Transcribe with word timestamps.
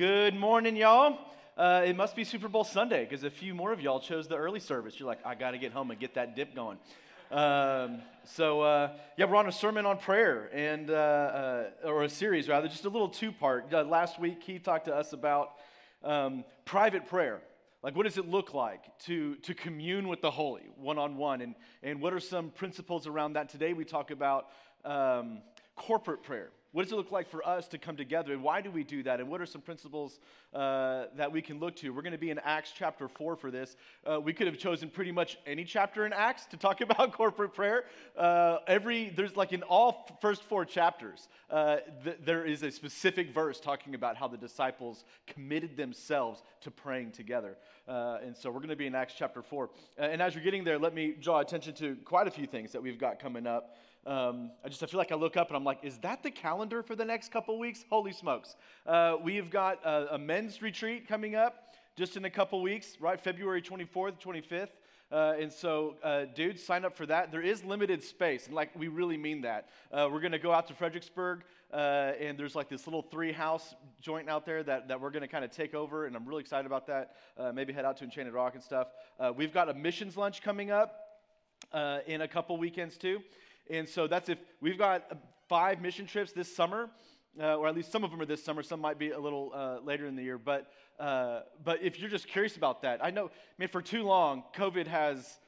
good 0.00 0.34
morning, 0.34 0.76
y'all. 0.76 1.18
Uh, 1.58 1.82
it 1.84 1.94
must 1.94 2.16
be 2.16 2.24
Super 2.24 2.48
Bowl 2.48 2.64
Sunday 2.64 3.04
because 3.04 3.22
a 3.22 3.28
few 3.28 3.54
more 3.54 3.70
of 3.70 3.82
y'all 3.82 4.00
chose 4.00 4.26
the 4.26 4.34
early 4.34 4.58
service. 4.58 4.98
You're 4.98 5.06
like, 5.06 5.18
I 5.26 5.34
got 5.34 5.50
to 5.50 5.58
get 5.58 5.72
home 5.72 5.90
and 5.90 6.00
get 6.00 6.14
that 6.14 6.34
dip 6.34 6.54
going. 6.54 6.78
Um, 7.30 8.00
so, 8.24 8.62
uh, 8.62 8.92
yeah, 9.18 9.26
we're 9.26 9.36
on 9.36 9.46
a 9.46 9.52
sermon 9.52 9.84
on 9.84 9.98
prayer, 9.98 10.48
and 10.54 10.90
uh, 10.90 10.94
uh 10.94 11.64
or 11.84 12.04
a 12.04 12.08
series 12.08 12.48
rather, 12.48 12.66
just 12.66 12.86
a 12.86 12.88
little 12.88 13.10
two 13.10 13.30
part. 13.30 13.74
Uh, 13.74 13.82
last 13.82 14.18
week, 14.18 14.42
he 14.42 14.58
talked 14.58 14.86
to 14.86 14.94
us 14.96 15.12
about 15.12 15.56
um, 16.02 16.44
private 16.64 17.06
prayer. 17.06 17.42
Like, 17.82 17.94
what 17.94 18.04
does 18.04 18.16
it 18.16 18.26
look 18.26 18.54
like 18.54 18.98
to, 19.00 19.34
to 19.34 19.52
commune 19.52 20.08
with 20.08 20.22
the 20.22 20.30
holy 20.30 20.64
one 20.78 20.96
on 20.96 21.18
one? 21.18 21.42
And, 21.42 21.54
and 21.82 22.00
what 22.00 22.14
are 22.14 22.20
some 22.20 22.48
principles 22.48 23.06
around 23.06 23.34
that? 23.34 23.50
Today, 23.50 23.74
we 23.74 23.84
talk 23.84 24.10
about 24.10 24.46
um, 24.82 25.42
corporate 25.76 26.22
prayer. 26.22 26.48
What 26.72 26.84
does 26.84 26.92
it 26.92 26.96
look 26.96 27.10
like 27.10 27.28
for 27.28 27.46
us 27.46 27.66
to 27.68 27.78
come 27.78 27.96
together? 27.96 28.32
And 28.32 28.44
why 28.44 28.60
do 28.60 28.70
we 28.70 28.84
do 28.84 29.02
that? 29.02 29.18
And 29.18 29.28
what 29.28 29.40
are 29.40 29.46
some 29.46 29.60
principles 29.60 30.20
uh, 30.54 31.06
that 31.16 31.32
we 31.32 31.42
can 31.42 31.58
look 31.58 31.74
to? 31.76 31.90
We're 31.90 32.02
going 32.02 32.12
to 32.12 32.18
be 32.18 32.30
in 32.30 32.38
Acts 32.38 32.72
chapter 32.72 33.08
4 33.08 33.34
for 33.34 33.50
this. 33.50 33.76
Uh, 34.06 34.20
we 34.20 34.32
could 34.32 34.46
have 34.46 34.56
chosen 34.56 34.88
pretty 34.88 35.10
much 35.10 35.36
any 35.46 35.64
chapter 35.64 36.06
in 36.06 36.12
Acts 36.12 36.46
to 36.46 36.56
talk 36.56 36.80
about 36.80 37.12
corporate 37.12 37.54
prayer. 37.54 37.86
Uh, 38.16 38.58
every, 38.68 39.10
there's 39.10 39.34
like 39.34 39.52
in 39.52 39.64
all 39.64 40.16
first 40.20 40.44
four 40.44 40.64
chapters, 40.64 41.28
uh, 41.50 41.78
th- 42.04 42.18
there 42.24 42.44
is 42.44 42.62
a 42.62 42.70
specific 42.70 43.34
verse 43.34 43.58
talking 43.58 43.96
about 43.96 44.16
how 44.16 44.28
the 44.28 44.38
disciples 44.38 45.04
committed 45.26 45.76
themselves 45.76 46.44
to 46.60 46.70
praying 46.70 47.10
together. 47.10 47.56
Uh, 47.88 48.18
and 48.24 48.36
so 48.36 48.48
we're 48.48 48.60
going 48.60 48.68
to 48.68 48.76
be 48.76 48.86
in 48.86 48.94
Acts 48.94 49.14
chapter 49.18 49.42
4. 49.42 49.70
Uh, 49.98 50.02
and 50.02 50.22
as 50.22 50.36
you're 50.36 50.44
getting 50.44 50.62
there, 50.62 50.78
let 50.78 50.94
me 50.94 51.16
draw 51.20 51.40
attention 51.40 51.74
to 51.74 51.96
quite 52.04 52.28
a 52.28 52.30
few 52.30 52.46
things 52.46 52.70
that 52.70 52.80
we've 52.80 52.98
got 52.98 53.18
coming 53.18 53.48
up. 53.48 53.76
Um, 54.06 54.50
I 54.64 54.68
just 54.68 54.82
I 54.82 54.86
feel 54.86 54.98
like 54.98 55.12
I 55.12 55.14
look 55.14 55.36
up 55.36 55.48
and 55.48 55.56
I'm 55.56 55.64
like, 55.64 55.80
is 55.82 55.98
that 55.98 56.22
the 56.22 56.30
calendar 56.30 56.82
for 56.82 56.96
the 56.96 57.04
next 57.04 57.30
couple 57.30 57.58
weeks? 57.58 57.84
Holy 57.90 58.12
smokes! 58.12 58.56
Uh, 58.86 59.16
we've 59.22 59.50
got 59.50 59.84
a, 59.84 60.14
a, 60.14 60.18
men's 60.18 60.62
retreat 60.62 61.06
coming 61.06 61.34
up 61.34 61.74
just 61.96 62.16
in 62.16 62.24
a 62.24 62.30
couple 62.30 62.62
weeks, 62.62 62.96
right? 62.98 63.20
February 63.20 63.60
24th, 63.60 64.18
25th. 64.18 64.68
Uh, 65.12 65.34
and 65.40 65.52
so, 65.52 65.96
uh, 66.04 66.24
sign 66.56 66.84
up 66.84 66.96
for 66.96 67.04
that. 67.04 67.32
There 67.32 67.42
is 67.42 67.64
limited 67.64 68.02
space, 68.02 68.46
and 68.46 68.54
like 68.54 68.70
we 68.78 68.86
really 68.88 69.16
mean 69.16 69.40
that. 69.42 69.68
Uh, 69.92 70.08
we're 70.10 70.20
going 70.20 70.32
to 70.32 70.38
go 70.38 70.52
out 70.52 70.68
to 70.68 70.74
Fredericksburg, 70.74 71.42
uh, 71.72 72.12
and 72.20 72.38
there's 72.38 72.54
like 72.54 72.68
this 72.68 72.86
little 72.86 73.02
three 73.02 73.32
house 73.32 73.74
joint 74.00 74.30
out 74.30 74.46
there 74.46 74.62
that, 74.62 74.86
that 74.86 75.00
we're 75.00 75.10
going 75.10 75.22
to 75.22 75.28
kind 75.28 75.44
of 75.44 75.50
take 75.50 75.74
over, 75.74 76.06
and 76.06 76.14
I'm 76.14 76.24
really 76.26 76.42
excited 76.42 76.64
about 76.64 76.86
that. 76.86 77.16
Uh, 77.36 77.50
maybe 77.52 77.72
head 77.72 77.84
out 77.84 77.96
to 77.98 78.04
Enchanted 78.04 78.32
Rock 78.32 78.54
and 78.54 78.62
stuff. 78.62 78.88
We've 79.36 79.52
got 79.52 79.68
a 79.68 79.74
missions 79.74 80.16
lunch 80.16 80.42
coming 80.42 80.70
up 80.70 80.94
in 82.06 82.20
a 82.20 82.28
couple 82.28 82.56
weekends 82.56 82.96
too. 82.96 83.20
And 83.70 83.88
so 83.88 84.08
that's 84.08 84.28
if 84.28 84.38
we've 84.60 84.76
got 84.78 85.04
uh, 85.10 85.14
five 85.48 85.80
mission 85.80 86.06
trips 86.06 86.32
this 86.32 86.54
summer, 86.54 86.90
uh, 87.40 87.54
or 87.54 87.68
at 87.68 87.76
least 87.76 87.92
some 87.92 88.02
of 88.02 88.10
them 88.10 88.20
are 88.20 88.26
this 88.26 88.42
summer. 88.42 88.62
Some 88.62 88.80
might 88.80 88.98
be 88.98 89.12
a 89.12 89.18
little 89.18 89.52
uh, 89.54 89.78
later 89.84 90.06
in 90.06 90.16
the 90.16 90.22
year. 90.22 90.38
But, 90.38 90.72
uh, 90.98 91.42
but 91.64 91.80
if 91.80 92.00
you're 92.00 92.10
just 92.10 92.26
curious 92.26 92.56
about 92.56 92.82
that, 92.82 93.02
I 93.02 93.10
know, 93.10 93.26
I 93.26 93.30
mean, 93.58 93.68
for 93.68 93.80
too 93.80 94.02
long, 94.02 94.42
COVID 94.56 94.88
has 94.88 95.38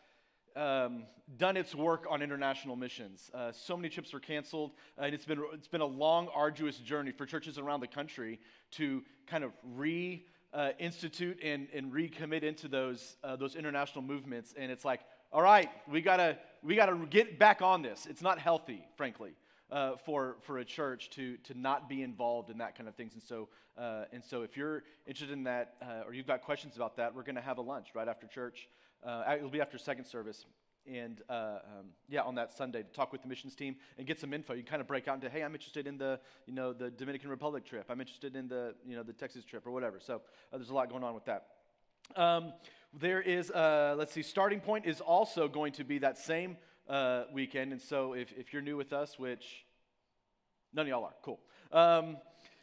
um, 0.55 1.05
done 1.37 1.57
its 1.57 1.75
work 1.75 2.07
on 2.09 2.23
international 2.23 2.77
missions. 2.77 3.29
Uh, 3.35 3.51
so 3.51 3.77
many 3.77 3.89
trips 3.89 4.13
were 4.13 4.21
canceled, 4.21 4.71
uh, 4.97 5.03
and 5.03 5.15
it's 5.15 5.25
been, 5.25 5.43
it's 5.53 5.69
been 5.69 5.81
a 5.81 5.87
long, 5.87 6.29
arduous 6.33 6.77
journey 6.77 7.11
for 7.11 7.27
churches 7.27 7.59
around 7.59 7.81
the 7.81 7.89
country 7.89 8.39
to 8.73 9.03
kind 9.27 9.43
of 9.43 9.51
re 9.75 10.25
institute 10.79 11.39
and, 11.43 11.67
and 11.75 11.91
recommit 11.95 12.43
into 12.43 12.69
those, 12.69 13.17
those 13.39 13.57
international 13.57 14.03
movements. 14.03 14.53
And 14.55 14.71
it's 14.71 14.85
like, 14.85 15.01
all 15.33 15.43
right, 15.43 15.71
we 15.89 16.03
gotta 16.03 16.37
we 16.63 16.77
gotta 16.77 16.97
get 17.09 17.39
back 17.39 17.63
on 17.63 17.83
this. 17.83 18.07
It's 18.07 18.23
not 18.23 18.39
healthy, 18.39 18.85
frankly, 18.97 19.33
uh, 19.71 19.97
for 20.05 20.37
for 20.43 20.59
a 20.59 20.65
church 20.65 21.09
to 21.11 21.37
to 21.39 21.59
not 21.59 21.89
be 21.89 22.03
involved 22.03 22.51
in 22.51 22.59
that 22.59 22.77
kind 22.77 22.89
of 22.89 22.95
things. 22.95 23.15
And 23.15 23.23
so 23.23 23.49
uh, 23.79 24.05
and 24.13 24.23
so, 24.23 24.43
if 24.43 24.57
you're 24.57 24.85
interested 25.07 25.33
in 25.33 25.45
that 25.45 25.75
uh, 25.81 26.07
or 26.07 26.13
you've 26.13 26.27
got 26.27 26.43
questions 26.43 26.77
about 26.77 26.97
that, 26.97 27.15
we're 27.15 27.23
gonna 27.23 27.41
have 27.41 27.59
a 27.59 27.63
lunch 27.63 27.89
right 27.95 28.09
after 28.09 28.27
church. 28.27 28.69
Uh, 29.05 29.35
it'll 29.37 29.49
be 29.49 29.61
after 29.61 29.79
second 29.79 30.05
service. 30.05 30.45
And 30.85 31.23
uh, 31.29 31.33
um, 31.33 31.87
yeah, 32.09 32.23
on 32.23 32.35
that 32.35 32.53
Sunday 32.53 32.83
to 32.83 32.89
talk 32.89 33.13
with 33.13 33.23
the 33.23 33.29
missions 33.29 33.55
team 33.55 33.77
and 33.99 34.07
get 34.07 34.19
some 34.19 34.35
info. 34.35 34.53
You 34.53 34.65
kind 34.65 34.81
of 34.81 34.89
break 34.89 35.07
out 35.07 35.15
into, 35.15 35.31
hey, 35.31 35.45
I'm 35.45 35.55
interested 35.55 35.87
in 35.87 35.97
the, 35.97 36.19
you 36.45 36.53
know, 36.53 36.73
the 36.73 36.91
Dominican 36.91 37.31
Republic 37.31 37.65
trip. 37.65 37.87
I'm 37.89 38.01
interested 38.01 38.35
in 38.35 38.49
the, 38.49 38.75
you 38.85 38.97
know, 38.97 39.05
the 39.05 39.13
Texas 39.13 39.45
trip 39.45 39.65
or 39.65 39.71
whatever. 39.71 40.01
So 40.01 40.17
uh, 40.17 40.57
there's 40.57 40.71
a 40.71 40.75
lot 40.75 40.91
going 40.91 41.05
on 41.05 41.15
with 41.15 41.25
that. 41.27 41.47
Um, 42.17 42.53
there 42.93 43.21
is, 43.21 43.51
uh, 43.51 43.95
let's 43.97 44.13
see, 44.13 44.23
starting 44.23 44.61
point 44.61 44.87
is 44.87 45.01
also 45.01 45.49
going 45.49 45.73
to 45.75 45.85
be 45.85 45.99
that 45.99 46.19
same 46.19 46.57
uh, 46.89 47.25
weekend. 47.33 47.73
And 47.73 47.81
so 47.81 48.13
if, 48.13 48.33
if 48.33 48.53
you're 48.53 48.63
new 48.63 48.77
with 48.77 48.93
us, 48.93 49.19
which 49.19 49.65
none 50.75 50.87
of 50.87 50.89
y'all 50.89 51.05
are, 51.05 51.15
cool. 51.23 51.41
Um, 51.73 52.19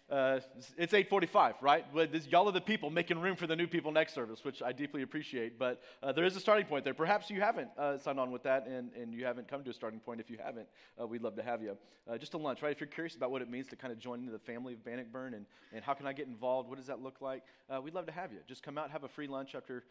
uh, 0.09 0.39
it's 0.77 0.93
8:45, 0.93 1.55
right? 1.61 1.85
This, 2.11 2.25
y'all 2.27 2.47
are 2.47 2.51
the 2.51 2.61
people 2.61 2.89
making 2.89 3.19
room 3.19 3.35
for 3.35 3.45
the 3.45 3.55
new 3.55 3.67
people 3.67 3.91
next 3.91 4.13
service, 4.13 4.43
which 4.43 4.61
I 4.61 4.71
deeply 4.71 5.03
appreciate. 5.03 5.59
But 5.59 5.81
uh, 6.01 6.11
there 6.11 6.25
is 6.25 6.35
a 6.35 6.39
starting 6.39 6.65
point 6.65 6.83
there. 6.83 6.95
Perhaps 6.95 7.29
you 7.29 7.41
haven't 7.41 7.69
uh, 7.77 7.97
signed 7.97 8.19
on 8.19 8.31
with 8.31 8.43
that, 8.43 8.65
and, 8.65 8.91
and 8.93 9.13
you 9.13 9.25
haven't 9.25 9.47
come 9.47 9.63
to 9.63 9.69
a 9.69 9.73
starting 9.73 9.99
point. 9.99 10.19
If 10.19 10.29
you 10.29 10.37
haven't, 10.43 10.67
uh, 10.99 11.05
we'd 11.05 11.21
love 11.21 11.35
to 11.35 11.43
have 11.43 11.61
you. 11.61 11.77
Uh, 12.09 12.17
just 12.17 12.33
a 12.33 12.37
lunch, 12.37 12.63
right? 12.63 12.71
If 12.71 12.79
you're 12.79 12.87
curious 12.87 13.15
about 13.15 13.29
what 13.29 13.43
it 13.43 13.49
means 13.49 13.67
to 13.67 13.75
kind 13.75 13.93
of 13.93 13.99
join 13.99 14.19
into 14.19 14.31
the 14.31 14.39
family 14.39 14.73
of 14.73 14.83
Bannockburn 14.83 15.35
and, 15.35 15.45
and 15.73 15.83
how 15.83 15.93
can 15.93 16.07
I 16.07 16.13
get 16.13 16.27
involved, 16.27 16.69
what 16.69 16.77
does 16.77 16.87
that 16.87 17.03
look 17.03 17.21
like? 17.21 17.43
Uh, 17.69 17.79
we'd 17.79 17.93
love 17.93 18.07
to 18.07 18.11
have 18.11 18.31
you. 18.31 18.39
Just 18.47 18.63
come 18.63 18.77
out, 18.77 18.89
have 18.89 19.03
a 19.03 19.09
free 19.09 19.27
lunch 19.27 19.55
after 19.55 19.83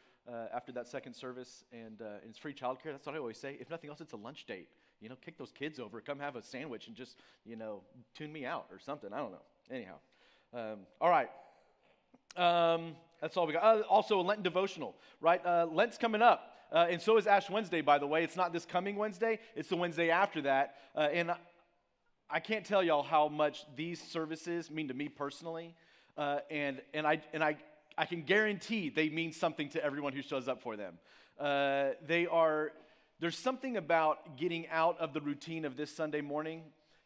after 0.53 0.73
that 0.73 0.87
second 0.87 1.15
service, 1.15 1.65
and, 1.73 2.03
and 2.03 2.29
it's 2.29 2.37
free 2.37 2.53
childcare. 2.53 2.93
That's 2.93 3.07
what 3.07 3.15
I 3.15 3.19
always 3.19 3.39
say. 3.39 3.57
If 3.59 3.71
nothing 3.71 3.89
else, 3.89 4.03
it's 4.03 4.13
a 4.13 4.17
lunch 4.17 4.45
date. 4.45 4.69
You 5.01 5.09
know, 5.09 5.17
kick 5.25 5.39
those 5.39 5.53
kids 5.53 5.81
over, 5.81 6.03
come 6.03 6.19
have 6.19 6.37
a 6.37 6.43
sandwich, 6.43 6.87
and 6.87 6.95
just 6.95 7.17
you 7.47 7.57
know 7.57 7.81
tune 8.15 8.31
me 8.31 8.45
out 8.45 8.67
or 8.71 8.79
something. 8.79 9.11
I 9.11 9.17
don't 9.17 9.33
know. 9.33 9.41
Anyhow. 9.71 9.95
Um, 10.55 10.79
all 11.01 11.11
right. 11.11 11.29
Um, 12.37 12.97
that's 13.21 13.37
all 13.37 13.47
we 13.47 13.53
got. 13.53 13.63
Uh, 13.63 13.83
also, 13.83 14.21
a 14.21 14.23
Lenten 14.23 14.43
devotional, 14.43 14.95
right? 15.21 15.45
Uh, 15.45 15.67
Lent's 15.71 15.99
coming 15.99 16.23
up. 16.23 16.55
Uh, 16.71 16.87
and 16.91 17.01
so 17.01 17.17
is 17.17 17.27
Ash 17.27 17.49
Wednesday, 17.49 17.81
by 17.81 17.99
the 17.99 18.07
way. 18.07 18.23
It's 18.25 18.37
not 18.37 18.53
this 18.53 18.65
coming 18.65 18.97
Wednesday, 18.97 19.39
it's 19.57 19.69
the 19.69 19.77
Wednesday 19.77 20.11
after 20.11 20.43
that. 20.43 20.77
Uh, 20.95 21.09
and 21.13 21.33
I 22.31 22.41
can't 22.41 22.65
tell 22.65 22.83
y'all 22.83 23.03
how 23.03 23.29
much 23.29 23.65
these 23.75 24.01
services 24.03 24.71
mean 24.71 24.89
to 24.89 24.95
me 24.95 25.09
personally. 25.09 25.75
Uh, 26.17 26.41
and 26.51 26.81
and, 26.93 27.07
I, 27.07 27.23
and 27.33 27.43
I, 27.43 27.57
I 27.97 28.05
can 28.05 28.23
guarantee 28.23 28.91
they 28.91 29.09
mean 29.09 29.33
something 29.33 29.71
to 29.71 29.85
everyone 29.85 30.13
who 30.13 30.23
shows 30.23 30.47
up 30.47 30.63
for 30.63 30.77
them. 30.77 30.99
Uh, 31.41 31.91
they 32.07 32.27
are, 32.27 32.73
there's 33.19 33.39
something 33.39 33.77
about 33.77 34.37
getting 34.37 34.69
out 34.69 34.99
of 35.01 35.15
the 35.15 35.21
routine 35.21 35.65
of 35.65 35.77
this 35.77 35.95
Sunday 35.95 36.21
morning 36.21 36.63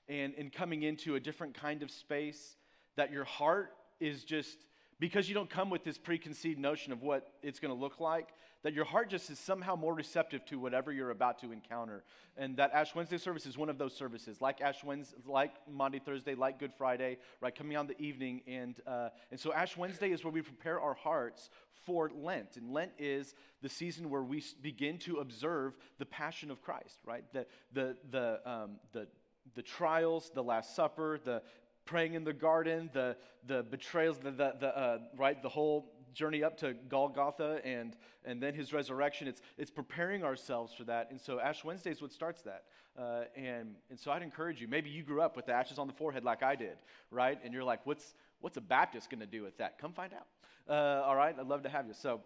and, 0.09 0.35
and 0.39 0.53
coming 0.53 0.83
into 0.83 1.15
a 1.15 1.21
different 1.21 1.55
kind 1.55 1.83
of 1.83 1.91
space 1.91 2.57
that 2.97 3.13
your 3.13 3.25
heart 3.25 3.73
is 4.01 4.25
just 4.25 4.59
because 5.01 5.29
you 5.29 5.35
don't 5.35 5.51
come 5.51 5.69
with 5.69 5.83
this 5.83 5.99
preconceived 5.99 6.61
notion 6.61 6.93
of 6.93 7.03
what 7.03 7.33
it's 7.43 7.59
going 7.59 7.75
to 7.75 7.81
look 7.81 7.99
like, 7.99 8.29
that 8.63 8.73
your 8.73 8.85
heart 8.85 9.11
just 9.11 9.29
is 9.31 9.39
somehow 9.39 9.75
more 9.75 9.95
receptive 9.95 10.45
to 10.47 10.61
whatever 10.61 10.93
you're 10.93 11.11
about 11.11 11.41
to 11.41 11.51
encounter. 11.51 12.05
And 12.37 12.57
that 12.59 12.73
Ash 12.73 12.95
Wednesday 12.95 13.19
service 13.19 13.45
is 13.45 13.59
one 13.59 13.69
of 13.69 13.79
those 13.79 13.97
services, 13.97 14.41
like 14.41 14.61
Ash 14.61 14.85
Wednesday, 14.85 15.17
like 15.27 15.55
Maundy, 15.69 15.99
Thursday, 15.99 16.37
like 16.37 16.61
Good 16.61 16.73
Friday, 16.79 17.19
right, 17.41 17.53
coming 17.53 17.77
on 17.77 17.89
the 17.89 18.01
evening. 18.01 18.43
And, 18.47 18.79
uh, 18.87 19.09
and 19.33 19.41
so 19.41 19.53
Ash 19.53 19.77
Wednesday 19.77 20.13
is 20.13 20.23
where 20.23 20.33
we 20.33 20.41
prepare 20.41 20.81
our 20.81 20.95
hearts 20.95 21.51
for 21.85 22.11
Lent. 22.15 22.57
And 22.57 22.73
Lent 22.73 22.93
is 22.99 23.35
the 23.61 23.69
season 23.69 24.09
where 24.09 24.23
we 24.23 24.45
begin 24.63 24.99
to 24.99 25.17
observe 25.17 25.77
the 25.99 26.07
passion 26.07 26.51
of 26.53 26.63
Christ, 26.63 26.99
right? 27.05 27.25
The, 27.33 27.47
the, 27.73 27.97
the, 28.11 28.41
um, 28.49 28.77
the, 28.93 29.09
the 29.55 29.63
trials, 29.63 30.31
the 30.35 30.43
Last 30.43 30.75
Supper, 30.75 31.19
the, 31.25 31.43
praying 31.85 32.15
in 32.15 32.25
the 32.25 32.33
garden, 32.33 32.91
the, 32.93 33.17
the 33.47 33.63
betrayals, 33.63 34.19
the, 34.19 34.31
the, 34.31 34.55
the 34.61 34.79
uh, 34.79 34.99
right, 35.17 35.43
the 35.43 35.49
whole 35.49 35.93
journey 36.15 36.43
up 36.45 36.59
to 36.59 36.75
Golgotha 36.89 37.61
and, 37.65 37.97
and 38.25 38.43
then 38.43 38.55
his 38.55 38.73
resurrection. 38.73 39.27
It's, 39.27 39.41
it's 39.57 39.71
preparing 39.71 40.23
ourselves 40.25 40.73
for 40.73 40.85
that. 40.85 41.11
And 41.11 41.21
so 41.21 41.41
Ash 41.41 41.65
Wednesday 41.65 41.91
is 41.91 42.03
what 42.03 42.13
starts 42.13 42.43
that. 42.43 42.65
Uh, 42.99 43.25
and, 43.35 43.75
and 43.89 43.99
so 43.99 44.11
I'd 44.11 44.23
encourage 44.23 44.61
you, 44.61 44.69
maybe 44.69 44.91
you 44.91 45.03
grew 45.03 45.23
up 45.23 45.35
with 45.37 45.47
the 45.47 45.53
ashes 45.53 45.79
on 45.79 45.87
the 45.87 45.95
forehead 45.95 46.25
like 46.25 46.43
I 46.43 46.55
did, 46.55 46.77
right? 47.11 47.39
And 47.43 47.55
you're 47.55 47.65
like, 47.65 47.81
what's, 47.85 48.15
what's 48.41 48.59
a 48.59 48.61
Baptist 48.61 49.11
going 49.11 49.21
to 49.21 49.27
do 49.27 49.43
with 49.43 49.57
that? 49.59 49.79
Come 49.79 49.93
find 49.93 50.13
out. 50.13 50.27
Uh, 50.69 51.03
all 51.03 51.17
right, 51.17 51.35
I'd 51.39 51.47
love 51.47 51.63
to 51.63 51.69
have 51.69 51.87
you. 51.87 51.95
So, 51.95 52.21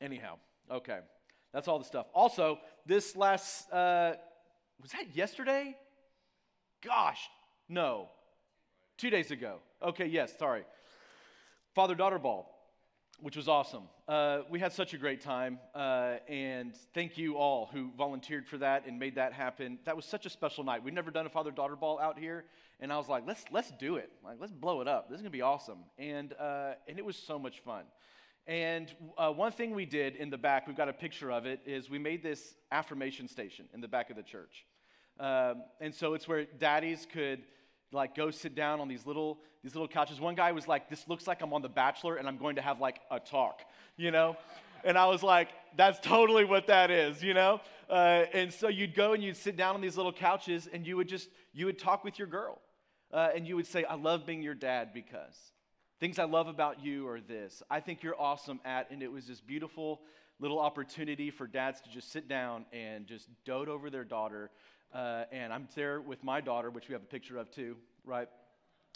anyhow, 0.00 0.36
okay, 0.70 1.00
that's 1.52 1.66
all 1.68 1.78
the 1.78 1.84
stuff. 1.84 2.06
Also, 2.14 2.58
this 2.86 3.16
last, 3.16 3.70
uh, 3.72 4.12
was 4.80 4.92
that 4.92 5.14
yesterday? 5.14 5.76
Gosh, 6.82 7.28
no. 7.68 8.08
Two 8.96 9.10
days 9.10 9.30
ago. 9.30 9.58
Okay, 9.82 10.06
yes, 10.06 10.36
sorry. 10.38 10.64
Father 11.74 11.94
daughter 11.94 12.18
ball, 12.18 12.52
which 13.20 13.36
was 13.36 13.48
awesome. 13.48 13.84
Uh, 14.06 14.40
we 14.50 14.58
had 14.58 14.72
such 14.72 14.94
a 14.94 14.96
great 14.96 15.20
time, 15.20 15.58
uh, 15.74 16.16
and 16.28 16.74
thank 16.94 17.18
you 17.18 17.36
all 17.36 17.68
who 17.72 17.90
volunteered 17.96 18.46
for 18.46 18.58
that 18.58 18.86
and 18.86 18.98
made 18.98 19.16
that 19.16 19.32
happen. 19.32 19.78
That 19.84 19.96
was 19.96 20.04
such 20.04 20.26
a 20.26 20.30
special 20.30 20.64
night. 20.64 20.82
We've 20.82 20.94
never 20.94 21.10
done 21.10 21.26
a 21.26 21.30
father 21.30 21.50
daughter 21.50 21.76
ball 21.76 21.98
out 21.98 22.18
here, 22.18 22.44
and 22.80 22.92
I 22.92 22.96
was 22.96 23.08
like, 23.08 23.24
let's 23.26 23.44
let's 23.50 23.70
do 23.72 23.96
it. 23.96 24.10
Like, 24.24 24.38
let's 24.40 24.52
blow 24.52 24.80
it 24.80 24.88
up. 24.88 25.08
This 25.08 25.16
is 25.16 25.22
gonna 25.22 25.30
be 25.30 25.42
awesome, 25.42 25.78
and 25.98 26.32
uh, 26.34 26.72
and 26.88 26.98
it 26.98 27.04
was 27.04 27.16
so 27.16 27.38
much 27.38 27.60
fun. 27.60 27.84
And 28.46 28.90
uh, 29.18 29.30
one 29.30 29.52
thing 29.52 29.74
we 29.74 29.84
did 29.84 30.16
in 30.16 30.30
the 30.30 30.38
back, 30.38 30.66
we've 30.66 30.76
got 30.76 30.88
a 30.88 30.92
picture 30.92 31.30
of 31.30 31.44
it, 31.44 31.60
is 31.66 31.90
we 31.90 31.98
made 31.98 32.22
this 32.22 32.54
affirmation 32.72 33.28
station 33.28 33.66
in 33.74 33.80
the 33.80 33.88
back 33.88 34.10
of 34.10 34.16
the 34.16 34.22
church. 34.22 34.64
Um, 35.20 35.62
and 35.80 35.94
so 35.94 36.14
it's 36.14 36.28
where 36.28 36.44
daddies 36.44 37.06
could 37.12 37.42
like 37.92 38.14
go 38.14 38.30
sit 38.30 38.54
down 38.54 38.80
on 38.80 38.88
these 38.88 39.06
little 39.06 39.38
these 39.62 39.74
little 39.74 39.88
couches. 39.88 40.20
One 40.20 40.34
guy 40.34 40.52
was 40.52 40.68
like, 40.68 40.88
"This 40.88 41.08
looks 41.08 41.26
like 41.26 41.42
I'm 41.42 41.52
on 41.52 41.62
The 41.62 41.68
Bachelor, 41.68 42.16
and 42.16 42.28
I'm 42.28 42.36
going 42.36 42.56
to 42.56 42.62
have 42.62 42.80
like 42.80 43.00
a 43.10 43.18
talk," 43.18 43.62
you 43.96 44.10
know. 44.10 44.36
And 44.84 44.96
I 44.96 45.06
was 45.06 45.22
like, 45.22 45.48
"That's 45.76 45.98
totally 46.00 46.44
what 46.44 46.68
that 46.68 46.90
is," 46.90 47.22
you 47.22 47.34
know. 47.34 47.60
Uh, 47.88 48.24
and 48.32 48.52
so 48.52 48.68
you'd 48.68 48.94
go 48.94 49.14
and 49.14 49.22
you'd 49.22 49.36
sit 49.36 49.56
down 49.56 49.74
on 49.74 49.80
these 49.80 49.96
little 49.96 50.12
couches, 50.12 50.68
and 50.72 50.86
you 50.86 50.96
would 50.96 51.08
just 51.08 51.28
you 51.52 51.66
would 51.66 51.78
talk 51.78 52.04
with 52.04 52.18
your 52.18 52.28
girl, 52.28 52.60
uh, 53.12 53.30
and 53.34 53.46
you 53.46 53.56
would 53.56 53.66
say, 53.66 53.84
"I 53.84 53.94
love 53.94 54.26
being 54.26 54.42
your 54.42 54.54
dad 54.54 54.92
because." 54.92 55.52
Things 56.00 56.20
I 56.20 56.24
love 56.26 56.46
about 56.46 56.84
you 56.84 57.08
are 57.08 57.20
this. 57.20 57.60
I 57.68 57.80
think 57.80 58.04
you're 58.04 58.20
awesome 58.20 58.60
at, 58.64 58.88
and 58.92 59.02
it 59.02 59.10
was 59.10 59.26
this 59.26 59.40
beautiful 59.40 60.00
little 60.38 60.60
opportunity 60.60 61.32
for 61.32 61.48
dads 61.48 61.80
to 61.80 61.90
just 61.90 62.12
sit 62.12 62.28
down 62.28 62.66
and 62.72 63.04
just 63.08 63.28
dote 63.44 63.68
over 63.68 63.90
their 63.90 64.04
daughter. 64.04 64.50
Uh, 64.92 65.24
and 65.30 65.52
I'm 65.52 65.68
there 65.74 66.00
with 66.00 66.24
my 66.24 66.40
daughter, 66.40 66.70
which 66.70 66.88
we 66.88 66.94
have 66.94 67.02
a 67.02 67.06
picture 67.06 67.36
of 67.38 67.50
too, 67.50 67.76
right? 68.04 68.28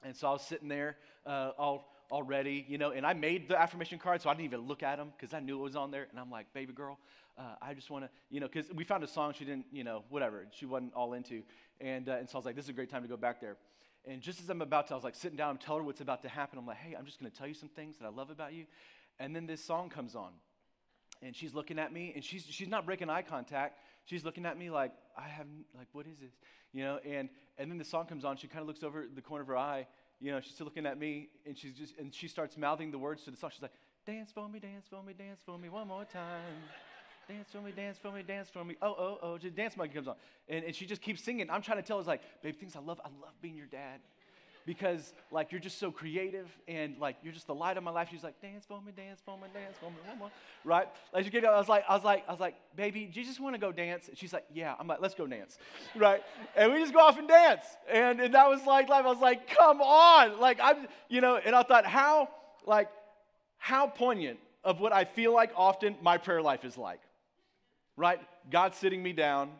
And 0.04 0.16
so 0.16 0.28
I 0.28 0.32
was 0.32 0.42
sitting 0.42 0.68
there 0.68 0.96
uh, 1.26 1.50
all, 1.58 1.94
already, 2.10 2.64
you 2.68 2.78
know, 2.78 2.90
and 2.90 3.06
I 3.06 3.12
made 3.12 3.48
the 3.48 3.60
affirmation 3.60 3.98
card, 3.98 4.22
so 4.22 4.30
I 4.30 4.34
didn't 4.34 4.46
even 4.46 4.60
look 4.60 4.82
at 4.82 4.96
them 4.96 5.12
because 5.16 5.34
I 5.34 5.40
knew 5.40 5.58
it 5.58 5.62
was 5.62 5.76
on 5.76 5.90
there. 5.90 6.06
And 6.10 6.18
I'm 6.18 6.30
like, 6.30 6.52
baby 6.52 6.72
girl, 6.72 6.98
uh, 7.38 7.54
I 7.60 7.74
just 7.74 7.90
want 7.90 8.04
to, 8.04 8.10
you 8.30 8.40
know, 8.40 8.48
because 8.48 8.70
we 8.72 8.84
found 8.84 9.04
a 9.04 9.06
song 9.06 9.32
she 9.36 9.44
didn't, 9.44 9.66
you 9.70 9.84
know, 9.84 10.04
whatever, 10.08 10.46
she 10.50 10.66
wasn't 10.66 10.94
all 10.94 11.12
into. 11.12 11.42
And, 11.80 12.08
uh, 12.08 12.12
and 12.12 12.28
so 12.28 12.36
I 12.36 12.38
was 12.38 12.46
like, 12.46 12.56
this 12.56 12.64
is 12.64 12.70
a 12.70 12.74
great 12.74 12.90
time 12.90 13.02
to 13.02 13.08
go 13.08 13.16
back 13.16 13.40
there. 13.40 13.56
And 14.04 14.20
just 14.20 14.40
as 14.40 14.50
I'm 14.50 14.62
about 14.62 14.88
to, 14.88 14.94
I 14.94 14.96
was 14.96 15.04
like 15.04 15.14
sitting 15.14 15.36
down, 15.36 15.50
I'm 15.50 15.58
telling 15.58 15.82
her 15.82 15.86
what's 15.86 16.00
about 16.00 16.22
to 16.22 16.28
happen. 16.28 16.58
I'm 16.58 16.66
like, 16.66 16.78
hey, 16.78 16.96
I'm 16.98 17.04
just 17.04 17.20
going 17.20 17.30
to 17.30 17.36
tell 17.36 17.46
you 17.46 17.54
some 17.54 17.68
things 17.68 17.96
that 17.98 18.06
I 18.06 18.10
love 18.10 18.30
about 18.30 18.52
you. 18.52 18.66
And 19.20 19.36
then 19.36 19.46
this 19.46 19.64
song 19.64 19.88
comes 19.88 20.16
on. 20.16 20.32
And 21.22 21.36
she's 21.36 21.54
looking 21.54 21.78
at 21.78 21.92
me, 21.92 22.10
and 22.16 22.24
she's, 22.24 22.44
she's 22.50 22.66
not 22.66 22.84
breaking 22.84 23.08
eye 23.08 23.22
contact. 23.22 23.78
She's 24.04 24.25
looking 24.25 24.46
at 24.46 24.58
me 24.58 24.70
like, 24.70 24.93
I 25.16 25.28
have, 25.28 25.46
like, 25.76 25.88
what 25.93 26.06
is 26.06 26.19
this? 26.19 26.32
You 26.72 26.84
know, 26.84 26.99
and, 27.04 27.28
and 27.58 27.70
then 27.70 27.78
the 27.78 27.84
song 27.84 28.06
comes 28.06 28.25
on. 28.25 28.37
She 28.37 28.49
kind 28.49 28.62
of 28.62 28.66
looks 28.66 28.82
over 28.82 29.06
the 29.14 29.22
corner 29.22 29.43
of 29.43 29.49
her 29.49 29.56
eye. 29.56 29.87
You 30.20 30.32
know, 30.32 30.40
she's 30.40 30.54
still 30.54 30.64
looking 30.64 30.87
at 30.87 30.99
me, 30.99 31.28
and 31.46 31.56
she's 31.56 31.75
just, 31.75 31.99
and 31.99 32.14
she 32.14 32.28
starts 32.28 32.56
mouthing 32.56 32.90
the 32.90 32.99
words 32.99 33.25
to 33.25 33.31
the 33.31 33.37
song. 33.37 33.50
She's 33.52 33.62
like, 33.62 33.72
dance 34.06 34.31
for 34.32 34.49
me, 34.49 34.58
dance 34.58 34.87
for 34.88 35.02
me, 35.02 35.12
dance 35.12 35.40
for 35.44 35.58
me 35.58 35.69
one 35.69 35.88
more 35.88 36.04
time. 36.04 36.54
Dance 37.28 37.49
for 37.52 37.60
me, 37.60 37.72
dance 37.72 37.99
for 37.99 38.10
me, 38.10 38.22
dance 38.22 38.49
for 38.50 38.64
me. 38.64 38.76
Oh, 38.82 38.94
oh, 38.99 39.19
oh. 39.22 39.38
Just 39.38 39.54
dance 39.54 39.76
monkey 39.76 39.94
comes 39.94 40.08
on. 40.08 40.16
And, 40.49 40.64
and 40.64 40.75
she 40.75 40.87
just 40.87 41.02
keeps 41.02 41.22
singing. 41.22 41.49
I'm 41.50 41.62
trying 41.62 41.78
to 41.78 41.82
tell 41.82 41.99
her, 41.99 42.04
like, 42.04 42.22
babe, 42.43 42.56
things 42.56 42.75
I 42.75 42.81
love, 42.81 43.00
I 43.04 43.08
love 43.20 43.34
being 43.40 43.56
your 43.56 43.66
dad. 43.66 44.00
Because, 44.64 45.12
like, 45.31 45.50
you're 45.50 45.61
just 45.61 45.79
so 45.79 45.91
creative 45.91 46.49
and, 46.69 46.97
like, 46.99 47.17
you're 47.23 47.32
just 47.32 47.47
the 47.47 47.55
light 47.55 47.76
of 47.76 47.82
my 47.82 47.91
life. 47.91 48.09
She's 48.11 48.23
like, 48.23 48.41
dance 48.41 48.64
for 48.67 48.81
me, 48.81 48.93
dance 48.94 49.20
for 49.25 49.37
me, 49.37 49.44
dance 49.53 49.76
for 49.81 49.91
me, 49.91 49.97
one 50.06 50.19
more. 50.19 50.31
Right? 50.64 50.88
As 51.14 51.25
you 51.25 51.31
get, 51.31 51.44
up 51.44 51.55
I 51.55 51.59
was 51.59 51.69
like, 51.69 51.85
I 51.88 51.94
was 51.94 52.05
like, 52.05 52.25
I 52.29 52.31
was 52.31 52.41
like, 52.41 52.55
baby, 52.76 53.06
do 53.06 53.20
you 53.20 53.26
just 53.26 53.41
want 53.41 53.55
to 53.55 53.61
go 53.61 53.73
dance? 53.73 54.09
And 54.09 54.17
she's 54.17 54.32
like, 54.32 54.44
yeah. 54.53 54.75
I'm 54.79 54.87
like, 54.87 55.00
let's 55.00 55.14
go 55.14 55.26
dance. 55.26 55.59
Right? 55.97 56.23
And 56.56 56.73
we 56.73 56.79
just 56.79 56.93
go 56.93 57.00
off 57.00 57.19
and 57.19 57.29
dance. 57.29 57.64
And, 57.91 58.20
and 58.20 58.35
that 58.35 58.49
was 58.49 58.64
like 58.67 58.88
life. 58.88 59.05
I 59.05 59.09
was 59.09 59.20
like, 59.20 59.49
come 59.49 59.81
on. 59.81 60.38
Like, 60.38 60.59
I'm, 60.62 60.87
you 61.09 61.20
know, 61.20 61.37
and 61.37 61.55
I 61.55 61.62
thought, 61.62 61.87
how, 61.87 62.29
like, 62.67 62.88
how 63.59 63.87
poignant 63.87 64.38
of 64.64 64.81
what 64.81 64.93
I 64.93 65.05
feel 65.05 65.32
like 65.35 65.50
often 65.56 65.97
my 66.03 66.19
prayer 66.19 66.43
life 66.43 66.64
is 66.64 66.79
like 66.79 67.00
right? 67.97 68.20
God 68.50 68.75
sitting 68.75 69.03
me 69.03 69.12
down. 69.12 69.50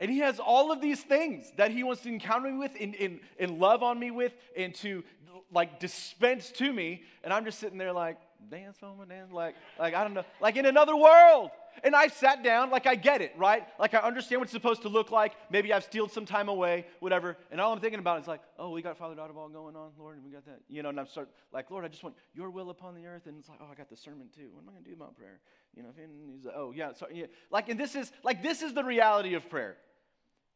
And 0.00 0.10
he 0.10 0.18
has 0.18 0.40
all 0.40 0.72
of 0.72 0.80
these 0.80 1.02
things 1.02 1.52
that 1.56 1.70
he 1.70 1.84
wants 1.84 2.02
to 2.02 2.08
encounter 2.08 2.50
me 2.50 2.58
with 2.58 2.72
and, 2.80 2.94
and, 2.96 3.20
and 3.38 3.58
love 3.58 3.82
on 3.82 3.98
me 3.98 4.10
with 4.10 4.32
and 4.56 4.74
to 4.76 5.04
like 5.52 5.78
dispense 5.78 6.50
to 6.52 6.72
me. 6.72 7.02
And 7.22 7.32
I'm 7.32 7.44
just 7.44 7.58
sitting 7.58 7.78
there 7.78 7.92
like, 7.92 8.18
dance 8.48 8.78
me, 8.80 8.88
dance, 9.08 9.32
like, 9.32 9.54
like 9.78 9.94
I 9.94 10.02
don't 10.02 10.14
know, 10.14 10.24
like 10.40 10.56
in 10.56 10.66
another 10.66 10.96
world. 10.96 11.50
And 11.84 11.94
I 11.94 12.08
sat 12.08 12.42
down, 12.42 12.70
like 12.70 12.86
I 12.86 12.94
get 12.94 13.20
it, 13.20 13.32
right? 13.36 13.66
Like 13.78 13.94
I 13.94 13.98
understand 13.98 14.40
what 14.40 14.44
it's 14.44 14.52
supposed 14.52 14.82
to 14.82 14.88
look 14.88 15.10
like. 15.10 15.34
Maybe 15.50 15.72
I've 15.72 15.84
stealed 15.84 16.10
some 16.10 16.24
time 16.24 16.48
away, 16.48 16.86
whatever. 16.98 17.36
And 17.50 17.60
all 17.60 17.72
I'm 17.72 17.80
thinking 17.80 18.00
about 18.00 18.20
is 18.20 18.26
like, 18.26 18.40
oh, 18.58 18.70
we 18.70 18.82
got 18.82 18.98
Father 18.98 19.14
Daughter 19.14 19.32
Ball 19.32 19.48
going 19.48 19.76
on, 19.76 19.90
Lord, 19.98 20.16
and 20.16 20.24
we 20.24 20.30
got 20.30 20.44
that. 20.46 20.60
You 20.68 20.82
know, 20.82 20.88
and 20.88 20.98
I'm 20.98 21.06
start 21.06 21.28
like, 21.52 21.70
Lord, 21.70 21.84
I 21.84 21.88
just 21.88 22.02
want 22.02 22.16
your 22.34 22.50
will 22.50 22.70
upon 22.70 22.94
the 22.94 23.06
earth. 23.06 23.26
And 23.26 23.38
it's 23.38 23.48
like, 23.48 23.58
oh, 23.62 23.68
I 23.70 23.74
got 23.74 23.88
the 23.88 23.96
sermon 23.96 24.28
too. 24.34 24.48
What 24.52 24.62
am 24.62 24.68
I 24.70 24.72
gonna 24.72 24.84
do 24.84 24.94
about 24.94 25.16
prayer? 25.16 25.40
You 25.76 25.82
know, 25.84 25.90
and 25.96 26.34
he's 26.34 26.44
like, 26.44 26.56
oh 26.56 26.72
yeah, 26.74 26.92
sorry, 26.92 27.20
yeah. 27.20 27.26
Like, 27.50 27.68
and 27.68 27.78
this 27.78 27.94
is 27.94 28.10
like 28.24 28.42
this 28.42 28.62
is 28.62 28.74
the 28.74 28.84
reality 28.84 29.34
of 29.34 29.48
prayer. 29.48 29.76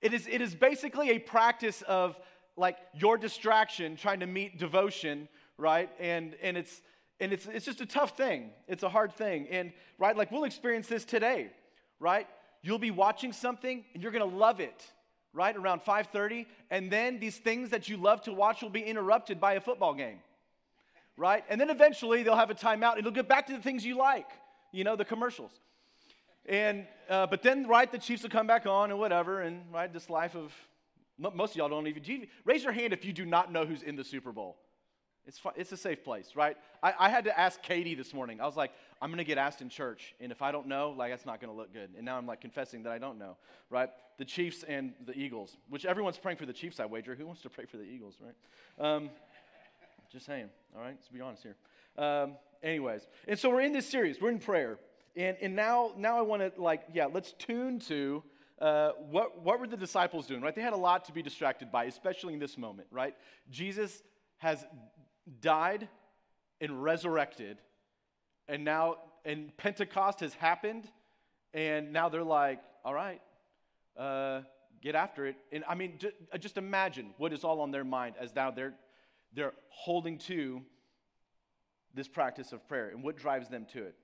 It 0.05 0.13
is 0.13 0.29
it 0.29 0.43
is 0.43 0.55
basically 0.55 1.11
a 1.11 1.19
practice 1.19 1.83
of 1.83 2.17
like 2.57 2.77
your 2.93 3.17
distraction 3.17 3.97
trying 3.97 4.21
to 4.21 4.27
meet 4.27 4.59
devotion, 4.59 5.29
right? 5.57 5.91
And 5.99 6.37
and 6.43 6.59
it's 6.59 6.83
and 7.21 7.33
it's 7.33 7.47
it's 7.47 7.65
just 7.65 7.81
a 7.81 7.87
tough 7.87 8.15
thing. 8.15 8.51
It's 8.69 8.83
a 8.83 8.89
hard 8.89 9.15
thing. 9.15 9.49
And 9.51 9.73
right, 9.99 10.15
like 10.15 10.31
we'll 10.31 10.45
experience 10.45 10.89
this 10.89 11.07
today, 11.07 11.51
right? 11.99 12.29
You'll 12.63 12.79
be 12.79 12.91
watching 12.91 13.33
something 13.33 13.83
and 13.95 14.03
you're 14.03 14.13
gonna 14.13 14.27
love 14.27 14.61
it, 14.61 14.85
right? 15.33 15.57
Around 15.57 15.81
5:30, 15.81 16.45
and 16.71 16.91
then 16.91 17.19
these 17.19 17.39
things 17.39 17.71
that 17.71 17.89
you 17.89 17.97
love 17.97 18.21
to 18.25 18.33
watch 18.35 18.61
will 18.63 18.69
be 18.69 18.83
interrupted 18.83 19.41
by 19.41 19.55
a 19.55 19.61
football 19.61 19.95
game. 19.95 20.21
Right? 21.17 21.45
And 21.49 21.61
then 21.61 21.71
eventually 21.71 22.25
they'll 22.25 22.37
have 22.37 22.51
a 22.51 22.55
timeout. 22.55 22.93
And 22.93 22.99
it'll 22.99 23.13
get 23.13 23.29
back 23.29 23.47
to 23.47 23.53
the 23.53 23.63
things 23.63 23.87
you 23.87 23.97
like 23.97 24.29
you 24.75 24.83
know, 24.83 24.97
the 24.97 25.05
commercials. 25.05 25.53
And, 26.47 26.87
uh, 27.09 27.27
but 27.27 27.43
then, 27.43 27.67
right, 27.67 27.91
the 27.91 27.99
Chiefs 27.99 28.23
will 28.23 28.31
come 28.31 28.47
back 28.47 28.67
on 28.67 28.91
and 28.91 28.99
whatever, 28.99 29.41
and, 29.41 29.63
right, 29.73 29.93
this 29.93 30.11
life 30.11 30.35
of, 30.35 30.53
most 31.19 31.53
of 31.53 31.57
y'all 31.57 31.69
don't 31.69 31.87
even, 31.87 32.27
raise 32.45 32.63
your 32.65 32.73
hand 32.73 32.93
if 32.93 33.05
you 33.05 33.13
do 33.13 33.25
not 33.25 33.51
know 33.51 33.65
who's 33.65 33.83
in 33.83 33.97
the 33.97 34.05
Super 34.05 34.33
Bowl. 34.33 34.57
It's, 35.27 35.39
fun, 35.39 35.55
it's 35.57 35.73
a 35.73 35.77
safe 35.77 36.05
place, 36.05 36.33
right? 36.35 36.57
I, 36.83 36.93
I 36.99 37.09
had 37.09 37.25
to 37.25 37.39
ask 37.39 37.63
Katie 37.63 37.95
this 37.95 38.13
morning. 38.13 38.43
I 38.43 38.45
was 38.45 38.57
like, 38.57 38.73
I'm 39.01 39.09
going 39.09 39.19
to 39.19 39.25
get 39.25 39.39
asked 39.39 39.63
in 39.63 39.71
church, 39.71 40.15
and 40.21 40.31
if 40.31 40.43
I 40.43 40.53
don't 40.53 40.67
know, 40.67 40.95
like, 40.97 41.13
that's 41.13 41.25
not 41.25 41.41
going 41.41 41.51
to 41.51 41.57
look 41.57 41.73
good. 41.73 41.91
And 41.97 42.05
now 42.05 42.19
I'm 42.19 42.27
like 42.27 42.43
confessing 42.43 42.83
that 42.83 42.93
I 42.93 42.99
don't 42.99 43.19
know, 43.19 43.37
right? 43.71 43.89
The 44.19 44.27
Chiefs 44.27 44.65
and 44.65 44.93
the 45.07 45.17
Eagles, 45.17 45.57
which 45.71 45.87
everyone's 45.87 46.19
praying 46.19 46.37
for 46.37 46.47
the 46.47 46.53
Chiefs, 46.53 46.79
I 46.79 46.85
wager. 46.85 47.15
Who 47.15 47.27
wants 47.27 47.41
to 47.43 47.49
pray 47.49 47.65
for 47.65 47.79
the 47.79 47.85
Eagles, 47.85 48.17
right? 48.21 48.87
Um, 48.87 49.11
just 50.13 50.27
saying, 50.27 50.51
all 50.77 50.83
right? 50.83 50.95
Let's 50.95 51.09
be 51.09 51.23
honest 51.23 51.43
here. 51.43 51.57
Um, 51.97 52.37
anyways, 52.63 53.07
and 53.27 53.39
so 53.39 53.49
we're 53.49 53.63
in 53.63 53.73
this 53.73 53.89
series. 53.89 54.21
We're 54.21 54.31
in 54.31 54.41
prayer, 54.41 54.79
and 55.17 55.37
and 55.41 55.57
now 55.57 55.93
now 55.97 56.19
I 56.19 56.23
want 56.23 56.43
to 56.43 56.61
like 56.61 56.83
yeah, 56.93 57.07
let's 57.07 57.33
tune 57.33 57.79
to. 57.81 58.23
Uh, 58.57 58.93
what, 59.11 59.43
what 59.43 59.59
were 59.59 59.67
the 59.67 59.77
disciples 59.77 60.29
doing, 60.29 60.41
right? 60.41 60.55
They 60.55 60.63
had 60.63 60.75
a 60.75 60.77
lot 60.77 61.05
to 61.07 61.13
be 61.13 61.23
distracted 61.23 61.73
by, 61.73 61.85
especially 61.85 62.35
in 62.35 62.39
this 62.39 62.57
moment, 62.57 62.87
right? 62.93 63.17
Jesus 63.51 64.01
has 64.39 64.65
died 65.41 65.89
and 66.61 66.83
resurrected, 66.83 67.59
and 68.47 68.65
now, 68.65 68.99
and 69.25 69.55
Pentecost 69.57 70.21
has 70.21 70.35
happened, 70.35 70.89
and 71.53 71.93
now 71.93 72.09
they're 72.09 72.23
like, 72.23 72.61
all 72.85 72.95
right, 72.95 73.21
uh, 73.99 74.43
get 74.81 74.95
after 74.95 75.27
it. 75.27 75.37
And 75.51 75.65
I 75.69 75.75
mean, 75.75 75.95
just, 75.99 76.15
just 76.39 76.57
imagine 76.59 77.15
what 77.17 77.33
is 77.33 77.43
all 77.43 77.61
on 77.61 77.71
their 77.71 77.85
mind 77.85 78.15
as 78.21 78.35
now 78.35 78.51
they're, 78.51 78.75
they're 79.35 79.55
holding 79.69 80.19
to 80.19 80.63
this 81.95 82.09
practice 82.09 82.53
of 82.53 82.67
prayer 82.69 82.91
and 82.91 83.03
what 83.03 83.17
drives 83.17 83.49
them 83.49 83.67
to 83.73 83.85
it. 83.85 83.95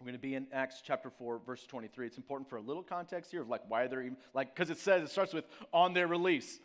We're 0.00 0.06
going 0.06 0.16
to 0.16 0.18
be 0.18 0.34
in 0.34 0.46
Acts 0.50 0.80
chapter 0.82 1.10
4, 1.10 1.40
verse 1.44 1.66
23. 1.66 2.06
It's 2.06 2.16
important 2.16 2.48
for 2.48 2.56
a 2.56 2.60
little 2.62 2.82
context 2.82 3.30
here 3.30 3.42
of 3.42 3.50
like 3.50 3.60
why 3.68 3.86
they're 3.86 4.00
even, 4.00 4.16
like, 4.32 4.54
because 4.54 4.70
it 4.70 4.78
says, 4.78 5.02
it 5.02 5.10
starts 5.10 5.34
with 5.34 5.44
on 5.74 5.92
their 5.92 6.06
release. 6.06 6.58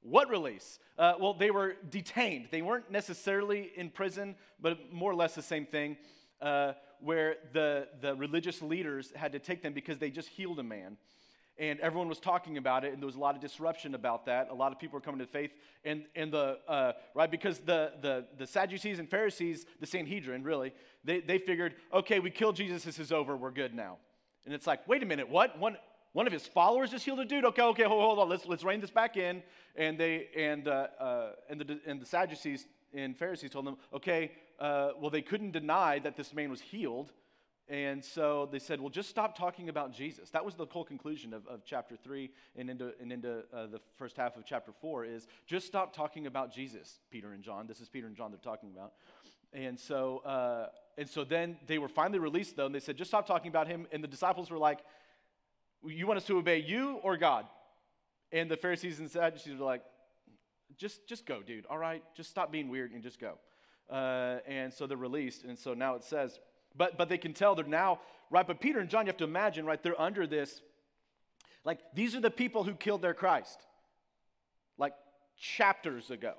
What 0.00 0.30
release? 0.30 0.78
Uh, 0.96 1.14
well, 1.18 1.34
they 1.34 1.50
were 1.50 1.74
detained. 1.90 2.48
They 2.52 2.62
weren't 2.62 2.88
necessarily 2.88 3.72
in 3.74 3.90
prison, 3.90 4.36
but 4.60 4.92
more 4.92 5.10
or 5.10 5.16
less 5.16 5.34
the 5.34 5.42
same 5.42 5.66
thing, 5.66 5.96
uh, 6.40 6.74
where 7.00 7.34
the, 7.52 7.88
the 8.00 8.14
religious 8.14 8.62
leaders 8.62 9.12
had 9.16 9.32
to 9.32 9.40
take 9.40 9.60
them 9.60 9.72
because 9.72 9.98
they 9.98 10.10
just 10.10 10.28
healed 10.28 10.60
a 10.60 10.62
man 10.62 10.98
and 11.58 11.78
everyone 11.80 12.08
was 12.08 12.18
talking 12.18 12.56
about 12.56 12.84
it 12.84 12.92
and 12.92 13.02
there 13.02 13.06
was 13.06 13.16
a 13.16 13.20
lot 13.20 13.34
of 13.34 13.40
disruption 13.40 13.94
about 13.94 14.26
that. 14.26 14.48
A 14.50 14.54
lot 14.54 14.72
of 14.72 14.78
people 14.78 14.96
were 14.96 15.02
coming 15.02 15.20
to 15.20 15.26
faith 15.26 15.50
and, 15.84 16.04
and 16.16 16.32
the 16.32 16.58
uh, 16.66 16.92
right 17.14 17.30
because 17.30 17.58
the, 17.60 17.92
the, 18.00 18.26
the 18.38 18.46
sadducees 18.46 18.98
and 18.98 19.08
pharisees 19.08 19.66
the 19.80 19.86
sanhedrin 19.86 20.42
really 20.42 20.72
they, 21.04 21.20
they 21.20 21.38
figured 21.38 21.74
okay 21.92 22.20
we 22.20 22.30
killed 22.30 22.56
jesus 22.56 22.84
this 22.84 22.98
is 22.98 23.12
over 23.12 23.36
we're 23.36 23.50
good 23.50 23.74
now. 23.74 23.98
And 24.44 24.54
it's 24.54 24.66
like 24.66 24.86
wait 24.88 25.02
a 25.02 25.06
minute 25.06 25.28
what? 25.28 25.58
One, 25.58 25.76
one 26.12 26.26
of 26.26 26.32
his 26.32 26.46
followers 26.46 26.90
just 26.90 27.04
healed 27.04 27.20
a 27.20 27.24
dude? 27.24 27.44
Okay 27.44 27.62
okay 27.62 27.84
hold, 27.84 28.02
hold 28.02 28.18
on 28.18 28.28
let's, 28.28 28.46
let's 28.46 28.64
rein 28.64 28.80
this 28.80 28.90
back 28.90 29.16
in. 29.16 29.42
And 29.76 29.98
they 29.98 30.28
and, 30.36 30.68
uh, 30.68 30.88
uh, 30.98 31.30
and, 31.50 31.60
the, 31.60 31.80
and 31.86 32.00
the 32.00 32.06
sadducees 32.06 32.66
and 32.94 33.16
pharisees 33.16 33.50
told 33.50 33.66
them 33.66 33.76
okay 33.92 34.32
uh, 34.58 34.90
well 34.98 35.10
they 35.10 35.22
couldn't 35.22 35.50
deny 35.50 35.98
that 35.98 36.16
this 36.16 36.32
man 36.32 36.50
was 36.50 36.60
healed 36.60 37.12
and 37.68 38.04
so 38.04 38.48
they 38.50 38.58
said, 38.58 38.80
well, 38.80 38.90
just 38.90 39.08
stop 39.08 39.36
talking 39.36 39.68
about 39.68 39.92
Jesus. 39.92 40.30
That 40.30 40.44
was 40.44 40.54
the 40.54 40.66
whole 40.66 40.84
conclusion 40.84 41.32
of, 41.32 41.46
of 41.46 41.64
chapter 41.64 41.96
3 41.96 42.30
and 42.56 42.68
into, 42.68 42.92
and 43.00 43.12
into 43.12 43.44
uh, 43.54 43.66
the 43.66 43.80
first 43.96 44.16
half 44.16 44.36
of 44.36 44.44
chapter 44.44 44.72
4 44.80 45.04
is 45.04 45.26
just 45.46 45.66
stop 45.66 45.94
talking 45.94 46.26
about 46.26 46.52
Jesus, 46.52 46.98
Peter 47.10 47.32
and 47.32 47.42
John. 47.42 47.66
This 47.66 47.80
is 47.80 47.88
Peter 47.88 48.06
and 48.06 48.16
John 48.16 48.30
they're 48.30 48.40
talking 48.40 48.70
about. 48.74 48.92
And 49.52 49.78
so, 49.78 50.18
uh, 50.18 50.66
and 50.98 51.08
so 51.08 51.24
then 51.24 51.56
they 51.66 51.78
were 51.78 51.88
finally 51.88 52.18
released, 52.18 52.56
though, 52.56 52.66
and 52.66 52.74
they 52.74 52.80
said, 52.80 52.96
just 52.96 53.10
stop 53.10 53.26
talking 53.26 53.48
about 53.48 53.68
him. 53.68 53.86
And 53.92 54.02
the 54.02 54.08
disciples 54.08 54.50
were 54.50 54.58
like, 54.58 54.80
you 55.86 56.06
want 56.06 56.16
us 56.16 56.26
to 56.26 56.38
obey 56.38 56.58
you 56.58 57.00
or 57.02 57.16
God? 57.16 57.46
And 58.32 58.50
the 58.50 58.56
Pharisees 58.56 58.98
and 58.98 59.10
Sadducees 59.10 59.58
were 59.58 59.64
like, 59.64 59.82
just, 60.76 61.06
just 61.06 61.26
go, 61.26 61.42
dude. 61.42 61.66
All 61.66 61.78
right, 61.78 62.02
just 62.16 62.30
stop 62.30 62.50
being 62.50 62.68
weird 62.68 62.92
and 62.92 63.02
just 63.02 63.20
go. 63.20 63.38
Uh, 63.90 64.38
and 64.46 64.72
so 64.72 64.86
they're 64.86 64.96
released. 64.96 65.44
And 65.44 65.58
so 65.58 65.74
now 65.74 65.94
it 65.94 66.04
says, 66.04 66.40
but, 66.76 66.96
but 66.96 67.08
they 67.08 67.18
can 67.18 67.32
tell 67.32 67.54
they're 67.54 67.64
now, 67.64 68.00
right? 68.30 68.46
But 68.46 68.60
Peter 68.60 68.80
and 68.80 68.88
John, 68.88 69.06
you 69.06 69.10
have 69.10 69.18
to 69.18 69.24
imagine, 69.24 69.66
right? 69.66 69.82
They're 69.82 70.00
under 70.00 70.26
this. 70.26 70.60
Like, 71.64 71.78
these 71.94 72.14
are 72.14 72.20
the 72.20 72.30
people 72.30 72.64
who 72.64 72.74
killed 72.74 73.02
their 73.02 73.14
Christ. 73.14 73.58
Like, 74.78 74.94
chapters 75.38 76.10
ago. 76.10 76.34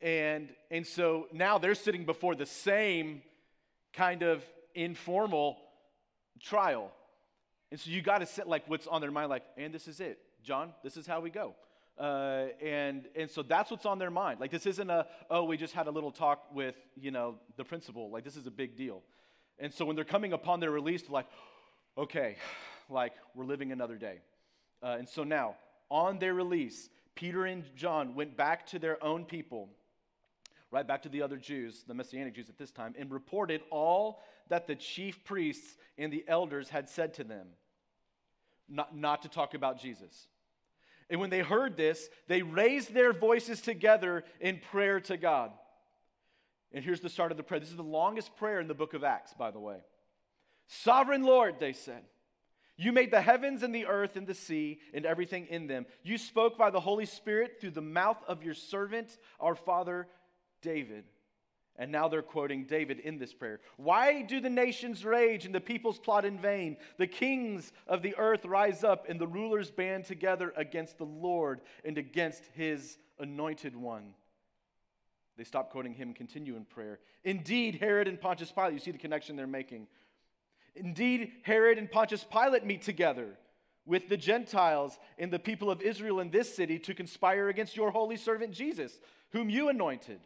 And, 0.00 0.48
and 0.70 0.86
so 0.86 1.28
now 1.32 1.58
they're 1.58 1.74
sitting 1.74 2.04
before 2.04 2.34
the 2.34 2.46
same 2.46 3.22
kind 3.92 4.22
of 4.22 4.42
informal 4.74 5.58
trial. 6.40 6.90
And 7.70 7.78
so 7.78 7.90
you 7.90 8.02
got 8.02 8.18
to 8.18 8.26
sit 8.26 8.46
like 8.48 8.64
what's 8.68 8.86
on 8.86 9.00
their 9.00 9.10
mind, 9.10 9.30
like, 9.30 9.44
and 9.56 9.72
this 9.72 9.88
is 9.88 10.00
it. 10.00 10.18
John, 10.42 10.72
this 10.82 10.96
is 10.96 11.06
how 11.06 11.20
we 11.20 11.30
go. 11.30 11.54
Uh, 11.98 12.46
and, 12.62 13.06
and 13.14 13.30
so 13.30 13.42
that's 13.42 13.70
what's 13.70 13.86
on 13.86 13.98
their 13.98 14.10
mind. 14.10 14.40
Like, 14.40 14.50
this 14.50 14.66
isn't 14.66 14.90
a, 14.90 15.06
oh, 15.30 15.44
we 15.44 15.56
just 15.56 15.74
had 15.74 15.86
a 15.86 15.90
little 15.90 16.10
talk 16.10 16.44
with, 16.52 16.74
you 17.00 17.10
know, 17.10 17.36
the 17.56 17.64
principal. 17.64 18.10
Like, 18.10 18.24
this 18.24 18.36
is 18.36 18.46
a 18.46 18.50
big 18.50 18.76
deal. 18.76 19.02
And 19.58 19.72
so 19.72 19.84
when 19.84 19.94
they're 19.94 20.04
coming 20.04 20.32
upon 20.32 20.60
their 20.60 20.70
release, 20.70 21.08
like, 21.08 21.26
okay, 21.96 22.36
like, 22.88 23.12
we're 23.34 23.44
living 23.44 23.72
another 23.72 23.96
day. 23.96 24.20
Uh, 24.82 24.96
and 24.98 25.08
so 25.08 25.22
now, 25.22 25.56
on 25.90 26.18
their 26.18 26.34
release, 26.34 26.88
Peter 27.14 27.44
and 27.44 27.64
John 27.76 28.14
went 28.14 28.36
back 28.36 28.66
to 28.68 28.78
their 28.78 29.02
own 29.04 29.24
people, 29.24 29.68
right 30.70 30.86
back 30.86 31.02
to 31.02 31.08
the 31.10 31.22
other 31.22 31.36
Jews, 31.36 31.84
the 31.86 31.94
Messianic 31.94 32.34
Jews 32.34 32.48
at 32.48 32.56
this 32.56 32.70
time, 32.70 32.94
and 32.98 33.10
reported 33.12 33.60
all 33.70 34.22
that 34.48 34.66
the 34.66 34.74
chief 34.74 35.22
priests 35.22 35.76
and 35.98 36.12
the 36.12 36.24
elders 36.26 36.70
had 36.70 36.88
said 36.88 37.14
to 37.14 37.24
them, 37.24 37.46
not, 38.68 38.96
not 38.96 39.22
to 39.22 39.28
talk 39.28 39.54
about 39.54 39.78
Jesus. 39.80 40.26
And 41.12 41.20
when 41.20 41.28
they 41.28 41.40
heard 41.40 41.76
this, 41.76 42.08
they 42.26 42.40
raised 42.40 42.94
their 42.94 43.12
voices 43.12 43.60
together 43.60 44.24
in 44.40 44.60
prayer 44.70 44.98
to 45.00 45.18
God. 45.18 45.52
And 46.72 46.82
here's 46.82 47.02
the 47.02 47.10
start 47.10 47.30
of 47.30 47.36
the 47.36 47.42
prayer. 47.42 47.60
This 47.60 47.68
is 47.68 47.76
the 47.76 47.82
longest 47.82 48.34
prayer 48.36 48.60
in 48.60 48.66
the 48.66 48.72
book 48.72 48.94
of 48.94 49.04
Acts, 49.04 49.34
by 49.34 49.50
the 49.50 49.60
way. 49.60 49.76
Sovereign 50.68 51.22
Lord, 51.22 51.56
they 51.60 51.74
said, 51.74 52.02
you 52.78 52.92
made 52.92 53.10
the 53.10 53.20
heavens 53.20 53.62
and 53.62 53.74
the 53.74 53.84
earth 53.84 54.16
and 54.16 54.26
the 54.26 54.32
sea 54.32 54.80
and 54.94 55.04
everything 55.04 55.48
in 55.48 55.66
them. 55.66 55.84
You 56.02 56.16
spoke 56.16 56.56
by 56.56 56.70
the 56.70 56.80
Holy 56.80 57.04
Spirit 57.04 57.58
through 57.60 57.72
the 57.72 57.82
mouth 57.82 58.16
of 58.26 58.42
your 58.42 58.54
servant, 58.54 59.18
our 59.38 59.54
father 59.54 60.08
David. 60.62 61.04
And 61.76 61.90
now 61.90 62.06
they're 62.06 62.22
quoting 62.22 62.64
David 62.64 63.00
in 63.00 63.18
this 63.18 63.32
prayer. 63.32 63.60
Why 63.76 64.22
do 64.22 64.40
the 64.40 64.50
nations 64.50 65.04
rage 65.04 65.46
and 65.46 65.54
the 65.54 65.60
peoples 65.60 65.98
plot 65.98 66.24
in 66.24 66.38
vain? 66.38 66.76
The 66.98 67.06
kings 67.06 67.72
of 67.86 68.02
the 68.02 68.14
earth 68.16 68.44
rise 68.44 68.84
up 68.84 69.08
and 69.08 69.18
the 69.18 69.26
rulers 69.26 69.70
band 69.70 70.04
together 70.04 70.52
against 70.56 70.98
the 70.98 71.06
Lord 71.06 71.60
and 71.84 71.96
against 71.96 72.44
his 72.54 72.98
anointed 73.18 73.74
one. 73.74 74.14
They 75.38 75.44
stop 75.44 75.70
quoting 75.70 75.94
him, 75.94 76.12
continue 76.12 76.56
in 76.56 76.66
prayer. 76.66 77.00
Indeed, 77.24 77.76
Herod 77.76 78.06
and 78.06 78.20
Pontius 78.20 78.52
Pilate, 78.52 78.74
you 78.74 78.78
see 78.78 78.90
the 78.90 78.98
connection 78.98 79.34
they're 79.34 79.46
making. 79.46 79.86
Indeed, 80.74 81.32
Herod 81.42 81.78
and 81.78 81.90
Pontius 81.90 82.24
Pilate 82.24 82.66
meet 82.66 82.82
together 82.82 83.38
with 83.86 84.08
the 84.08 84.16
Gentiles 84.16 84.98
and 85.18 85.32
the 85.32 85.38
people 85.38 85.70
of 85.70 85.80
Israel 85.82 86.20
in 86.20 86.30
this 86.30 86.54
city 86.54 86.78
to 86.80 86.94
conspire 86.94 87.48
against 87.48 87.76
your 87.76 87.90
holy 87.90 88.16
servant 88.16 88.52
Jesus, 88.52 89.00
whom 89.30 89.48
you 89.48 89.68
anointed. 89.68 90.20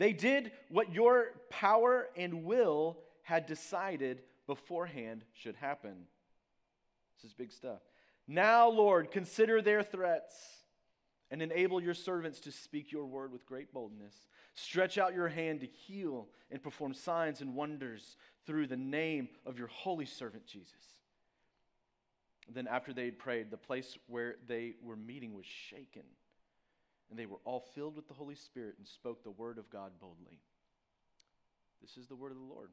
They 0.00 0.14
did 0.14 0.52
what 0.70 0.94
your 0.94 1.26
power 1.50 2.08
and 2.16 2.44
will 2.44 2.96
had 3.20 3.44
decided 3.44 4.22
beforehand 4.46 5.26
should 5.34 5.56
happen. 5.56 6.06
This 7.14 7.28
is 7.28 7.34
big 7.34 7.52
stuff. 7.52 7.82
Now, 8.26 8.70
Lord, 8.70 9.10
consider 9.10 9.60
their 9.60 9.82
threats 9.82 10.34
and 11.30 11.42
enable 11.42 11.82
your 11.82 11.92
servants 11.92 12.40
to 12.40 12.50
speak 12.50 12.90
your 12.90 13.04
word 13.04 13.30
with 13.30 13.44
great 13.44 13.74
boldness. 13.74 14.14
Stretch 14.54 14.96
out 14.96 15.12
your 15.12 15.28
hand 15.28 15.60
to 15.60 15.66
heal 15.66 16.28
and 16.50 16.62
perform 16.62 16.94
signs 16.94 17.42
and 17.42 17.54
wonders 17.54 18.16
through 18.46 18.68
the 18.68 18.78
name 18.78 19.28
of 19.44 19.58
your 19.58 19.68
holy 19.68 20.06
servant 20.06 20.46
Jesus. 20.46 20.72
Then, 22.48 22.66
after 22.66 22.94
they 22.94 23.04
had 23.04 23.18
prayed, 23.18 23.50
the 23.50 23.58
place 23.58 23.98
where 24.06 24.36
they 24.48 24.76
were 24.82 24.96
meeting 24.96 25.34
was 25.34 25.44
shaken, 25.44 26.04
and 27.10 27.18
they 27.18 27.26
were 27.26 27.40
all 27.44 27.60
filled 27.74 27.96
with 27.96 28.06
the 28.08 28.14
Holy 28.14 28.36
Spirit 28.36 28.76
and 28.78 28.86
spoke 28.86 29.24
the 29.24 29.30
word 29.30 29.58
of 29.58 29.68
God 29.68 29.92
boldly. 30.00 30.38
This 31.82 31.96
is 31.96 32.06
the 32.06 32.14
word 32.14 32.30
of 32.30 32.38
the 32.38 32.44
Lord. 32.44 32.70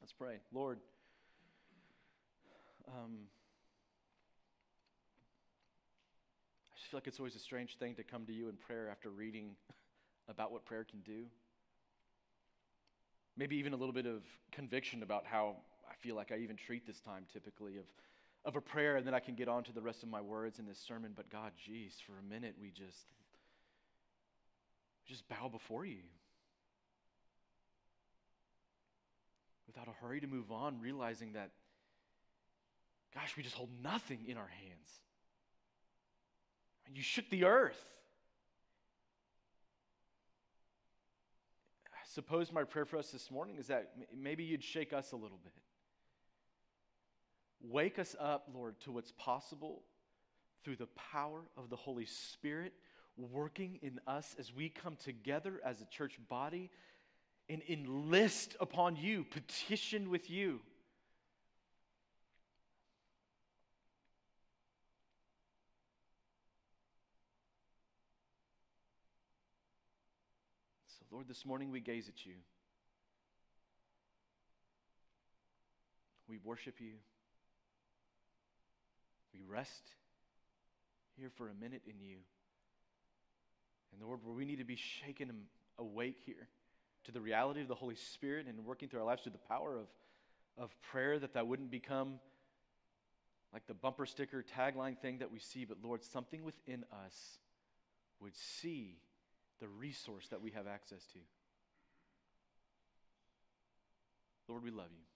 Let's 0.00 0.12
pray. 0.12 0.40
Lord, 0.52 0.80
um, 2.88 3.28
I 6.72 6.76
just 6.76 6.90
feel 6.90 6.98
like 6.98 7.06
it's 7.06 7.20
always 7.20 7.36
a 7.36 7.38
strange 7.38 7.76
thing 7.78 7.94
to 7.94 8.02
come 8.02 8.26
to 8.26 8.32
you 8.32 8.48
in 8.48 8.56
prayer 8.56 8.88
after 8.90 9.10
reading 9.10 9.50
about 10.28 10.50
what 10.50 10.64
prayer 10.64 10.84
can 10.84 11.00
do. 11.00 11.26
Maybe 13.36 13.56
even 13.56 13.72
a 13.72 13.76
little 13.76 13.94
bit 13.94 14.06
of 14.06 14.22
conviction 14.50 15.02
about 15.02 15.24
how 15.24 15.56
I 15.88 15.94
feel 15.94 16.16
like 16.16 16.32
I 16.32 16.38
even 16.38 16.56
treat 16.56 16.86
this 16.86 17.00
time 17.00 17.24
typically 17.32 17.76
of, 17.76 17.84
of 18.44 18.56
a 18.56 18.60
prayer, 18.60 18.96
and 18.96 19.06
then 19.06 19.14
I 19.14 19.20
can 19.20 19.34
get 19.34 19.48
on 19.48 19.62
to 19.64 19.72
the 19.72 19.80
rest 19.80 20.02
of 20.02 20.08
my 20.08 20.20
words 20.20 20.58
in 20.58 20.66
this 20.66 20.78
sermon. 20.78 21.12
But 21.14 21.30
God, 21.30 21.52
geez, 21.64 21.94
for 22.04 22.12
a 22.18 22.22
minute 22.22 22.54
we 22.60 22.70
just 22.70 23.06
just 25.06 25.28
bow 25.28 25.48
before 25.48 25.84
you. 25.84 26.02
Without 29.66 29.88
a 29.88 30.04
hurry 30.04 30.20
to 30.20 30.26
move 30.26 30.52
on, 30.52 30.80
realizing 30.80 31.32
that, 31.32 31.50
gosh, 33.14 33.36
we 33.36 33.42
just 33.42 33.54
hold 33.54 33.70
nothing 33.82 34.20
in 34.26 34.36
our 34.36 34.48
hands. 34.48 34.88
You 36.94 37.02
shook 37.02 37.30
the 37.30 37.44
earth. 37.44 37.82
I 41.86 42.04
suppose 42.12 42.52
my 42.52 42.64
prayer 42.64 42.84
for 42.84 42.98
us 42.98 43.10
this 43.10 43.30
morning 43.30 43.56
is 43.56 43.68
that 43.68 43.92
maybe 44.14 44.44
you'd 44.44 44.62
shake 44.62 44.92
us 44.92 45.12
a 45.12 45.16
little 45.16 45.38
bit. 45.42 45.61
Wake 47.62 47.98
us 47.98 48.16
up, 48.18 48.48
Lord, 48.52 48.80
to 48.80 48.92
what's 48.92 49.12
possible 49.12 49.82
through 50.64 50.76
the 50.76 50.88
power 51.12 51.42
of 51.56 51.70
the 51.70 51.76
Holy 51.76 52.06
Spirit 52.06 52.72
working 53.16 53.78
in 53.82 54.00
us 54.06 54.34
as 54.38 54.52
we 54.52 54.68
come 54.68 54.96
together 54.96 55.60
as 55.64 55.80
a 55.80 55.84
church 55.86 56.18
body 56.28 56.70
and 57.48 57.62
enlist 57.68 58.56
upon 58.60 58.96
you, 58.96 59.24
petition 59.24 60.10
with 60.10 60.30
you. 60.30 60.60
So, 70.86 71.04
Lord, 71.10 71.28
this 71.28 71.44
morning 71.44 71.70
we 71.70 71.80
gaze 71.80 72.08
at 72.08 72.24
you. 72.24 72.34
We 76.28 76.38
worship 76.38 76.80
you. 76.80 76.92
We 79.34 79.40
rest 79.48 79.82
here 81.18 81.30
for 81.36 81.48
a 81.48 81.54
minute 81.54 81.82
in 81.86 82.00
you. 82.00 82.16
And 83.92 84.06
Lord, 84.06 84.20
where 84.24 84.34
we 84.34 84.44
need 84.44 84.58
to 84.58 84.64
be 84.64 84.76
shaken 84.76 85.30
awake 85.78 86.16
here 86.24 86.48
to 87.04 87.12
the 87.12 87.20
reality 87.20 87.60
of 87.60 87.68
the 87.68 87.74
Holy 87.74 87.96
Spirit 87.96 88.46
and 88.46 88.64
working 88.64 88.88
through 88.88 89.00
our 89.00 89.06
lives 89.06 89.22
through 89.22 89.32
the 89.32 89.48
power 89.48 89.78
of, 89.78 89.86
of 90.56 90.82
prayer, 90.82 91.18
that 91.18 91.34
that 91.34 91.46
wouldn't 91.46 91.70
become 91.70 92.20
like 93.52 93.66
the 93.66 93.74
bumper 93.74 94.06
sticker 94.06 94.42
tagline 94.56 94.98
thing 94.98 95.18
that 95.18 95.30
we 95.30 95.38
see, 95.38 95.64
but 95.64 95.76
Lord, 95.82 96.02
something 96.02 96.42
within 96.42 96.84
us 97.04 97.38
would 98.20 98.34
see 98.34 98.96
the 99.60 99.68
resource 99.68 100.28
that 100.28 100.40
we 100.40 100.52
have 100.52 100.66
access 100.66 101.04
to. 101.12 101.18
Lord, 104.48 104.64
we 104.64 104.70
love 104.70 104.88
you. 104.90 105.11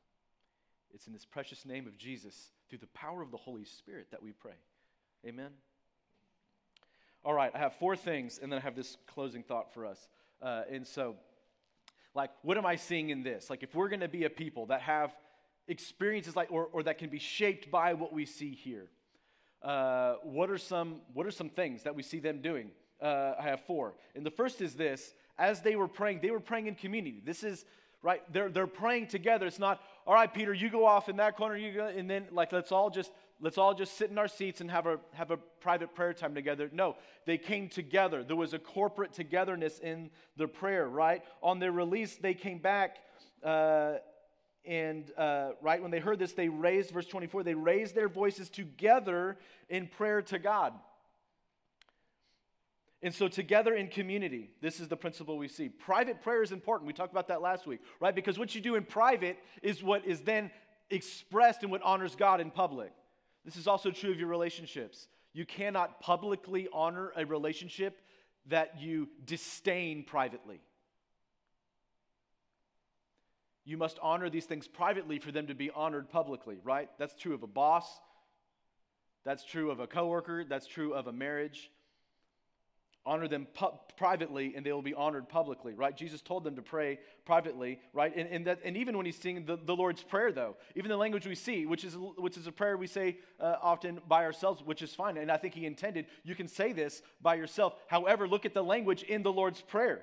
It's 0.97 1.07
in 1.07 1.12
this 1.12 1.26
precious 1.26 1.67
name 1.67 1.87
of 1.87 1.99
Jesus, 1.99 2.53
through 2.71 2.79
the 2.79 2.87
power 2.87 3.21
of 3.21 3.31
the 3.31 3.37
Holy 3.37 3.67
Spirit, 3.67 4.07
that 4.12 4.23
we 4.23 4.33
pray. 4.33 4.55
Amen. 5.26 5.50
All 7.23 7.35
right, 7.35 7.53
I 7.55 7.59
have 7.59 7.75
four 7.75 7.97
things, 7.97 8.41
and 8.43 8.50
then 8.50 8.59
I 8.59 8.62
have 8.62 8.75
this 8.75 8.97
closing 9.07 9.43
thought 9.43 9.75
for 9.75 9.85
us. 9.85 10.09
Uh, 10.41 10.62
and 10.73 10.87
so, 10.87 11.17
like, 12.15 12.31
what 12.41 12.57
am 12.57 12.65
I 12.65 12.76
seeing 12.76 13.11
in 13.11 13.23
this? 13.23 13.50
Like, 13.50 13.62
if 13.62 13.75
we're 13.75 13.91
going 13.91 14.00
to 14.00 14.09
be 14.09 14.25
a 14.25 14.31
people 14.31 14.65
that 14.67 14.81
have 14.81 15.12
experiences 15.69 16.35
like, 16.35 16.50
or, 16.50 16.71
or 16.73 16.83
that 16.85 16.97
can 16.97 17.11
be 17.11 17.19
shaped 17.19 17.71
by 17.71 17.93
what 17.93 18.15
we 18.15 18.25
see 18.25 18.55
here, 18.55 18.88
uh, 19.62 20.15
what 20.23 20.49
are 20.49 20.57
some 20.57 21.03
what 21.12 21.26
are 21.26 21.31
some 21.31 21.50
things 21.50 21.83
that 21.83 21.95
we 21.95 22.03
see 22.03 22.21
them 22.21 22.41
doing? 22.41 22.71
uh, 23.00 23.35
I 23.38 23.43
have 23.43 23.61
four. 23.67 23.95
And 24.15 24.25
the 24.25 24.31
first 24.31 24.61
is 24.61 24.75
this 24.75 25.15
as 25.38 25.61
they 25.61 25.76
were 25.76 25.88
praying, 25.88 26.21
they 26.23 26.31
were 26.31 26.41
praying 26.41 26.67
in 26.67 26.75
community. 26.75 27.21
This 27.25 27.45
is, 27.45 27.65
right, 28.07 28.23
they're, 28.33 28.49
they're 28.49 28.69
praying 28.69 29.09
together. 29.09 29.47
It's 29.47 29.59
not, 29.59 29.81
all 30.07 30.15
right, 30.15 30.33
Peter, 30.33 30.55
you 30.55 30.71
go 30.71 30.87
off 30.87 31.09
in 31.09 31.17
that 31.17 31.37
corner, 31.37 31.57
you 31.57 31.73
go, 31.73 31.87
and 31.89 32.09
then, 32.09 32.27
like, 32.31 32.53
let's 32.53 32.71
all 32.71 32.89
just, 32.89 33.11
let's 33.41 33.59
all 33.59 33.75
just 33.75 33.99
sit 33.99 34.11
in 34.11 34.17
our 34.17 34.29
seats 34.29 34.61
and 34.61 34.71
have 34.71 34.87
a, 34.87 35.01
have 35.13 35.33
a 35.33 35.37
private 35.37 35.93
prayer 35.93 36.15
time 36.15 36.33
together. 36.33 36.71
No, 36.73 36.95
they 37.27 37.37
came 37.37 37.69
together. 37.69 38.23
There 38.23 38.37
was 38.37 38.55
a 38.55 38.61
corporate 38.61 39.13
togetherness 39.13 39.81
in 39.81 40.11
the 40.37 40.47
prayer, 40.47 40.89
right? 40.89 41.25
On 41.43 41.59
their 41.59 41.73
release, 41.73 42.15
they 42.15 42.33
came 42.33 42.59
back. 42.59 42.99
Uh, 43.43 43.95
and 44.65 45.11
uh, 45.19 45.51
right 45.61 45.83
when 45.83 45.91
they 45.91 45.99
heard 45.99 46.21
this, 46.21 46.33
they 46.33 46.49
raised, 46.49 46.93
verse 46.93 47.07
24, 47.07 47.43
they 47.43 47.55
raised 47.55 47.97
their 47.97 48.09
voices 48.09 48.49
together 48.49 49.37
in 49.69 49.89
prayer 49.89 50.23
to 50.23 50.39
God. 50.39 50.75
And 53.03 53.15
so, 53.15 53.29
together 53.29 53.75
in 53.75 53.88
community, 53.88 54.50
this 54.62 54.81
is 54.81 54.88
the 54.88 54.97
principle 54.97 55.37
we 55.37 55.49
see. 55.49 55.69
Private 55.69 56.23
prayer 56.23 56.43
is 56.43 56.50
important. 56.50 56.87
We 56.87 56.95
talked 56.95 57.12
about 57.12 57.29
that 57.29 57.43
last 57.43 57.67
week, 57.67 57.81
right? 58.00 58.15
Because 58.15 58.38
what 58.38 58.55
you 58.55 58.61
do 58.61 58.75
in 58.75 58.85
private 58.85 59.38
is 59.62 59.83
what 59.83 60.07
is 60.07 60.23
then 60.23 60.50
expressed 60.91 61.62
and 61.62 61.71
what 61.71 61.83
honors 61.83 62.17
God 62.17 62.41
in 62.41 62.50
public. 62.50 62.93
This 63.45 63.57
is 63.57 63.67
also 63.67 63.91
true 63.91 64.11
of 64.11 64.19
your 64.19 64.29
relationships. 64.29 65.09
You 65.35 65.45
cannot 65.45 66.00
publicly 66.00 66.69
honor 66.73 67.12
a 67.15 67.26
relationship 67.26 68.00
that 68.47 68.81
you 68.81 69.09
disdain 69.25 70.05
privately. 70.05 70.61
You 73.65 73.76
must 73.76 73.99
honor 74.00 74.31
these 74.31 74.47
things 74.47 74.69
privately 74.69 75.19
for 75.19 75.33
them 75.33 75.49
to 75.49 75.55
be 75.55 75.71
honored 75.71 76.09
publicly, 76.09 76.59
right? 76.62 76.88
That's 76.99 77.15
true 77.15 77.35
of 77.35 77.43
a 77.43 77.49
boss. 77.49 78.00
That's 79.25 79.45
true 79.45 79.71
of 79.71 79.81
a 79.81 79.88
coworker. 79.88 80.45
That's 80.45 80.69
true 80.69 80.95
of 80.95 81.09
a 81.09 81.12
marriage. 81.12 81.71
Honor 83.07 83.29
them 83.29 83.47
pu- 83.55 83.79
privately 83.97 84.55
and 84.57 84.67
they 84.67 84.73
will 84.73 84.83
be 84.83 84.93
honored 84.93 85.29
publicly, 85.29 85.73
right? 85.75 85.97
Jesus 85.97 86.21
told 86.21 86.45
them 86.45 86.57
to 86.57 86.63
pray 86.63 86.99
privately, 87.25 87.79
right? 87.93 88.15
And, 88.15 88.29
and, 88.29 88.47
that, 88.47 88.59
and 88.65 88.77
even 88.77 88.97
when 88.97 89.07
he's 89.07 89.17
singing 89.17 89.47
the, 89.47 89.57
the 89.57 89.75
Lord's 89.75 90.03
Prayer, 90.03 90.33
though, 90.33 90.57
even 90.75 90.91
the 90.91 90.97
language 90.97 91.27
we 91.27 91.37
see, 91.37 91.65
which 91.65 91.85
is, 91.85 91.97
which 92.19 92.37
is 92.37 92.47
a 92.47 92.53
prayer 92.53 92.77
we 92.77 92.87
say 92.87 93.19
uh, 93.41 93.55
often 93.63 94.01
by 94.09 94.25
ourselves, 94.25 94.63
which 94.65 94.83
is 94.83 94.95
fine. 94.95 95.17
And 95.17 95.31
I 95.31 95.37
think 95.37 95.55
he 95.55 95.65
intended 95.65 96.07
you 96.25 96.35
can 96.35 96.49
say 96.49 96.73
this 96.73 97.03
by 97.23 97.37
yourself. 97.37 97.75
However, 97.87 98.27
look 98.27 98.45
at 98.45 98.55
the 98.55 98.65
language 98.65 99.03
in 99.03 99.23
the 99.23 99.33
Lord's 99.33 99.61
Prayer, 99.61 100.03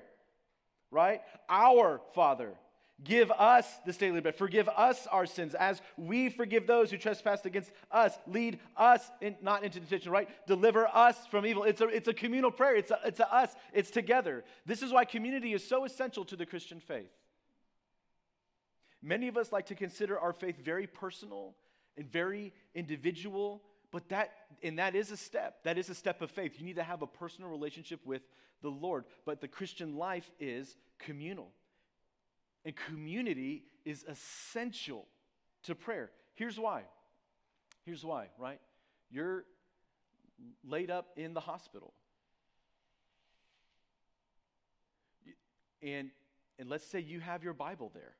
right? 0.90 1.20
Our 1.48 2.00
Father 2.14 2.54
Give 3.02 3.30
us 3.32 3.66
this 3.84 3.96
daily 3.96 4.20
bread. 4.20 4.36
Forgive 4.36 4.68
us 4.68 5.08
our 5.08 5.26
sins 5.26 5.54
as 5.54 5.82
we 5.96 6.28
forgive 6.28 6.66
those 6.66 6.92
who 6.92 6.96
trespass 6.96 7.44
against 7.44 7.72
us. 7.90 8.16
Lead 8.26 8.60
us 8.76 9.10
in, 9.20 9.36
not 9.42 9.64
into 9.64 9.80
temptation, 9.80 10.12
right? 10.12 10.28
Deliver 10.46 10.86
us 10.86 11.16
from 11.26 11.44
evil. 11.44 11.64
It's 11.64 11.80
a, 11.80 11.88
it's 11.88 12.06
a 12.06 12.14
communal 12.14 12.52
prayer. 12.52 12.76
It's 12.76 12.92
a, 12.92 13.00
it's 13.04 13.18
a 13.18 13.34
us. 13.34 13.54
It's 13.72 13.90
together. 13.90 14.44
This 14.64 14.80
is 14.80 14.92
why 14.92 15.04
community 15.04 15.54
is 15.54 15.66
so 15.66 15.84
essential 15.84 16.24
to 16.26 16.36
the 16.36 16.46
Christian 16.46 16.78
faith. 16.78 17.10
Many 19.02 19.26
of 19.26 19.36
us 19.36 19.50
like 19.50 19.66
to 19.66 19.74
consider 19.74 20.18
our 20.18 20.32
faith 20.32 20.64
very 20.64 20.86
personal 20.86 21.56
and 21.96 22.10
very 22.10 22.54
individual, 22.74 23.60
but 23.90 24.08
that 24.08 24.32
and 24.62 24.78
that 24.78 24.94
is 24.94 25.10
a 25.10 25.16
step. 25.16 25.64
That 25.64 25.78
is 25.78 25.90
a 25.90 25.94
step 25.94 26.22
of 26.22 26.30
faith. 26.30 26.54
You 26.58 26.64
need 26.64 26.76
to 26.76 26.82
have 26.84 27.02
a 27.02 27.06
personal 27.06 27.50
relationship 27.50 28.00
with 28.06 28.22
the 28.62 28.70
Lord. 28.70 29.04
But 29.26 29.40
the 29.40 29.48
Christian 29.48 29.96
life 29.96 30.30
is 30.38 30.76
communal. 30.98 31.50
And 32.64 32.74
community 32.74 33.64
is 33.84 34.04
essential 34.08 35.06
to 35.64 35.74
prayer. 35.74 36.10
Here's 36.34 36.58
why. 36.58 36.82
Here's 37.84 38.04
why, 38.04 38.28
right? 38.38 38.60
You're 39.10 39.44
laid 40.66 40.90
up 40.90 41.08
in 41.16 41.34
the 41.34 41.40
hospital. 41.40 41.92
And, 45.82 46.10
and 46.58 46.70
let's 46.70 46.86
say 46.86 47.00
you 47.00 47.20
have 47.20 47.44
your 47.44 47.52
Bible 47.52 47.90
there. 47.92 48.14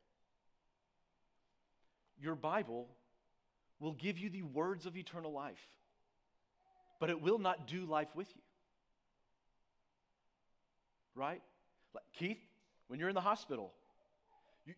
Your 2.20 2.34
Bible 2.34 2.88
will 3.80 3.92
give 3.92 4.18
you 4.18 4.28
the 4.28 4.42
words 4.42 4.86
of 4.86 4.96
eternal 4.96 5.32
life, 5.32 5.66
but 7.00 7.10
it 7.10 7.20
will 7.20 7.38
not 7.38 7.66
do 7.66 7.86
life 7.86 8.14
with 8.14 8.28
you. 8.34 8.42
Right? 11.14 11.42
Like 11.94 12.04
Keith, 12.18 12.38
when 12.88 13.00
you're 13.00 13.08
in 13.08 13.14
the 13.14 13.20
hospital, 13.20 13.72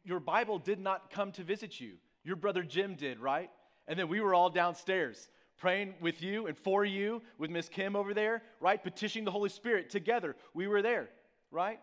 your 0.05 0.21
Bible 0.21 0.59
did 0.59 0.81
not 0.81 1.11
come 1.11 1.33
to 1.33 1.43
visit 1.43 1.81
you. 1.81 1.95
Your 2.25 2.37
brother 2.37 2.63
Jim 2.63 2.95
did, 2.95 3.19
right? 3.21 3.51
And 3.87 3.99
then 3.99 4.09
we 4.09 4.21
were 4.21 4.35
all 4.35 4.51
downstairs 4.51 5.29
praying 5.59 5.95
with 6.01 6.23
you 6.23 6.47
and 6.47 6.57
for 6.57 6.85
you 6.85 7.23
with 7.39 7.51
Miss 7.51 7.69
Kim 7.69 7.97
over 7.97 8.13
there, 8.13 8.43
right? 8.61 8.83
Petitioning 8.83 9.25
the 9.25 9.31
Holy 9.31 9.49
Spirit 9.49 9.91
together. 9.91 10.37
We 10.55 10.67
were 10.67 10.83
there, 10.83 11.09
right? 11.51 11.79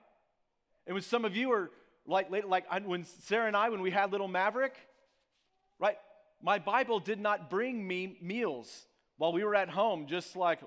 And 0.86 0.93
when 0.93 1.04
some 1.04 1.25
of 1.25 1.36
you 1.36 1.51
are 1.51 1.71
like, 2.06 2.30
like 2.30 2.65
when 2.86 3.06
Sarah 3.06 3.47
and 3.47 3.56
I, 3.56 3.69
when 3.69 3.82
we 3.82 3.91
had 3.91 4.12
little 4.12 4.28
Maverick, 4.28 4.75
right? 5.80 5.97
My 6.41 6.60
Bible 6.60 6.99
did 6.99 7.19
not 7.19 7.49
bring 7.49 7.88
me 7.88 8.17
meals 8.21 8.86
while 9.17 9.32
we 9.32 9.43
were 9.43 9.56
at 9.56 9.69
home, 9.69 10.08
just 10.08 10.36
like, 10.36 10.60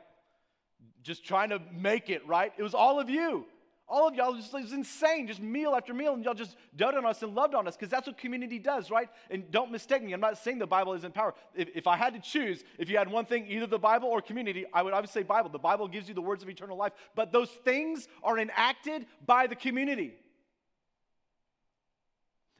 just 1.02 1.24
trying 1.24 1.50
to 1.50 1.60
make 1.72 2.08
it, 2.08 2.26
right? 2.26 2.52
It 2.56 2.62
was 2.62 2.74
all 2.74 2.98
of 2.98 3.10
you. 3.10 3.44
All 3.88 4.08
of 4.08 4.14
y'all 4.16 4.34
just 4.34 4.52
was 4.52 4.72
insane, 4.72 5.28
just 5.28 5.40
meal 5.40 5.74
after 5.74 5.94
meal, 5.94 6.14
and 6.14 6.24
y'all 6.24 6.34
just 6.34 6.56
doted 6.74 6.98
on 6.98 7.06
us 7.06 7.22
and 7.22 7.36
loved 7.36 7.54
on 7.54 7.68
us 7.68 7.76
because 7.76 7.88
that's 7.88 8.08
what 8.08 8.18
community 8.18 8.58
does, 8.58 8.90
right? 8.90 9.08
And 9.30 9.48
don't 9.52 9.70
mistake 9.70 10.02
me, 10.02 10.12
I'm 10.12 10.20
not 10.20 10.38
saying 10.38 10.58
the 10.58 10.66
Bible 10.66 10.94
isn't 10.94 11.14
power. 11.14 11.34
If, 11.54 11.68
if 11.72 11.86
I 11.86 11.96
had 11.96 12.14
to 12.14 12.20
choose, 12.20 12.64
if 12.78 12.90
you 12.90 12.98
had 12.98 13.08
one 13.08 13.26
thing, 13.26 13.46
either 13.48 13.66
the 13.66 13.78
Bible 13.78 14.08
or 14.08 14.20
community, 14.20 14.64
I 14.72 14.82
would 14.82 14.92
obviously 14.92 15.22
say 15.22 15.26
Bible. 15.26 15.50
The 15.50 15.58
Bible 15.60 15.86
gives 15.86 16.08
you 16.08 16.14
the 16.14 16.22
words 16.22 16.42
of 16.42 16.48
eternal 16.48 16.76
life, 16.76 16.92
but 17.14 17.30
those 17.30 17.48
things 17.64 18.08
are 18.24 18.38
enacted 18.38 19.06
by 19.24 19.46
the 19.46 19.54
community. 19.54 20.14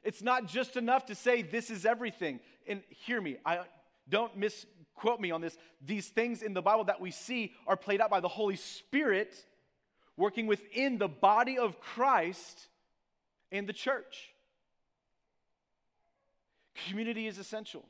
It's 0.01 0.21
not 0.21 0.47
just 0.47 0.77
enough 0.77 1.07
to 1.07 1.15
say 1.15 1.41
this 1.41 1.69
is 1.69 1.85
everything. 1.85 2.39
And 2.65 2.81
hear 2.89 3.19
me, 3.19 3.35
I 3.45 3.65
don't 4.07 4.37
misquote 4.37 5.19
me 5.19 5.31
on 5.31 5.41
this. 5.41 5.57
These 5.85 6.07
things 6.07 6.41
in 6.41 6.53
the 6.53 6.61
Bible 6.61 6.85
that 6.85 7.01
we 7.01 7.11
see 7.11 7.53
are 7.67 7.75
played 7.75 7.99
out 7.99 8.09
by 8.09 8.21
the 8.21 8.29
Holy 8.29 8.55
Spirit 8.55 9.43
working 10.17 10.47
within 10.47 10.97
the 10.97 11.07
body 11.07 11.57
of 11.57 11.79
Christ 11.79 12.67
and 13.51 13.67
the 13.67 13.73
church. 13.73 14.33
Community 16.89 17.27
is 17.27 17.37
essential. 17.37 17.85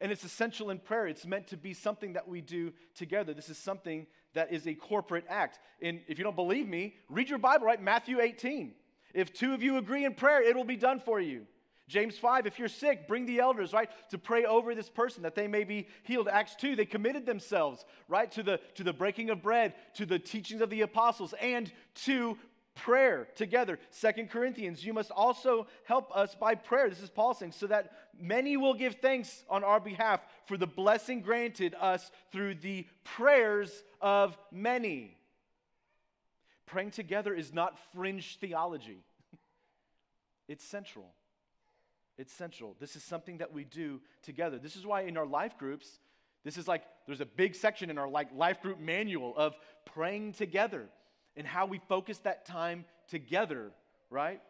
And 0.00 0.10
it's 0.10 0.24
essential 0.24 0.70
in 0.70 0.78
prayer. 0.78 1.06
It's 1.06 1.26
meant 1.26 1.48
to 1.48 1.56
be 1.56 1.74
something 1.74 2.14
that 2.14 2.26
we 2.26 2.40
do 2.40 2.72
together. 2.94 3.34
This 3.34 3.50
is 3.50 3.58
something 3.58 4.06
that 4.32 4.52
is 4.52 4.66
a 4.66 4.74
corporate 4.74 5.26
act. 5.28 5.58
And 5.82 6.00
if 6.08 6.16
you 6.16 6.24
don't 6.24 6.36
believe 6.36 6.66
me, 6.66 6.94
read 7.08 7.28
your 7.28 7.38
Bible, 7.38 7.66
right? 7.66 7.82
Matthew 7.82 8.20
18. 8.20 8.72
If 9.12 9.32
two 9.32 9.52
of 9.52 9.62
you 9.62 9.76
agree 9.76 10.04
in 10.04 10.14
prayer, 10.14 10.42
it 10.42 10.56
will 10.56 10.64
be 10.64 10.76
done 10.76 11.00
for 11.00 11.20
you. 11.20 11.46
James 11.90 12.16
5, 12.16 12.46
if 12.46 12.56
you're 12.56 12.68
sick, 12.68 13.08
bring 13.08 13.26
the 13.26 13.40
elders, 13.40 13.72
right, 13.72 13.90
to 14.10 14.16
pray 14.16 14.44
over 14.44 14.76
this 14.76 14.88
person 14.88 15.24
that 15.24 15.34
they 15.34 15.48
may 15.48 15.64
be 15.64 15.88
healed. 16.04 16.28
Acts 16.28 16.54
2, 16.54 16.76
they 16.76 16.84
committed 16.84 17.26
themselves, 17.26 17.84
right, 18.06 18.30
to 18.30 18.44
the, 18.44 18.60
to 18.76 18.84
the 18.84 18.92
breaking 18.92 19.28
of 19.28 19.42
bread, 19.42 19.74
to 19.94 20.06
the 20.06 20.18
teachings 20.18 20.60
of 20.60 20.70
the 20.70 20.82
apostles, 20.82 21.34
and 21.40 21.72
to 21.96 22.38
prayer 22.76 23.26
together. 23.34 23.80
Second 23.90 24.30
Corinthians, 24.30 24.84
you 24.84 24.92
must 24.92 25.10
also 25.10 25.66
help 25.82 26.16
us 26.16 26.36
by 26.36 26.54
prayer. 26.54 26.88
This 26.88 27.02
is 27.02 27.10
Paul 27.10 27.34
saying, 27.34 27.52
so 27.52 27.66
that 27.66 27.92
many 28.16 28.56
will 28.56 28.74
give 28.74 28.94
thanks 29.02 29.44
on 29.50 29.64
our 29.64 29.80
behalf 29.80 30.20
for 30.46 30.56
the 30.56 30.68
blessing 30.68 31.22
granted 31.22 31.74
us 31.80 32.12
through 32.30 32.54
the 32.54 32.86
prayers 33.02 33.82
of 34.00 34.38
many. 34.52 35.16
Praying 36.66 36.92
together 36.92 37.34
is 37.34 37.52
not 37.52 37.76
fringe 37.92 38.38
theology, 38.40 39.02
it's 40.48 40.64
central. 40.64 41.12
It's 42.20 42.34
central. 42.34 42.76
This 42.78 42.96
is 42.96 43.02
something 43.02 43.38
that 43.38 43.50
we 43.50 43.64
do 43.64 43.98
together. 44.22 44.58
This 44.58 44.76
is 44.76 44.84
why 44.84 45.02
in 45.02 45.16
our 45.16 45.24
life 45.24 45.56
groups, 45.56 46.00
this 46.44 46.58
is 46.58 46.68
like 46.68 46.82
there's 47.06 47.22
a 47.22 47.26
big 47.26 47.54
section 47.54 47.88
in 47.88 47.96
our 47.96 48.10
like 48.10 48.28
life 48.36 48.60
group 48.60 48.78
manual 48.78 49.34
of 49.38 49.54
praying 49.86 50.34
together 50.34 50.84
and 51.34 51.46
how 51.46 51.64
we 51.64 51.80
focus 51.88 52.18
that 52.18 52.44
time 52.44 52.84
together, 53.08 53.72
right? 54.10 54.42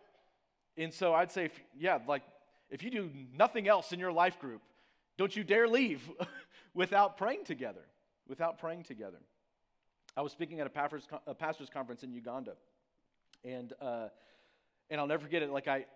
And 0.77 0.93
so 0.93 1.15
I'd 1.15 1.31
say, 1.31 1.45
if, 1.45 1.61
yeah, 1.79 2.01
like 2.09 2.23
if 2.71 2.83
you 2.83 2.91
do 2.91 3.09
nothing 3.39 3.69
else 3.69 3.93
in 3.93 4.01
your 4.01 4.11
life 4.11 4.41
group, 4.41 4.63
don't 5.17 5.35
you 5.37 5.45
dare 5.45 5.69
leave 5.69 6.03
without 6.75 7.17
praying 7.19 7.45
together. 7.45 7.87
Without 8.27 8.59
praying 8.59 8.83
together. 8.83 9.19
I 10.17 10.23
was 10.23 10.33
speaking 10.33 10.59
at 10.59 10.67
a 10.67 10.71
pastor's, 10.71 11.07
a 11.25 11.35
pastor's 11.37 11.71
conference 11.71 12.03
in 12.03 12.13
Uganda, 12.13 12.55
and 13.45 13.73
uh, 13.81 14.09
and 14.91 15.01
I'll 15.01 15.07
never 15.07 15.23
forget 15.23 15.43
it. 15.43 15.51
Like 15.51 15.69
I, 15.69 15.87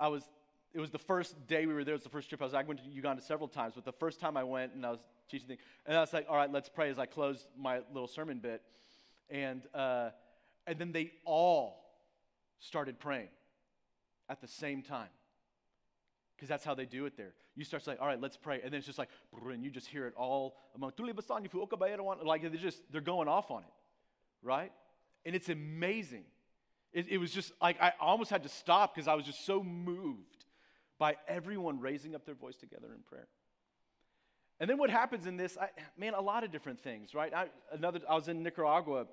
I 0.00 0.08
was 0.08 0.24
it 0.72 0.80
was 0.80 0.90
the 0.90 0.98
first 0.98 1.46
day 1.46 1.66
we 1.66 1.74
were 1.74 1.84
there. 1.84 1.94
It 1.94 1.98
was 1.98 2.04
the 2.04 2.10
first 2.10 2.28
trip 2.28 2.40
I 2.40 2.44
was. 2.44 2.54
I 2.54 2.62
went 2.62 2.82
to 2.84 2.90
Uganda 2.90 3.22
several 3.22 3.48
times, 3.48 3.74
but 3.74 3.84
the 3.84 3.92
first 3.92 4.20
time 4.20 4.36
I 4.36 4.44
went 4.44 4.72
and 4.74 4.86
I 4.86 4.90
was 4.90 5.00
teaching, 5.28 5.48
things, 5.48 5.60
and 5.86 5.96
I 5.96 6.00
was 6.00 6.12
like, 6.12 6.26
"All 6.28 6.36
right, 6.36 6.50
let's 6.50 6.68
pray." 6.68 6.90
As 6.90 6.98
I 6.98 7.06
closed 7.06 7.46
my 7.58 7.80
little 7.92 8.06
sermon 8.06 8.38
bit, 8.38 8.62
and 9.28 9.62
uh, 9.74 10.10
and 10.66 10.78
then 10.78 10.92
they 10.92 11.12
all 11.24 11.82
started 12.60 13.00
praying 13.00 13.28
at 14.28 14.40
the 14.40 14.46
same 14.46 14.82
time, 14.82 15.08
because 16.36 16.48
that's 16.48 16.64
how 16.64 16.74
they 16.74 16.86
do 16.86 17.06
it 17.06 17.16
there. 17.16 17.34
You 17.56 17.64
start 17.64 17.84
saying, 17.84 17.98
"All 18.00 18.06
right, 18.06 18.20
let's 18.20 18.36
pray," 18.36 18.60
and 18.62 18.72
then 18.72 18.78
it's 18.78 18.86
just 18.86 18.98
like, 18.98 19.08
and 19.48 19.64
you 19.64 19.70
just 19.70 19.88
hear 19.88 20.06
it 20.06 20.14
all 20.16 20.56
among 20.76 20.92
like 22.26 22.42
they're 22.42 22.50
just 22.50 22.80
they're 22.92 23.00
going 23.00 23.26
off 23.26 23.50
on 23.50 23.62
it, 23.62 23.72
right? 24.42 24.72
And 25.24 25.34
it's 25.34 25.48
amazing. 25.48 26.24
It, 26.92 27.08
it 27.08 27.18
was 27.18 27.32
just 27.32 27.52
like 27.60 27.80
I 27.80 27.92
almost 28.00 28.30
had 28.30 28.44
to 28.44 28.48
stop 28.48 28.94
because 28.94 29.08
I 29.08 29.14
was 29.14 29.24
just 29.24 29.44
so 29.44 29.64
moved 29.64 30.39
by 31.00 31.16
everyone 31.26 31.80
raising 31.80 32.14
up 32.14 32.26
their 32.26 32.34
voice 32.34 32.56
together 32.56 32.88
in 32.94 33.00
prayer. 33.02 33.26
And 34.60 34.68
then 34.68 34.76
what 34.76 34.90
happens 34.90 35.26
in 35.26 35.38
this, 35.38 35.56
I, 35.58 35.70
man, 35.96 36.12
a 36.12 36.20
lot 36.20 36.44
of 36.44 36.52
different 36.52 36.78
things, 36.78 37.14
right? 37.14 37.32
I, 37.34 37.46
another, 37.72 38.00
I 38.08 38.14
was 38.14 38.28
in 38.28 38.42
Nicaragua, 38.42 39.06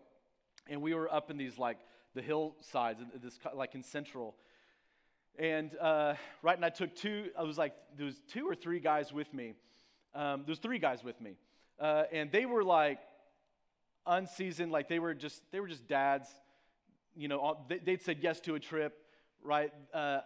and 0.70 0.82
we 0.82 0.94
were 0.94 1.12
up 1.12 1.32
in 1.32 1.38
these 1.38 1.58
like 1.58 1.78
the 2.14 2.22
hillsides, 2.22 3.00
this 3.24 3.40
like 3.56 3.74
in 3.74 3.84
central, 3.84 4.36
and 5.40 5.72
uh, 5.78 6.16
right, 6.42 6.58
and 6.58 6.66
I 6.66 6.70
took 6.70 6.94
two. 6.94 7.30
I 7.40 7.44
was 7.44 7.58
like, 7.58 7.74
there 7.96 8.06
was 8.06 8.22
two 8.28 8.46
or 8.46 8.56
three 8.56 8.82
guys 8.82 9.14
with 9.14 9.34
me. 9.34 9.54
Um, 10.14 10.42
there 10.42 10.52
was 10.52 10.60
three 10.60 10.80
guys 10.80 11.04
with 11.04 11.22
me, 11.22 11.38
uh, 11.80 12.04
and 12.12 12.30
they 12.32 12.46
were 12.46 12.64
like 12.64 13.00
unseasoned, 14.06 14.72
like 14.72 14.90
they 14.90 15.00
were 15.00 15.14
just 15.14 15.42
they 15.52 15.62
were 15.62 15.68
just 15.68 15.88
dads. 15.88 16.28
You 17.16 17.30
know, 17.30 17.58
they, 17.70 17.80
would 17.86 18.02
said 18.02 18.18
yes 18.22 18.42
to 18.42 18.56
a 18.56 18.60
trip, 18.60 18.98
right? 19.42 19.72
Uh, 19.94 20.20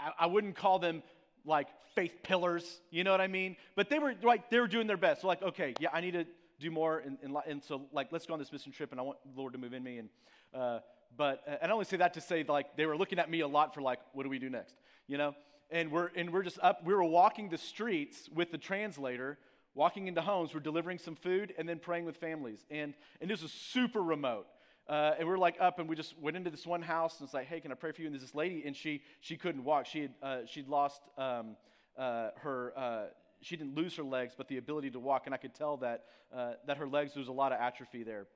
I, 0.00 0.24
I 0.24 0.26
wouldn't 0.26 0.56
call 0.56 0.78
them 0.78 1.02
like 1.44 1.68
faith 1.94 2.12
pillars, 2.22 2.80
you 2.90 3.04
know 3.04 3.10
what 3.10 3.20
I 3.20 3.26
mean? 3.26 3.56
But 3.74 3.90
they 3.90 3.98
were 3.98 4.14
like, 4.22 4.50
they 4.50 4.60
were 4.60 4.68
doing 4.68 4.86
their 4.86 4.96
best. 4.96 5.22
So 5.22 5.26
like, 5.26 5.42
okay, 5.42 5.74
yeah, 5.80 5.88
I 5.92 6.00
need 6.00 6.12
to 6.12 6.26
do 6.58 6.70
more. 6.70 6.98
And, 6.98 7.18
and, 7.22 7.36
and 7.46 7.62
so, 7.62 7.82
like, 7.92 8.08
let's 8.12 8.26
go 8.26 8.34
on 8.34 8.38
this 8.38 8.52
mission 8.52 8.70
trip, 8.70 8.92
and 8.92 9.00
I 9.00 9.02
want 9.02 9.18
the 9.34 9.40
Lord 9.40 9.54
to 9.54 9.58
move 9.58 9.72
in 9.72 9.82
me. 9.82 9.98
And, 9.98 10.08
uh, 10.54 10.80
but, 11.16 11.42
uh, 11.48 11.56
and 11.62 11.70
I 11.70 11.72
only 11.72 11.86
say 11.86 11.96
that 11.96 12.14
to 12.14 12.20
say, 12.20 12.44
like, 12.46 12.76
they 12.76 12.86
were 12.86 12.96
looking 12.96 13.18
at 13.18 13.30
me 13.30 13.40
a 13.40 13.48
lot 13.48 13.74
for, 13.74 13.80
like, 13.80 13.98
what 14.12 14.22
do 14.22 14.28
we 14.28 14.38
do 14.38 14.50
next? 14.50 14.74
You 15.06 15.18
know? 15.18 15.34
And 15.70 15.90
we're, 15.90 16.10
and 16.14 16.32
we're 16.32 16.42
just 16.42 16.58
up, 16.62 16.84
we 16.84 16.94
were 16.94 17.04
walking 17.04 17.48
the 17.48 17.58
streets 17.58 18.28
with 18.34 18.50
the 18.50 18.58
translator, 18.58 19.38
walking 19.74 20.08
into 20.08 20.20
homes, 20.20 20.52
we're 20.52 20.60
delivering 20.60 20.98
some 20.98 21.16
food, 21.16 21.54
and 21.56 21.68
then 21.68 21.78
praying 21.78 22.04
with 22.04 22.16
families. 22.16 22.64
And, 22.70 22.94
and 23.20 23.30
this 23.30 23.42
was 23.42 23.52
super 23.52 24.02
remote. 24.02 24.46
Uh, 24.90 25.14
and 25.20 25.28
we 25.28 25.32
are 25.32 25.38
like 25.38 25.54
up, 25.60 25.78
and 25.78 25.88
we 25.88 25.94
just 25.94 26.18
went 26.18 26.36
into 26.36 26.50
this 26.50 26.66
one 26.66 26.82
house, 26.82 27.20
and 27.20 27.26
it's 27.26 27.32
like, 27.32 27.46
hey, 27.46 27.60
can 27.60 27.70
I 27.70 27.76
pray 27.76 27.92
for 27.92 28.00
you? 28.00 28.08
And 28.08 28.14
there's 28.14 28.22
this 28.22 28.34
lady, 28.34 28.64
and 28.66 28.74
she 28.74 29.02
she 29.20 29.36
couldn't 29.36 29.62
walk. 29.62 29.86
She 29.86 30.00
had 30.00 30.10
uh, 30.20 30.38
she'd 30.46 30.66
lost 30.66 31.00
um, 31.16 31.56
uh, 31.96 32.30
her. 32.38 32.72
Uh, 32.76 33.02
she 33.40 33.56
didn't 33.56 33.76
lose 33.76 33.94
her 33.94 34.02
legs, 34.02 34.34
but 34.36 34.48
the 34.48 34.56
ability 34.56 34.90
to 34.90 34.98
walk, 34.98 35.26
and 35.26 35.34
I 35.34 35.38
could 35.38 35.54
tell 35.54 35.76
that 35.76 36.06
uh, 36.36 36.54
that 36.66 36.76
her 36.78 36.88
legs 36.88 37.14
there 37.14 37.20
was 37.20 37.28
a 37.28 37.32
lot 37.32 37.52
of 37.52 37.60
atrophy 37.60 38.02
there. 38.02 38.26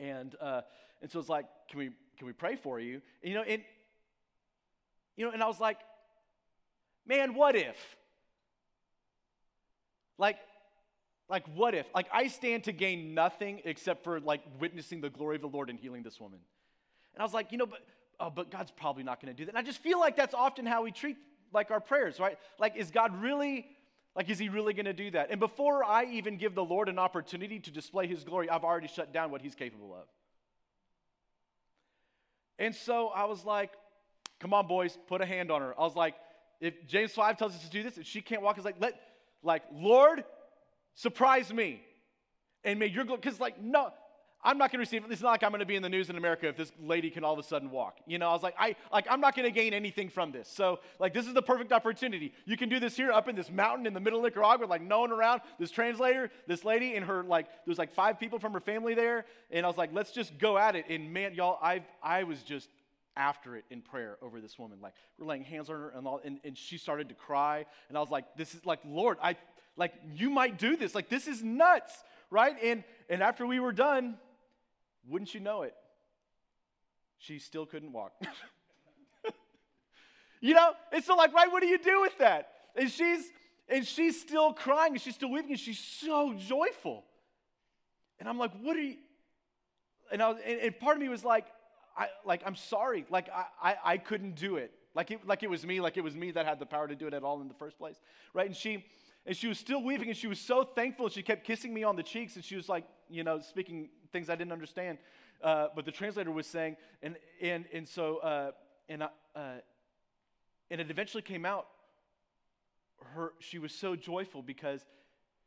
And 0.00 0.34
uh, 0.40 0.62
and 1.00 1.08
so 1.08 1.20
it's 1.20 1.28
like, 1.28 1.46
can 1.70 1.78
we 1.78 1.90
can 2.18 2.26
we 2.26 2.32
pray 2.32 2.56
for 2.56 2.80
you? 2.80 3.00
And, 3.22 3.30
you 3.30 3.34
know, 3.34 3.44
and 3.44 3.62
you 5.16 5.26
know, 5.26 5.30
and 5.30 5.40
I 5.40 5.46
was 5.46 5.60
like, 5.60 5.78
man, 7.06 7.34
what 7.34 7.54
if? 7.54 7.76
Like, 10.18 10.38
like, 11.28 11.44
what 11.54 11.74
if? 11.74 11.86
Like, 11.94 12.06
I 12.12 12.28
stand 12.28 12.64
to 12.64 12.72
gain 12.72 13.14
nothing 13.14 13.60
except 13.64 14.04
for 14.04 14.20
like 14.20 14.42
witnessing 14.60 15.00
the 15.00 15.10
glory 15.10 15.36
of 15.36 15.42
the 15.42 15.48
Lord 15.48 15.70
and 15.70 15.78
healing 15.78 16.02
this 16.02 16.18
woman. 16.20 16.38
And 17.14 17.20
I 17.20 17.24
was 17.24 17.34
like, 17.34 17.52
you 17.52 17.58
know, 17.58 17.66
but 17.66 17.80
oh, 18.20 18.30
but 18.30 18.50
God's 18.50 18.70
probably 18.70 19.02
not 19.02 19.20
going 19.20 19.34
to 19.34 19.36
do 19.36 19.44
that. 19.44 19.50
And 19.50 19.58
I 19.58 19.62
just 19.62 19.82
feel 19.82 19.98
like 19.98 20.16
that's 20.16 20.34
often 20.34 20.66
how 20.66 20.82
we 20.82 20.90
treat 20.90 21.16
like 21.52 21.70
our 21.70 21.80
prayers, 21.80 22.20
right? 22.20 22.38
Like, 22.58 22.76
is 22.76 22.90
God 22.90 23.20
really, 23.20 23.66
like, 24.14 24.28
is 24.28 24.38
He 24.38 24.48
really 24.48 24.72
going 24.74 24.86
to 24.86 24.92
do 24.92 25.10
that? 25.12 25.30
And 25.30 25.40
before 25.40 25.84
I 25.84 26.04
even 26.04 26.36
give 26.36 26.54
the 26.54 26.64
Lord 26.64 26.88
an 26.88 26.98
opportunity 26.98 27.58
to 27.60 27.70
display 27.70 28.06
His 28.06 28.24
glory, 28.24 28.50
I've 28.50 28.64
already 28.64 28.88
shut 28.88 29.12
down 29.12 29.30
what 29.30 29.40
He's 29.40 29.54
capable 29.54 29.94
of. 29.94 30.06
And 32.58 32.74
so 32.74 33.08
I 33.08 33.24
was 33.24 33.44
like, 33.44 33.70
come 34.40 34.52
on, 34.52 34.66
boys, 34.66 34.98
put 35.06 35.20
a 35.20 35.26
hand 35.26 35.50
on 35.50 35.60
her. 35.60 35.74
I 35.78 35.84
was 35.84 35.94
like, 35.94 36.14
if 36.60 36.86
James 36.86 37.12
5 37.12 37.38
tells 37.38 37.54
us 37.54 37.62
to 37.62 37.70
do 37.70 37.84
this, 37.84 37.98
if 37.98 38.06
she 38.06 38.20
can't 38.20 38.42
walk, 38.42 38.56
it's 38.56 38.64
like, 38.64 38.80
let, 38.80 39.00
like, 39.44 39.62
Lord, 39.72 40.24
surprise 40.98 41.52
me 41.52 41.80
and 42.64 42.78
may 42.78 42.86
your 42.86 43.04
glory, 43.04 43.20
because 43.22 43.38
like, 43.38 43.62
no, 43.62 43.92
I'm 44.42 44.58
not 44.58 44.70
going 44.70 44.78
to 44.78 44.88
receive 44.88 45.04
it. 45.04 45.10
It's 45.10 45.22
not 45.22 45.30
like 45.30 45.42
I'm 45.42 45.50
going 45.50 45.60
to 45.60 45.66
be 45.66 45.76
in 45.76 45.82
the 45.82 45.88
news 45.88 46.10
in 46.10 46.16
America 46.16 46.48
if 46.48 46.56
this 46.56 46.72
lady 46.80 47.10
can 47.10 47.24
all 47.24 47.32
of 47.32 47.38
a 47.38 47.42
sudden 47.42 47.70
walk. 47.70 47.98
You 48.06 48.18
know, 48.18 48.28
I 48.28 48.32
was 48.32 48.42
like, 48.42 48.54
I 48.58 48.76
like 48.92 49.06
I'm 49.10 49.20
not 49.20 49.34
going 49.34 49.46
to 49.46 49.52
gain 49.52 49.74
anything 49.74 50.08
from 50.08 50.32
this. 50.32 50.48
So 50.48 50.80
like, 50.98 51.12
this 51.14 51.26
is 51.26 51.34
the 51.34 51.42
perfect 51.42 51.72
opportunity. 51.72 52.32
You 52.46 52.56
can 52.56 52.68
do 52.68 52.78
this 52.78 52.96
here 52.96 53.10
up 53.10 53.28
in 53.28 53.36
this 53.36 53.50
mountain 53.50 53.86
in 53.86 53.94
the 53.94 54.00
middle 54.00 54.18
of 54.18 54.24
Nicaragua, 54.24 54.66
like 54.66 54.82
no 54.82 55.00
one 55.00 55.12
around. 55.12 55.40
This 55.58 55.70
translator, 55.70 56.30
this 56.46 56.64
lady, 56.64 56.94
and 56.94 57.04
her 57.04 57.22
like, 57.22 57.46
there's 57.64 57.78
like 57.78 57.92
five 57.94 58.20
people 58.20 58.38
from 58.38 58.52
her 58.52 58.60
family 58.60 58.94
there, 58.94 59.24
and 59.50 59.66
I 59.66 59.68
was 59.68 59.78
like, 59.78 59.90
let's 59.92 60.12
just 60.12 60.38
go 60.38 60.56
at 60.56 60.76
it. 60.76 60.84
And 60.88 61.12
man, 61.12 61.34
y'all, 61.34 61.58
I 61.62 61.84
I 62.02 62.22
was 62.24 62.42
just 62.42 62.68
after 63.16 63.56
it 63.56 63.64
in 63.70 63.82
prayer 63.82 64.16
over 64.22 64.40
this 64.40 64.56
woman. 64.56 64.78
Like 64.80 64.94
we're 65.18 65.26
laying 65.26 65.42
hands 65.42 65.68
on 65.68 65.76
her 65.76 65.90
and 65.90 66.06
all, 66.06 66.20
and, 66.24 66.38
and 66.44 66.56
she 66.56 66.78
started 66.78 67.08
to 67.08 67.14
cry. 67.16 67.66
And 67.88 67.98
I 67.98 68.00
was 68.00 68.10
like, 68.10 68.24
this 68.36 68.54
is 68.54 68.64
like, 68.64 68.80
Lord, 68.84 69.18
I 69.20 69.36
like 69.78 69.94
you 70.14 70.28
might 70.28 70.58
do 70.58 70.76
this. 70.76 70.94
Like 70.94 71.08
this 71.08 71.26
is 71.26 71.42
nuts, 71.42 71.92
right? 72.30 72.54
And 72.62 72.84
and 73.08 73.22
after 73.22 73.46
we 73.46 73.60
were 73.60 73.72
done, 73.72 74.16
wouldn't 75.08 75.32
you 75.32 75.40
know 75.40 75.62
it? 75.62 75.74
She 77.18 77.38
still 77.38 77.64
couldn't 77.64 77.92
walk. 77.92 78.12
you 80.40 80.54
know? 80.54 80.72
And 80.92 81.02
so 81.02 81.16
like, 81.16 81.32
right, 81.32 81.50
what 81.50 81.62
do 81.62 81.68
you 81.68 81.78
do 81.78 82.02
with 82.02 82.18
that? 82.18 82.50
And 82.76 82.90
she's 82.90 83.24
and 83.68 83.86
she's 83.86 84.20
still 84.20 84.52
crying 84.52 84.92
and 84.92 85.00
she's 85.00 85.14
still 85.14 85.30
weeping 85.30 85.52
and 85.52 85.60
she's 85.60 85.78
so 85.78 86.34
joyful. 86.34 87.04
And 88.18 88.28
I'm 88.28 88.38
like, 88.38 88.52
what 88.60 88.76
are 88.76 88.82
you? 88.82 88.96
And, 90.10 90.22
I 90.22 90.28
was, 90.30 90.38
and, 90.44 90.60
and 90.60 90.78
part 90.78 90.96
of 90.96 91.02
me 91.02 91.08
was 91.08 91.24
like, 91.24 91.46
I, 91.96 92.08
like, 92.24 92.42
I'm 92.46 92.56
sorry. 92.56 93.04
Like, 93.10 93.28
I, 93.28 93.44
I, 93.62 93.76
I 93.84 93.98
couldn't 93.98 94.36
do 94.36 94.56
it. 94.56 94.72
Like 94.94 95.10
it, 95.10 95.26
like 95.26 95.42
it 95.42 95.50
was 95.50 95.66
me, 95.66 95.80
like 95.80 95.96
it 95.96 96.02
was 96.02 96.16
me 96.16 96.30
that 96.32 96.46
had 96.46 96.58
the 96.58 96.66
power 96.66 96.88
to 96.88 96.96
do 96.96 97.06
it 97.06 97.14
at 97.14 97.22
all 97.22 97.40
in 97.40 97.48
the 97.48 97.54
first 97.54 97.78
place. 97.78 97.96
Right? 98.32 98.46
And 98.46 98.56
she, 98.56 98.84
and 99.28 99.36
she 99.36 99.46
was 99.46 99.58
still 99.58 99.82
weeping 99.82 100.08
and 100.08 100.16
she 100.16 100.26
was 100.26 100.40
so 100.40 100.64
thankful. 100.64 101.10
She 101.10 101.22
kept 101.22 101.44
kissing 101.44 101.74
me 101.74 101.84
on 101.84 101.96
the 101.96 102.02
cheeks 102.02 102.36
and 102.36 102.44
she 102.44 102.56
was 102.56 102.66
like, 102.66 102.84
you 103.10 103.22
know, 103.22 103.40
speaking 103.40 103.90
things 104.10 104.30
I 104.30 104.36
didn't 104.36 104.52
understand. 104.52 104.96
Uh, 105.44 105.66
but 105.76 105.84
the 105.84 105.92
translator 105.92 106.30
was 106.30 106.46
saying, 106.46 106.76
and, 107.02 107.14
and, 107.42 107.66
and 107.70 107.86
so, 107.86 108.16
uh, 108.16 108.52
and, 108.88 109.02
uh, 109.02 109.08
and 110.70 110.80
it 110.80 110.90
eventually 110.90 111.22
came 111.22 111.44
out, 111.44 111.66
her, 113.14 113.34
she 113.38 113.58
was 113.58 113.70
so 113.70 113.94
joyful 113.94 114.40
because 114.40 114.80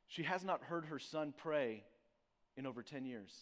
she 0.07 0.21
has 0.23 0.43
not 0.43 0.61
heard 0.61 0.85
her 0.85 0.99
son 0.99 1.33
pray 1.35 1.83
in 2.55 2.67
over 2.67 2.83
10 2.83 3.03
years. 3.03 3.33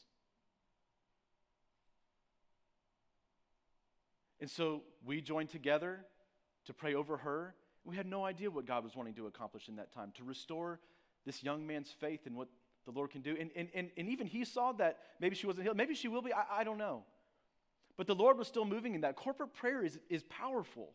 And 4.40 4.50
so 4.50 4.84
we 5.06 5.20
joined 5.20 5.50
together 5.50 6.06
to 6.64 6.74
pray 6.74 6.96
over 6.96 7.18
her. 7.18 7.56
We 7.84 7.96
had 7.96 8.06
no 8.06 8.26
idea 8.26 8.52
what 8.52 8.66
God 8.66 8.84
was 8.84 8.96
wanting 8.96 9.14
to 9.16 9.28
accomplish 9.28 9.68
in 9.68 9.78
that 9.78 9.92
time 9.92 10.12
to 10.18 10.24
restore 10.24 10.80
this 11.26 11.44
young 11.44 11.66
man's 11.66 11.90
faith 11.90 12.28
in 12.28 12.36
what 12.36 12.48
the 12.86 12.92
Lord 12.92 13.12
can 13.12 13.22
do. 13.22 13.36
And, 13.40 13.52
and, 13.56 13.70
and, 13.74 13.90
and 13.98 14.10
even 14.10 14.28
he 14.28 14.46
saw 14.46 14.72
that 14.74 15.00
maybe 15.20 15.36
she 15.36 15.48
wasn't 15.48 15.64
healed. 15.64 15.78
Maybe 15.78 15.96
she 15.96 16.08
will 16.08 16.22
be. 16.22 16.34
I, 16.34 16.60
I 16.60 16.64
don't 16.64 16.78
know. 16.78 17.04
But 17.98 18.08
the 18.08 18.16
Lord 18.16 18.38
was 18.38 18.48
still 18.48 18.66
moving 18.66 18.96
in 18.96 19.02
that. 19.02 19.16
Corporate 19.16 19.54
prayer 19.54 19.84
is, 19.84 20.00
is 20.10 20.24
powerful, 20.24 20.92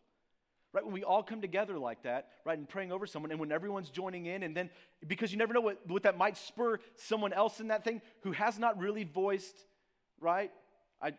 right? 0.73 0.83
When 0.83 0.93
we 0.93 1.03
all 1.03 1.21
come 1.21 1.41
together 1.41 1.77
like 1.77 2.03
that, 2.03 2.29
right, 2.45 2.57
and 2.57 2.67
praying 2.67 2.91
over 2.91 3.05
someone, 3.05 3.31
and 3.31 3.39
when 3.39 3.51
everyone's 3.51 3.89
joining 3.89 4.25
in, 4.25 4.41
and 4.41 4.57
then 4.57 4.69
because 5.05 5.31
you 5.31 5.37
never 5.37 5.53
know 5.53 5.61
what, 5.61 5.87
what 5.87 6.03
that 6.03 6.17
might 6.17 6.37
spur 6.37 6.79
someone 6.95 7.33
else 7.33 7.59
in 7.59 7.67
that 7.67 7.83
thing 7.83 8.01
who 8.21 8.31
has 8.31 8.57
not 8.57 8.79
really 8.79 9.03
voiced, 9.03 9.55
right? 10.19 10.51
I 11.01 11.13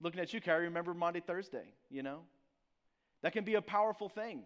Looking 0.00 0.20
at 0.20 0.32
you, 0.34 0.40
Carrie, 0.40 0.64
remember 0.64 0.92
Maundy, 0.92 1.20
Thursday, 1.20 1.64
you 1.90 2.02
know? 2.02 2.20
That 3.22 3.32
can 3.32 3.44
be 3.44 3.54
a 3.54 3.62
powerful 3.62 4.08
thing, 4.08 4.42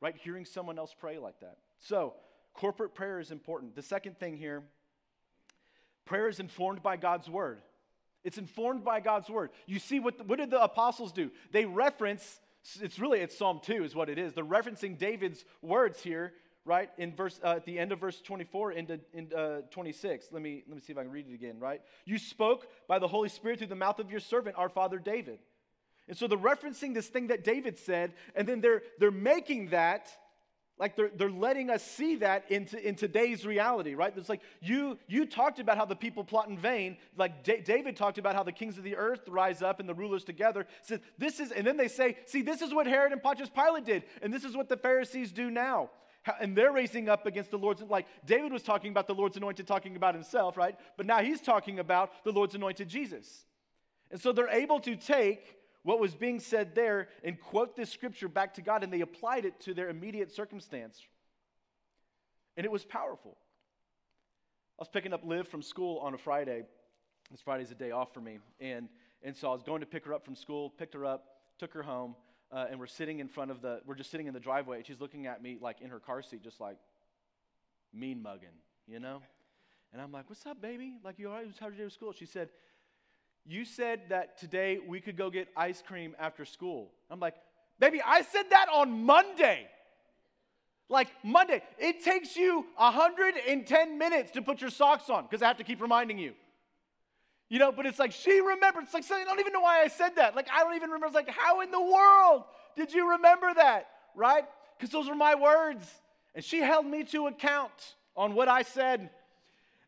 right? 0.00 0.14
Hearing 0.16 0.44
someone 0.44 0.78
else 0.78 0.94
pray 0.98 1.18
like 1.18 1.40
that. 1.40 1.58
So, 1.78 2.14
corporate 2.54 2.94
prayer 2.94 3.20
is 3.20 3.30
important. 3.30 3.74
The 3.74 3.82
second 3.82 4.18
thing 4.18 4.36
here 4.36 4.62
prayer 6.04 6.28
is 6.28 6.40
informed 6.40 6.82
by 6.82 6.96
God's 6.96 7.28
word. 7.28 7.60
It's 8.24 8.36
informed 8.36 8.84
by 8.84 9.00
God's 9.00 9.30
word. 9.30 9.50
You 9.66 9.78
see, 9.78 10.00
what, 10.00 10.26
what 10.26 10.38
did 10.38 10.50
the 10.50 10.62
apostles 10.62 11.12
do? 11.12 11.30
They 11.52 11.64
reference, 11.64 12.40
it's 12.80 12.98
really, 12.98 13.20
it's 13.20 13.38
Psalm 13.38 13.60
2 13.62 13.84
is 13.84 13.94
what 13.94 14.08
it 14.08 14.18
is. 14.18 14.34
They're 14.34 14.44
referencing 14.44 14.98
David's 14.98 15.44
words 15.62 16.02
here 16.02 16.32
right? 16.64 16.90
In 16.98 17.14
verse, 17.14 17.40
uh, 17.42 17.54
at 17.56 17.64
the 17.64 17.78
end 17.78 17.92
of 17.92 18.00
verse 18.00 18.20
24 18.20 18.72
into, 18.72 19.00
into 19.12 19.36
uh, 19.36 19.60
26. 19.70 20.26
Let 20.30 20.42
me, 20.42 20.62
let 20.68 20.76
me 20.76 20.80
see 20.80 20.92
if 20.92 20.98
I 20.98 21.02
can 21.02 21.10
read 21.10 21.26
it 21.28 21.34
again, 21.34 21.58
right? 21.58 21.80
You 22.04 22.18
spoke 22.18 22.66
by 22.86 22.98
the 22.98 23.08
Holy 23.08 23.28
Spirit 23.28 23.58
through 23.58 23.68
the 23.68 23.74
mouth 23.74 23.98
of 23.98 24.10
your 24.10 24.20
servant, 24.20 24.56
our 24.58 24.68
father 24.68 24.98
David. 24.98 25.38
And 26.10 26.18
so 26.18 26.26
they're 26.26 26.36
referencing 26.36 26.92
this 26.92 27.06
thing 27.06 27.28
that 27.28 27.44
David 27.44 27.78
said, 27.78 28.14
and 28.34 28.46
then 28.46 28.60
they're, 28.60 28.82
they're 28.98 29.12
making 29.12 29.68
that, 29.68 30.08
like 30.76 30.96
they're, 30.96 31.12
they're 31.14 31.30
letting 31.30 31.70
us 31.70 31.84
see 31.84 32.16
that 32.16 32.50
into, 32.50 32.84
in 32.84 32.96
today's 32.96 33.46
reality, 33.46 33.94
right? 33.94 34.12
It's 34.16 34.28
like 34.28 34.40
you, 34.60 34.98
you 35.06 35.24
talked 35.24 35.60
about 35.60 35.76
how 35.76 35.84
the 35.84 35.94
people 35.94 36.24
plot 36.24 36.48
in 36.48 36.58
vain. 36.58 36.96
Like 37.16 37.44
D- 37.44 37.62
David 37.64 37.96
talked 37.96 38.18
about 38.18 38.34
how 38.34 38.42
the 38.42 38.50
kings 38.50 38.76
of 38.76 38.82
the 38.82 38.96
earth 38.96 39.28
rise 39.28 39.62
up 39.62 39.78
and 39.78 39.88
the 39.88 39.94
rulers 39.94 40.24
together. 40.24 40.66
Said, 40.82 41.00
this 41.16 41.38
is, 41.38 41.52
and 41.52 41.64
then 41.64 41.76
they 41.76 41.86
say, 41.86 42.16
see, 42.26 42.42
this 42.42 42.60
is 42.60 42.74
what 42.74 42.88
Herod 42.88 43.12
and 43.12 43.22
Pontius 43.22 43.48
Pilate 43.48 43.84
did, 43.84 44.02
and 44.20 44.34
this 44.34 44.42
is 44.42 44.56
what 44.56 44.68
the 44.68 44.76
Pharisees 44.76 45.30
do 45.30 45.48
now 45.48 45.90
and 46.38 46.54
they're 46.54 46.70
raising 46.70 47.08
up 47.08 47.24
against 47.24 47.50
the 47.50 47.56
Lord's 47.56 47.80
like 47.80 48.06
David 48.26 48.52
was 48.52 48.62
talking 48.62 48.90
about 48.90 49.06
the 49.06 49.14
Lord's 49.14 49.38
anointed 49.38 49.66
talking 49.66 49.96
about 49.96 50.12
himself, 50.14 50.58
right? 50.58 50.76
But 50.98 51.06
now 51.06 51.20
he's 51.20 51.40
talking 51.40 51.78
about 51.78 52.12
the 52.24 52.30
Lord's 52.30 52.54
anointed 52.54 52.90
Jesus. 52.90 53.46
And 54.10 54.20
so 54.20 54.30
they're 54.30 54.50
able 54.50 54.80
to 54.80 54.96
take 54.96 55.59
what 55.82 55.98
was 55.98 56.14
being 56.14 56.40
said 56.40 56.74
there 56.74 57.08
and 57.24 57.40
quote 57.40 57.76
this 57.76 57.90
scripture 57.90 58.28
back 58.28 58.54
to 58.54 58.62
God 58.62 58.84
and 58.84 58.92
they 58.92 59.00
applied 59.00 59.44
it 59.44 59.60
to 59.60 59.74
their 59.74 59.88
immediate 59.88 60.30
circumstance. 60.30 61.00
And 62.56 62.66
it 62.66 62.72
was 62.72 62.84
powerful. 62.84 63.36
I 64.78 64.82
was 64.82 64.88
picking 64.88 65.12
up 65.12 65.24
Liv 65.24 65.48
from 65.48 65.62
school 65.62 65.98
on 65.98 66.14
a 66.14 66.18
Friday. 66.18 66.64
This 67.30 67.40
Friday's 67.40 67.70
a 67.70 67.74
day 67.74 67.90
off 67.90 68.12
for 68.12 68.20
me. 68.20 68.38
And, 68.60 68.88
and 69.22 69.36
so 69.36 69.48
I 69.48 69.54
was 69.54 69.62
going 69.62 69.80
to 69.80 69.86
pick 69.86 70.04
her 70.04 70.12
up 70.12 70.24
from 70.24 70.34
school, 70.34 70.70
picked 70.70 70.94
her 70.94 71.06
up, 71.06 71.24
took 71.58 71.72
her 71.72 71.82
home 71.82 72.14
uh, 72.52 72.66
and 72.70 72.80
we're 72.80 72.86
sitting 72.86 73.20
in 73.20 73.28
front 73.28 73.50
of 73.50 73.62
the, 73.62 73.80
we're 73.86 73.94
just 73.94 74.10
sitting 74.10 74.26
in 74.26 74.34
the 74.34 74.40
driveway, 74.40 74.78
and 74.78 74.86
she's 74.86 75.00
looking 75.00 75.26
at 75.26 75.42
me 75.42 75.56
like 75.60 75.80
in 75.80 75.90
her 75.90 76.00
car 76.00 76.22
seat, 76.22 76.42
just 76.42 76.60
like 76.60 76.76
mean 77.92 78.22
mugging, 78.22 78.48
you 78.88 78.98
know? 78.98 79.20
And 79.92 80.00
I'm 80.00 80.12
like, 80.12 80.28
what's 80.28 80.44
up, 80.46 80.60
baby? 80.60 80.94
Like, 81.04 81.18
you 81.18 81.28
all 81.28 81.34
right? 81.34 81.46
How'd 81.58 81.76
you 81.76 81.84
do 81.84 81.90
school? 81.90 82.12
She 82.12 82.26
said, 82.26 82.48
you 83.46 83.64
said 83.64 84.02
that 84.10 84.38
today 84.38 84.78
we 84.86 85.00
could 85.00 85.16
go 85.16 85.30
get 85.30 85.48
ice 85.56 85.82
cream 85.86 86.14
after 86.18 86.44
school. 86.44 86.90
I'm 87.10 87.20
like, 87.20 87.34
baby, 87.78 88.00
I 88.04 88.22
said 88.22 88.44
that 88.50 88.68
on 88.72 89.04
Monday. 89.04 89.66
Like 90.88 91.08
Monday. 91.22 91.62
It 91.78 92.04
takes 92.04 92.36
you 92.36 92.66
110 92.76 93.98
minutes 93.98 94.32
to 94.32 94.42
put 94.42 94.60
your 94.60 94.70
socks 94.70 95.08
on 95.08 95.24
because 95.24 95.42
I 95.42 95.46
have 95.46 95.58
to 95.58 95.64
keep 95.64 95.80
reminding 95.80 96.18
you. 96.18 96.34
You 97.48 97.58
know, 97.58 97.72
but 97.72 97.84
it's 97.86 97.98
like 97.98 98.12
she 98.12 98.40
remembered. 98.40 98.84
It's 98.84 98.94
like, 98.94 99.10
I 99.10 99.24
don't 99.24 99.40
even 99.40 99.52
know 99.52 99.60
why 99.60 99.82
I 99.82 99.88
said 99.88 100.16
that. 100.16 100.36
Like, 100.36 100.48
I 100.52 100.60
don't 100.60 100.76
even 100.76 100.90
remember. 100.90 101.06
It's 101.06 101.14
like, 101.16 101.30
how 101.30 101.60
in 101.62 101.72
the 101.72 101.80
world 101.80 102.44
did 102.76 102.92
you 102.92 103.10
remember 103.12 103.52
that? 103.54 103.88
Right? 104.14 104.44
Because 104.78 104.92
those 104.92 105.08
were 105.08 105.16
my 105.16 105.34
words. 105.34 105.84
And 106.34 106.44
she 106.44 106.60
held 106.60 106.86
me 106.86 107.02
to 107.04 107.26
account 107.26 107.96
on 108.16 108.34
what 108.34 108.48
I 108.48 108.62
said. 108.62 109.10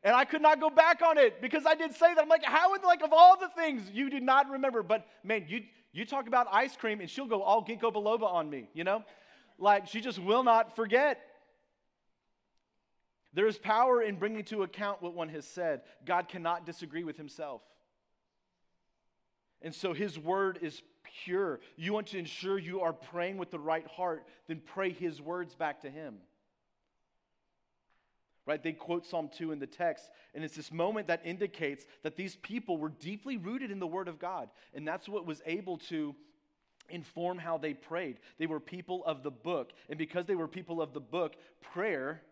And 0.05 0.17
I 0.17 0.25
could 0.25 0.43
not 0.43 0.61
go 0.61 0.69
back 0.69 1.01
on 1.01 1.17
it 1.17 1.41
because 1.41 1.65
I 1.65 1.75
did 1.75 1.95
say 1.95 2.13
that. 2.15 2.21
I'm 2.21 2.29
like, 2.29 2.45
how 2.45 2.71
would, 2.71 2.83
like, 2.83 3.03
of 3.03 3.13
all 3.13 3.39
the 3.39 3.49
things 3.49 3.89
you 3.93 4.11
did 4.11 4.23
not 4.23 4.51
remember? 4.51 4.83
But 4.83 5.07
man, 5.23 5.45
you, 5.49 5.63
you 5.93 6.05
talk 6.05 6.27
about 6.27 6.49
ice 6.51 6.77
cream 6.77 7.01
and 7.01 7.09
she'll 7.09 7.27
go 7.27 7.43
all 7.43 7.65
ginkgo 7.65 7.93
biloba 7.93 8.25
on 8.25 8.51
me, 8.51 8.69
you 8.75 8.83
know? 8.83 9.05
Like, 9.59 9.87
she 9.87 10.01
just 10.01 10.19
will 10.19 10.43
not 10.43 10.75
forget. 10.75 11.21
There 13.33 13.47
is 13.47 13.57
power 13.57 14.03
in 14.03 14.17
bringing 14.17 14.45
to 14.45 14.63
account 14.65 15.03
what 15.03 15.15
one 15.15 15.29
has 15.29 15.47
said. 15.47 15.83
God 16.05 16.29
cannot 16.29 16.67
disagree 16.67 17.05
with 17.05 17.17
himself. 17.17 17.63
And 19.63 19.73
so 19.73 19.93
his 19.93 20.19
word 20.19 20.59
is 20.61 20.83
pure. 21.25 21.61
You 21.77 21.93
want 21.93 22.09
to 22.09 22.19
ensure 22.19 22.59
you 22.59 22.81
are 22.81 22.93
praying 22.93 23.39
with 23.39 23.53
the 23.53 23.59
right 23.59 23.87
heart, 23.87 24.27
then 24.49 24.61
pray 24.65 24.91
his 24.91 25.23
words 25.23 25.55
back 25.55 25.83
to 25.83 25.91
him. 25.91 26.17
Right? 28.45 28.63
They 28.63 28.73
quote 28.73 29.07
Psalm 29.07 29.31
2 29.33 29.53
in 29.53 29.61
the 29.61 29.67
text, 29.69 30.11
and 30.35 30.43
it's 30.43 30.57
this 30.57 30.73
moment 30.73 31.07
that 31.07 31.21
indicates 31.25 31.87
that 32.03 32.17
these 32.17 32.37
people 32.37 32.77
were 32.77 32.89
deeply 32.89 33.37
rooted 33.37 33.71
in 33.71 33.79
the 33.79 33.87
word 33.87 34.09
of 34.09 34.19
God. 34.19 34.49
And 34.75 34.87
that's 34.87 35.09
what 35.09 35.27
was 35.27 35.41
able 35.47 35.79
to 35.79 36.15
inform 36.89 37.39
how 37.39 37.59
they 37.59 37.73
prayed. 37.73 38.19
They 38.39 38.47
were 38.47 38.59
people 38.59 39.05
of 39.05 39.23
the 39.23 39.31
book. 39.31 39.73
And 39.89 39.97
because 39.97 40.27
they 40.27 40.35
were 40.35 40.49
people 40.49 40.83
of 40.83 40.93
the 40.93 41.01
book, 41.01 41.37
prayer 41.61 42.23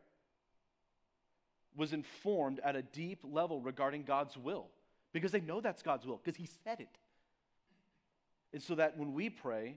was 1.76 1.92
informed 1.92 2.60
at 2.64 2.74
a 2.74 2.82
deep 2.82 3.20
level 3.22 3.60
regarding 3.60 4.02
God's 4.02 4.36
will. 4.36 4.66
Because 5.12 5.32
they 5.32 5.40
know 5.40 5.60
that's 5.60 5.82
God's 5.82 6.06
will, 6.06 6.20
because 6.22 6.36
He 6.36 6.48
said 6.64 6.80
it. 6.80 6.98
And 8.52 8.62
so 8.62 8.74
that 8.74 8.98
when 8.98 9.14
we 9.14 9.30
pray, 9.30 9.76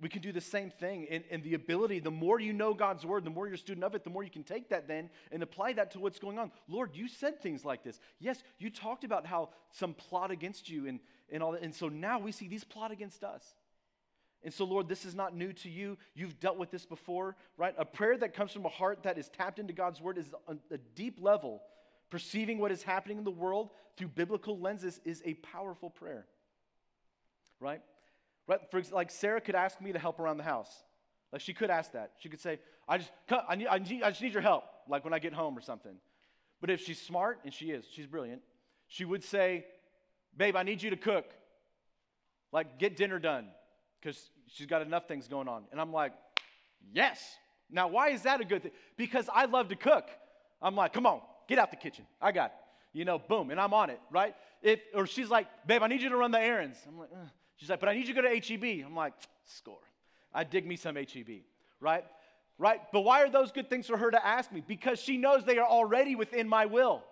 we 0.00 0.08
can 0.08 0.22
do 0.22 0.32
the 0.32 0.40
same 0.40 0.70
thing. 0.70 1.06
And, 1.10 1.24
and, 1.30 1.42
the 1.42 1.54
ability, 1.54 2.00
the 2.00 2.10
more 2.10 2.40
you 2.40 2.52
know 2.52 2.74
God's 2.74 3.04
word, 3.04 3.24
the 3.24 3.30
more 3.30 3.46
you're 3.46 3.56
a 3.56 3.58
student 3.58 3.84
of 3.84 3.94
it, 3.94 4.04
the 4.04 4.10
more 4.10 4.22
you 4.22 4.30
can 4.30 4.44
take 4.44 4.68
that 4.70 4.86
then 4.86 5.10
and 5.32 5.42
apply 5.42 5.72
that 5.74 5.90
to 5.92 6.00
what's 6.00 6.18
going 6.18 6.38
on. 6.38 6.52
Lord, 6.68 6.90
you 6.94 7.08
said 7.08 7.40
things 7.40 7.64
like 7.64 7.82
this. 7.82 7.98
Yes, 8.18 8.42
you 8.58 8.70
talked 8.70 9.04
about 9.04 9.26
how 9.26 9.50
some 9.70 9.94
plot 9.94 10.30
against 10.30 10.68
you 10.68 10.86
and, 10.86 11.00
and 11.30 11.42
all 11.42 11.52
that. 11.52 11.62
And 11.62 11.74
so 11.74 11.88
now 11.88 12.18
we 12.18 12.32
see 12.32 12.48
these 12.48 12.64
plot 12.64 12.90
against 12.90 13.24
us. 13.24 13.42
And 14.44 14.54
so, 14.54 14.64
Lord, 14.64 14.88
this 14.88 15.04
is 15.04 15.14
not 15.14 15.34
new 15.34 15.52
to 15.54 15.68
you. 15.68 15.98
You've 16.14 16.38
dealt 16.38 16.58
with 16.58 16.70
this 16.70 16.86
before, 16.86 17.36
right? 17.56 17.74
A 17.76 17.84
prayer 17.84 18.16
that 18.18 18.34
comes 18.34 18.52
from 18.52 18.66
a 18.66 18.70
heart 18.70 19.02
that 19.02 19.18
is 19.18 19.28
tapped 19.28 19.58
into 19.58 19.72
God's 19.72 20.00
word 20.00 20.16
is 20.16 20.32
a, 20.46 20.56
a 20.72 20.78
deep 20.94 21.18
level. 21.20 21.60
Perceiving 22.08 22.58
what 22.58 22.70
is 22.70 22.84
happening 22.84 23.18
in 23.18 23.24
the 23.24 23.30
world 23.30 23.70
through 23.96 24.08
biblical 24.08 24.58
lenses 24.58 25.00
is 25.04 25.22
a 25.24 25.34
powerful 25.34 25.90
prayer 25.90 26.26
right? 27.60 27.80
Right? 28.48 28.60
For 28.70 28.82
like 28.90 29.10
Sarah 29.10 29.40
could 29.40 29.54
ask 29.54 29.80
me 29.80 29.92
to 29.92 29.98
help 29.98 30.18
around 30.18 30.38
the 30.38 30.44
house. 30.44 30.82
Like 31.32 31.42
she 31.42 31.54
could 31.54 31.70
ask 31.70 31.92
that. 31.92 32.12
She 32.18 32.28
could 32.28 32.40
say, 32.40 32.58
I 32.88 32.98
just, 32.98 33.10
I, 33.48 33.54
need, 33.54 33.66
I, 33.66 33.78
need, 33.78 34.02
I 34.02 34.10
just 34.10 34.22
need 34.22 34.32
your 34.32 34.42
help, 34.42 34.64
like 34.88 35.04
when 35.04 35.12
I 35.12 35.18
get 35.18 35.34
home 35.34 35.56
or 35.56 35.60
something. 35.60 35.94
But 36.60 36.70
if 36.70 36.80
she's 36.80 37.00
smart, 37.00 37.40
and 37.44 37.52
she 37.52 37.66
is, 37.66 37.84
she's 37.92 38.06
brilliant, 38.06 38.42
she 38.88 39.04
would 39.04 39.22
say, 39.22 39.66
Babe, 40.36 40.56
I 40.56 40.62
need 40.62 40.82
you 40.82 40.90
to 40.90 40.96
cook. 40.96 41.26
Like, 42.52 42.78
get 42.78 42.96
dinner 42.96 43.18
done, 43.18 43.48
because 44.00 44.30
she's 44.46 44.66
got 44.66 44.82
enough 44.82 45.06
things 45.06 45.28
going 45.28 45.48
on. 45.48 45.64
And 45.70 45.80
I'm 45.80 45.92
like, 45.92 46.12
Yes. 46.92 47.36
Now, 47.70 47.88
why 47.88 48.10
is 48.10 48.22
that 48.22 48.40
a 48.40 48.44
good 48.44 48.62
thing? 48.62 48.72
Because 48.96 49.28
I 49.32 49.44
love 49.44 49.68
to 49.68 49.76
cook. 49.76 50.08
I'm 50.62 50.74
like, 50.74 50.94
Come 50.94 51.06
on, 51.06 51.20
get 51.48 51.58
out 51.58 51.70
the 51.70 51.76
kitchen. 51.76 52.06
I 52.20 52.32
got 52.32 52.46
it. 52.46 52.98
You 52.98 53.04
know, 53.04 53.18
boom, 53.18 53.50
and 53.50 53.60
I'm 53.60 53.74
on 53.74 53.90
it, 53.90 54.00
right? 54.10 54.34
If, 54.62 54.80
or 54.94 55.06
she's 55.06 55.28
like, 55.28 55.46
Babe, 55.66 55.82
I 55.82 55.88
need 55.88 56.00
you 56.00 56.08
to 56.08 56.16
run 56.16 56.30
the 56.30 56.40
errands. 56.40 56.78
I'm 56.88 56.98
like, 56.98 57.10
Ugh. 57.12 57.28
She's 57.58 57.68
like, 57.68 57.80
but 57.80 57.88
I 57.88 57.94
need 57.94 58.06
you 58.06 58.14
to 58.14 58.22
go 58.22 58.28
to 58.28 58.40
HEB. 58.40 58.86
I'm 58.86 58.94
like, 58.96 59.12
score. 59.44 59.78
I 60.32 60.44
dig 60.44 60.66
me 60.66 60.76
some 60.76 60.96
HEB, 60.96 61.42
right? 61.80 62.04
Right? 62.56 62.80
But 62.92 63.00
why 63.00 63.22
are 63.22 63.30
those 63.30 63.52
good 63.52 63.68
things 63.68 63.86
for 63.86 63.96
her 63.96 64.10
to 64.10 64.26
ask 64.26 64.50
me? 64.52 64.62
Because 64.66 65.00
she 65.00 65.16
knows 65.16 65.44
they 65.44 65.58
are 65.58 65.68
already 65.68 66.14
within 66.14 66.48
my 66.48 66.66
will. 66.66 67.02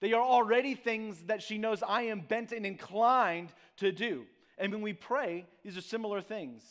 They 0.00 0.14
are 0.14 0.22
already 0.22 0.74
things 0.74 1.22
that 1.26 1.42
she 1.42 1.58
knows 1.58 1.82
I 1.82 2.02
am 2.02 2.20
bent 2.20 2.52
and 2.52 2.66
inclined 2.66 3.52
to 3.76 3.92
do. 3.92 4.24
And 4.58 4.72
when 4.72 4.82
we 4.82 4.94
pray, 4.94 5.46
these 5.62 5.76
are 5.76 5.82
similar 5.82 6.20
things, 6.20 6.62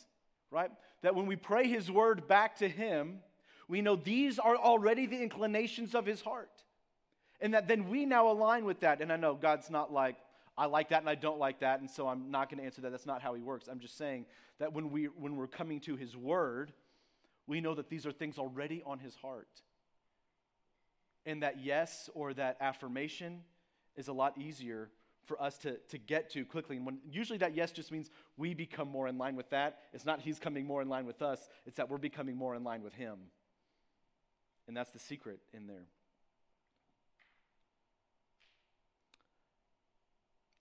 right? 0.50 0.70
That 1.02 1.14
when 1.14 1.26
we 1.26 1.36
pray 1.36 1.66
His 1.68 1.90
word 1.90 2.28
back 2.28 2.56
to 2.58 2.68
Him, 2.68 3.20
we 3.68 3.80
know 3.80 3.96
these 3.96 4.38
are 4.38 4.56
already 4.56 5.06
the 5.06 5.22
inclinations 5.22 5.94
of 5.94 6.04
His 6.04 6.20
heart. 6.20 6.50
And 7.40 7.54
that 7.54 7.68
then 7.68 7.88
we 7.88 8.04
now 8.04 8.30
align 8.30 8.64
with 8.64 8.80
that. 8.80 9.00
And 9.00 9.12
I 9.12 9.16
know 9.16 9.34
God's 9.34 9.70
not 9.70 9.92
like, 9.92 10.16
I 10.56 10.66
like 10.66 10.90
that 10.90 11.00
and 11.00 11.08
I 11.08 11.14
don't 11.14 11.38
like 11.38 11.60
that, 11.60 11.80
and 11.80 11.90
so 11.90 12.08
I'm 12.08 12.30
not 12.30 12.50
going 12.50 12.58
to 12.58 12.64
answer 12.64 12.82
that. 12.82 12.90
That's 12.90 13.06
not 13.06 13.22
how 13.22 13.34
he 13.34 13.42
works. 13.42 13.68
I'm 13.68 13.80
just 13.80 13.96
saying 13.96 14.26
that 14.58 14.72
when, 14.72 14.90
we, 14.90 15.06
when 15.06 15.36
we're 15.36 15.46
coming 15.46 15.80
to 15.80 15.96
his 15.96 16.16
word, 16.16 16.72
we 17.46 17.60
know 17.60 17.74
that 17.74 17.88
these 17.88 18.06
are 18.06 18.12
things 18.12 18.38
already 18.38 18.82
on 18.84 18.98
his 18.98 19.14
heart. 19.16 19.48
And 21.24 21.42
that 21.42 21.62
yes 21.62 22.10
or 22.14 22.34
that 22.34 22.56
affirmation 22.60 23.40
is 23.96 24.08
a 24.08 24.12
lot 24.12 24.36
easier 24.38 24.90
for 25.24 25.40
us 25.40 25.56
to, 25.58 25.76
to 25.88 25.98
get 25.98 26.30
to 26.30 26.44
quickly. 26.44 26.76
And 26.76 26.84
when, 26.84 26.98
usually 27.10 27.38
that 27.38 27.54
yes 27.54 27.72
just 27.72 27.92
means 27.92 28.10
we 28.36 28.54
become 28.54 28.88
more 28.88 29.06
in 29.06 29.18
line 29.18 29.36
with 29.36 29.50
that. 29.50 29.78
It's 29.92 30.04
not 30.04 30.20
he's 30.20 30.38
coming 30.38 30.66
more 30.66 30.82
in 30.82 30.88
line 30.88 31.06
with 31.06 31.22
us, 31.22 31.48
it's 31.66 31.76
that 31.76 31.88
we're 31.88 31.98
becoming 31.98 32.36
more 32.36 32.54
in 32.54 32.64
line 32.64 32.82
with 32.82 32.94
him. 32.94 33.18
And 34.66 34.76
that's 34.76 34.90
the 34.90 34.98
secret 34.98 35.40
in 35.52 35.66
there. 35.66 35.86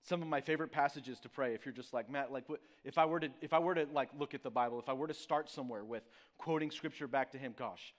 Some 0.04 0.22
of 0.22 0.28
my 0.28 0.42
favorite 0.42 0.72
passages 0.72 1.20
to 1.20 1.30
pray 1.30 1.54
if 1.54 1.66
you're 1.66 1.74
just 1.74 1.94
like 1.94 2.10
matt 2.10 2.32
like 2.32 2.46
if 2.84 2.98
i 2.98 3.06
were 3.06 3.20
to 3.20 3.30
if 3.42 3.54
i 3.54 3.60
were 3.60 3.76
to 3.76 3.86
like 3.94 4.10
look 4.18 4.34
at 4.34 4.44
the 4.44 4.50
bible 4.50 4.80
if 4.80 4.90
i 4.90 4.94
were 4.94 5.08
to 5.08 5.14
start 5.14 5.50
somewhere 5.50 5.84
with 5.84 6.04
quoting 6.38 6.72
scripture 6.72 7.08
back 7.08 7.32
to 7.32 7.38
him 7.38 7.54
gosh 7.58 7.94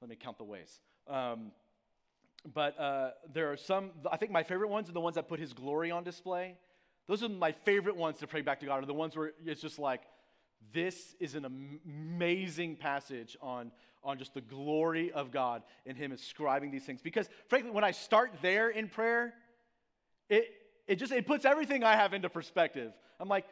let 0.00 0.10
me 0.10 0.16
count 0.16 0.38
the 0.38 0.44
ways. 0.44 0.80
Um, 1.08 1.52
but 2.54 2.78
uh, 2.78 3.10
there 3.32 3.50
are 3.50 3.56
some 3.56 3.90
i 4.10 4.16
think 4.16 4.30
my 4.30 4.44
favorite 4.44 4.68
ones 4.68 4.88
are 4.88 4.92
the 4.92 5.00
ones 5.00 5.16
that 5.16 5.28
put 5.28 5.40
his 5.40 5.52
glory 5.52 5.90
on 5.90 6.04
display. 6.04 6.54
Those 7.08 7.22
are 7.22 7.28
my 7.28 7.52
favorite 7.52 7.96
ones 7.96 8.18
to 8.18 8.26
pray 8.26 8.42
back 8.42 8.60
to 8.60 8.66
god 8.66 8.82
are 8.82 8.86
the 8.86 8.94
ones 8.94 9.16
where 9.16 9.32
it's 9.44 9.60
just 9.60 9.78
like 9.78 10.02
this 10.72 11.16
is 11.20 11.34
an 11.34 11.44
amazing 11.44 12.76
passage 12.76 13.36
on 13.40 13.72
on 14.04 14.18
just 14.18 14.34
the 14.34 14.40
glory 14.40 15.10
of 15.10 15.32
god 15.32 15.62
and 15.84 15.96
him 15.96 16.12
ascribing 16.12 16.70
these 16.70 16.84
things. 16.84 17.02
Because 17.02 17.28
frankly 17.48 17.72
when 17.72 17.84
i 17.84 17.90
start 17.90 18.32
there 18.40 18.68
in 18.68 18.88
prayer 18.88 19.34
it 20.28 20.46
it 20.88 20.96
just 20.96 21.12
it 21.12 21.26
puts 21.26 21.44
everything 21.44 21.84
I 21.84 21.94
have 21.94 22.14
into 22.14 22.28
perspective. 22.28 22.92
I'm 23.20 23.28
like, 23.28 23.44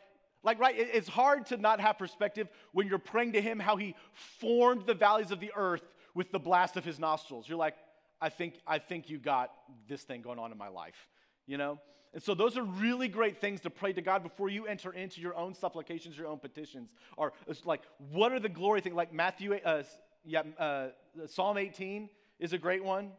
like 0.43 0.59
right, 0.59 0.75
it's 0.77 1.09
hard 1.09 1.47
to 1.47 1.57
not 1.57 1.81
have 1.81 1.99
perspective 1.99 2.49
when 2.73 2.89
you're 2.89 2.99
praying 2.99 3.33
to 3.33 3.43
him 3.43 3.59
how 3.61 3.77
he 3.77 3.95
formed 4.41 4.87
the 4.87 4.95
valleys 4.95 5.31
of 5.31 5.41
the 5.41 5.53
earth 5.55 5.83
with 6.15 6.33
the 6.33 6.39
blast 6.39 6.77
of 6.77 6.85
his 6.85 6.99
nostrils. 6.99 7.49
You're 7.49 7.59
like, 7.59 7.75
I 8.21 8.31
think 8.31 8.55
I 8.67 8.79
think 8.79 9.11
you 9.11 9.19
got 9.19 9.53
this 9.89 10.03
thing 10.03 10.23
going 10.23 10.39
on 10.39 10.51
in 10.51 10.59
my 10.59 10.69
life, 10.69 11.09
you 11.47 11.59
know? 11.59 11.79
And 12.15 12.23
so 12.23 12.33
those 12.33 12.57
are 12.57 12.63
really 12.63 13.09
great 13.09 13.43
things 13.43 13.61
to 13.63 13.71
pray 13.71 13.93
to 13.93 14.01
God 14.01 14.23
before 14.23 14.49
you 14.49 14.67
enter 14.67 14.91
into 14.91 15.21
your 15.21 15.37
own 15.37 15.53
supplications, 15.53 16.17
your 16.17 16.29
own 16.29 16.39
petitions. 16.39 16.95
Or 17.19 17.35
like, 17.67 17.83
what 18.11 18.33
are 18.33 18.41
the 18.41 18.49
glory 18.49 18.81
things? 18.81 18.97
Like 18.97 19.13
Matthew, 19.13 19.53
uh, 19.55 19.83
yeah, 20.25 20.43
uh, 20.59 20.87
Psalm 21.27 21.59
18 21.59 22.09
is 22.39 22.55
a 22.55 22.59
great 22.59 22.83
one. 22.83 23.11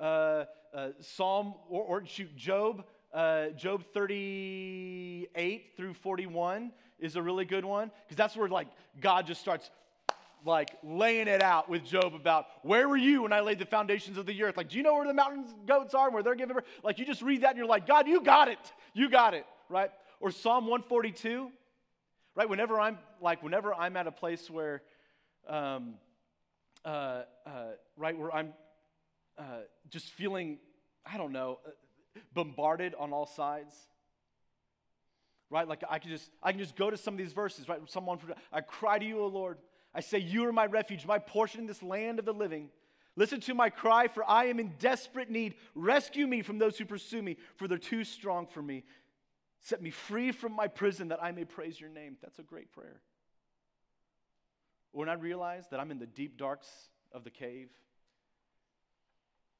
Uh, 0.00 0.44
uh 0.72 0.90
Psalm 1.00 1.54
or, 1.68 1.82
or 1.82 2.06
shoot, 2.06 2.36
Job 2.36 2.84
uh, 3.12 3.48
Job 3.48 3.84
38 3.92 5.72
through 5.76 5.94
41 5.94 6.72
is 6.98 7.16
a 7.16 7.22
really 7.22 7.44
good 7.44 7.64
one 7.64 7.90
because 8.04 8.16
that's 8.16 8.36
where 8.36 8.48
like 8.48 8.68
God 9.00 9.26
just 9.26 9.40
starts 9.40 9.70
like 10.44 10.70
laying 10.82 11.28
it 11.28 11.42
out 11.42 11.68
with 11.68 11.84
Job 11.84 12.14
about 12.14 12.46
where 12.62 12.88
were 12.88 12.96
you 12.96 13.22
when 13.22 13.32
I 13.32 13.40
laid 13.40 13.58
the 13.58 13.66
foundations 13.66 14.18
of 14.18 14.26
the 14.26 14.42
earth? 14.42 14.56
Like, 14.56 14.68
do 14.68 14.76
you 14.76 14.82
know 14.82 14.94
where 14.94 15.06
the 15.06 15.14
mountains 15.14 15.54
goats 15.66 15.94
are 15.94 16.06
and 16.06 16.14
where 16.14 16.22
they're 16.22 16.34
giving? 16.34 16.54
birth? 16.54 16.64
Like, 16.82 16.98
you 16.98 17.06
just 17.06 17.22
read 17.22 17.42
that 17.42 17.50
and 17.50 17.58
you're 17.58 17.66
like, 17.66 17.86
God, 17.86 18.08
you 18.08 18.20
got 18.20 18.48
it, 18.48 18.58
you 18.94 19.08
got 19.08 19.34
it, 19.34 19.46
right? 19.68 19.90
Or 20.20 20.30
Psalm 20.30 20.64
142, 20.66 21.50
right? 22.34 22.48
Whenever 22.48 22.80
I'm 22.80 22.98
like, 23.20 23.42
whenever 23.42 23.74
I'm 23.74 23.96
at 23.96 24.06
a 24.06 24.12
place 24.12 24.50
where, 24.50 24.82
um, 25.48 25.94
uh, 26.84 27.22
uh, 27.46 27.52
right, 27.96 28.16
where 28.18 28.34
I'm 28.34 28.52
uh, 29.38 29.60
just 29.90 30.10
feeling, 30.10 30.58
I 31.06 31.16
don't 31.18 31.32
know, 31.32 31.58
bombarded 32.34 32.94
on 32.98 33.12
all 33.12 33.26
sides 33.26 33.74
right? 35.52 35.68
Like 35.68 35.84
i 35.88 35.98
can 35.98 36.10
just 36.10 36.30
i 36.42 36.50
can 36.50 36.58
just 36.58 36.74
go 36.74 36.90
to 36.90 36.96
some 36.96 37.14
of 37.14 37.18
these 37.18 37.32
verses 37.32 37.68
right? 37.68 37.78
Someone 37.86 38.18
i 38.52 38.60
cry 38.60 38.98
to 38.98 39.04
you 39.04 39.20
o 39.20 39.26
lord. 39.26 39.58
I 39.94 40.00
say 40.00 40.18
you 40.18 40.48
are 40.48 40.52
my 40.52 40.66
refuge 40.66 41.06
my 41.06 41.18
portion 41.18 41.60
in 41.60 41.66
this 41.66 41.82
land 41.82 42.18
of 42.18 42.24
the 42.24 42.32
living. 42.32 42.70
Listen 43.14 43.40
to 43.40 43.54
my 43.54 43.68
cry 43.68 44.08
for 44.08 44.24
i 44.28 44.46
am 44.46 44.58
in 44.58 44.72
desperate 44.78 45.30
need. 45.30 45.54
Rescue 45.74 46.26
me 46.26 46.42
from 46.42 46.58
those 46.58 46.78
who 46.78 46.86
pursue 46.86 47.22
me 47.22 47.36
for 47.56 47.68
they're 47.68 47.78
too 47.78 48.02
strong 48.02 48.46
for 48.46 48.62
me. 48.62 48.82
Set 49.60 49.80
me 49.80 49.90
free 49.90 50.32
from 50.32 50.52
my 50.52 50.66
prison 50.66 51.08
that 51.08 51.22
i 51.22 51.30
may 51.30 51.44
praise 51.44 51.78
your 51.78 51.90
name. 51.90 52.16
That's 52.22 52.38
a 52.38 52.42
great 52.42 52.72
prayer. 52.72 53.00
When 54.92 55.10
i 55.10 55.14
realize 55.14 55.68
that 55.70 55.78
i'm 55.78 55.90
in 55.90 55.98
the 55.98 56.06
deep 56.06 56.38
darks 56.38 56.68
of 57.12 57.24
the 57.24 57.30
cave 57.30 57.68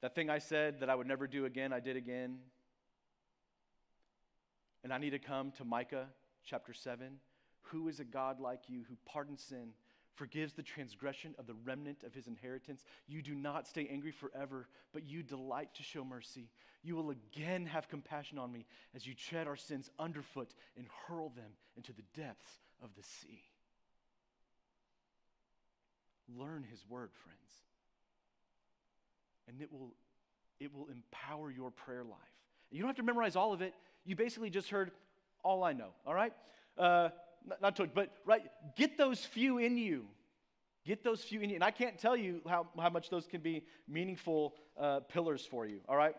that 0.03 0.15
thing 0.15 0.29
I 0.29 0.38
said 0.38 0.81
that 0.81 0.91
I 0.91 0.95
would 0.95 1.07
never 1.07 1.27
do 1.27 1.47
again, 1.47 1.73
I 1.73 1.81
did 1.81 1.97
again. 1.97 2.38
And 4.85 4.93
I 4.93 4.99
need 4.99 5.11
to 5.11 5.19
come 5.19 5.53
to 5.53 5.65
Micah 5.65 6.09
chapter 6.45 6.73
7. 6.73 7.19
Who 7.67 7.88
is 7.88 8.01
a 8.01 8.05
God 8.05 8.41
like 8.41 8.69
you 8.69 8.83
who 8.88 8.97
pardons 9.07 9.43
sin, 9.43 9.71
forgives 10.15 10.53
the 10.53 10.62
transgression 10.62 11.35
of 11.38 11.47
the 11.47 11.55
remnant 11.65 12.03
of 12.03 12.15
his 12.15 12.27
inheritance. 12.27 12.85
You 13.07 13.23
do 13.23 13.35
not 13.35 13.67
stay 13.67 13.88
angry 13.91 14.12
forever, 14.12 14.69
but 14.93 15.05
you 15.05 15.23
delight 15.23 15.75
to 15.75 15.83
show 15.83 16.05
mercy. 16.05 16.51
You 16.83 16.97
will 16.97 17.11
again 17.11 17.67
have 17.67 17.88
compassion 17.88 18.38
on 18.38 18.53
me 18.53 18.67
as 18.95 19.07
you 19.07 19.15
tread 19.15 19.47
our 19.47 19.57
sins 19.57 19.91
underfoot 19.99 20.53
and 20.77 20.87
hurl 21.07 21.31
them 21.31 21.53
into 21.77 21.93
the 21.93 22.03
depths 22.15 22.61
of 22.83 22.91
the 22.97 23.03
sea. 23.03 23.43
Learn 26.37 26.65
his 26.71 26.85
word, 26.88 27.11
friends. 27.12 27.38
And 29.48 29.61
it 29.61 29.72
will, 29.72 29.92
it 30.61 30.74
will 30.74 30.88
empower 30.88 31.50
your 31.50 31.70
prayer 31.70 32.05
life. 32.05 32.18
You 32.70 32.81
don't 32.81 32.88
have 32.88 32.96
to 32.96 33.02
memorize 33.02 33.37
all 33.37 33.52
of 33.52 33.61
it. 33.61 33.74
You 34.05 34.16
basically 34.16 34.50
just 34.50 34.70
heard 34.70 34.90
all 35.44 35.64
I 35.64 35.72
know, 35.72 35.90
all 36.07 36.14
right? 36.14 36.33
Uh, 36.78 37.11
not, 37.46 37.61
not 37.61 37.76
to, 37.76 37.87
but 37.87 38.11
right, 38.24 38.42
get 38.76 38.96
those 38.96 39.24
few 39.24 39.59
in 39.59 39.76
you. 39.76 40.05
Get 40.85 41.05
those 41.05 41.22
few 41.22 41.40
in 41.40 41.50
you. 41.50 41.57
And 41.57 41.64
I 41.64 41.70
can't 41.70 41.98
tell 41.98 42.16
you 42.16 42.40
how, 42.48 42.66
how 42.81 42.90
much 42.90 43.11
those 43.11 43.26
can 43.26 43.40
be 43.40 43.64
meaningful 43.88 44.55
uh, 44.78 45.00
pillars 45.00 45.46
for 45.46 45.66
you, 45.66 45.81
all 45.88 45.96
right? 45.96 46.14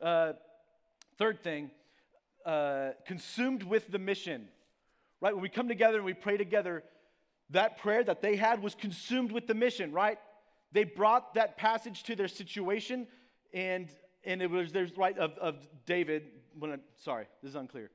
Uh, 0.00 0.34
third 1.18 1.42
thing, 1.42 1.70
uh, 2.44 2.90
consumed 3.06 3.62
with 3.62 3.90
the 3.90 3.98
mission, 3.98 4.48
right? 5.20 5.34
When 5.34 5.42
we 5.42 5.48
come 5.48 5.68
together 5.68 5.96
and 5.96 6.04
we 6.04 6.14
pray 6.14 6.36
together, 6.36 6.84
that 7.50 7.78
prayer 7.78 8.02
that 8.04 8.22
they 8.22 8.36
had 8.36 8.62
was 8.62 8.74
consumed 8.74 9.32
with 9.32 9.46
the 9.46 9.54
mission, 9.54 9.92
right? 9.92 10.18
They 10.72 10.84
brought 10.84 11.34
that 11.34 11.56
passage 11.56 12.02
to 12.04 12.16
their 12.16 12.28
situation, 12.28 13.06
and 13.52 13.88
and 14.24 14.42
it 14.42 14.50
was 14.50 14.72
there's 14.72 14.96
right 14.96 15.16
of, 15.18 15.32
of 15.38 15.66
David. 15.86 16.24
When 16.58 16.72
I, 16.72 16.76
sorry, 16.96 17.26
this 17.42 17.50
is 17.50 17.56
unclear. 17.56 17.90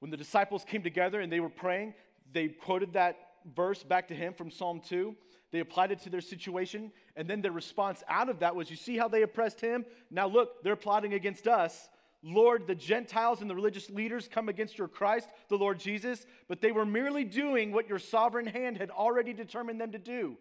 When 0.00 0.10
the 0.10 0.16
disciples 0.16 0.64
came 0.64 0.82
together 0.82 1.20
and 1.20 1.32
they 1.32 1.40
were 1.40 1.48
praying, 1.48 1.94
they 2.32 2.48
quoted 2.48 2.92
that 2.92 3.16
verse 3.54 3.82
back 3.82 4.08
to 4.08 4.14
him 4.14 4.34
from 4.34 4.50
Psalm 4.50 4.80
2. 4.86 5.14
They 5.52 5.60
applied 5.60 5.92
it 5.92 6.00
to 6.02 6.10
their 6.10 6.20
situation, 6.20 6.92
and 7.16 7.28
then 7.28 7.40
their 7.40 7.52
response 7.52 8.02
out 8.08 8.28
of 8.28 8.40
that 8.40 8.54
was, 8.54 8.70
You 8.70 8.76
see 8.76 8.96
how 8.96 9.08
they 9.08 9.22
oppressed 9.22 9.60
him? 9.60 9.84
Now 10.10 10.26
look, 10.26 10.62
they're 10.62 10.76
plotting 10.76 11.14
against 11.14 11.46
us. 11.46 11.88
Lord, 12.22 12.66
the 12.66 12.74
Gentiles 12.74 13.40
and 13.40 13.48
the 13.48 13.54
religious 13.54 13.88
leaders 13.88 14.28
come 14.28 14.48
against 14.48 14.78
your 14.78 14.88
Christ, 14.88 15.28
the 15.48 15.56
Lord 15.56 15.78
Jesus, 15.78 16.26
but 16.48 16.60
they 16.60 16.72
were 16.72 16.84
merely 16.84 17.22
doing 17.24 17.72
what 17.72 17.88
your 17.88 18.00
sovereign 18.00 18.46
hand 18.46 18.78
had 18.78 18.90
already 18.90 19.32
determined 19.32 19.80
them 19.80 19.92
to 19.92 19.98
do. 19.98 20.36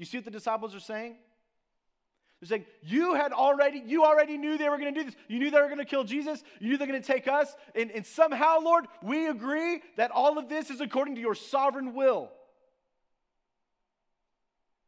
You 0.00 0.06
see 0.06 0.16
what 0.16 0.24
the 0.24 0.30
disciples 0.30 0.74
are 0.74 0.80
saying? 0.80 1.16
They're 2.40 2.48
saying, 2.48 2.64
You 2.82 3.12
had 3.12 3.34
already, 3.34 3.82
you 3.84 4.02
already 4.02 4.38
knew 4.38 4.56
they 4.56 4.70
were 4.70 4.78
going 4.78 4.94
to 4.94 4.98
do 4.98 5.04
this. 5.04 5.14
You 5.28 5.38
knew 5.38 5.50
they 5.50 5.60
were 5.60 5.66
going 5.66 5.76
to 5.76 5.84
kill 5.84 6.04
Jesus. 6.04 6.42
You 6.58 6.70
knew 6.70 6.78
they're 6.78 6.86
going 6.86 7.02
to 7.02 7.06
take 7.06 7.28
us. 7.28 7.54
And, 7.74 7.90
and 7.90 8.06
somehow, 8.06 8.60
Lord, 8.60 8.86
we 9.02 9.28
agree 9.28 9.82
that 9.98 10.10
all 10.10 10.38
of 10.38 10.48
this 10.48 10.70
is 10.70 10.80
according 10.80 11.16
to 11.16 11.20
your 11.20 11.34
sovereign 11.34 11.92
will. 11.92 12.30